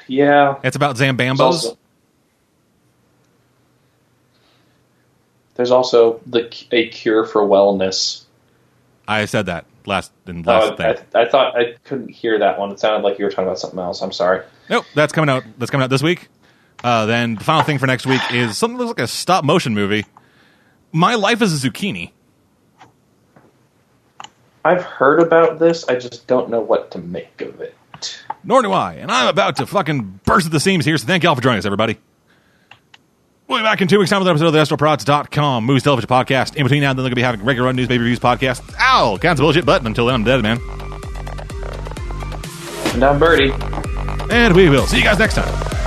[0.07, 0.57] Yeah.
[0.65, 1.76] It's about Zambambos.
[5.60, 8.24] There's also the a cure for wellness.
[9.06, 10.97] I said that last in last Oh, thing.
[11.14, 12.70] I, I thought I couldn't hear that one.
[12.72, 14.00] It sounded like you were talking about something else.
[14.00, 14.42] I'm sorry.
[14.70, 15.44] Nope, that's coming out.
[15.58, 16.28] That's coming out this week.
[16.82, 19.44] Uh, then the final thing for next week is something that looks like a stop
[19.44, 20.06] motion movie.
[20.92, 22.12] My life as a zucchini.
[24.64, 25.86] I've heard about this.
[25.89, 27.74] I just don't know what to make of it.
[28.44, 28.94] Nor do I.
[28.94, 30.97] And I'm about to fucking burst at the seams here.
[30.97, 31.98] So thank y'all for joining us, everybody.
[33.50, 36.08] We'll be back in two weeks' time with an episode of the AstroProds.com Movies Television
[36.08, 36.54] Podcast.
[36.54, 38.20] In between now and then, they're going to be having regular run news, baby reviews
[38.20, 38.62] podcast.
[38.78, 39.18] Ow!
[39.20, 40.60] Kinds of bullshit, but until then, I'm dead, man.
[42.94, 43.50] And I'm Birdie.
[44.32, 45.80] And we will see you guys next time.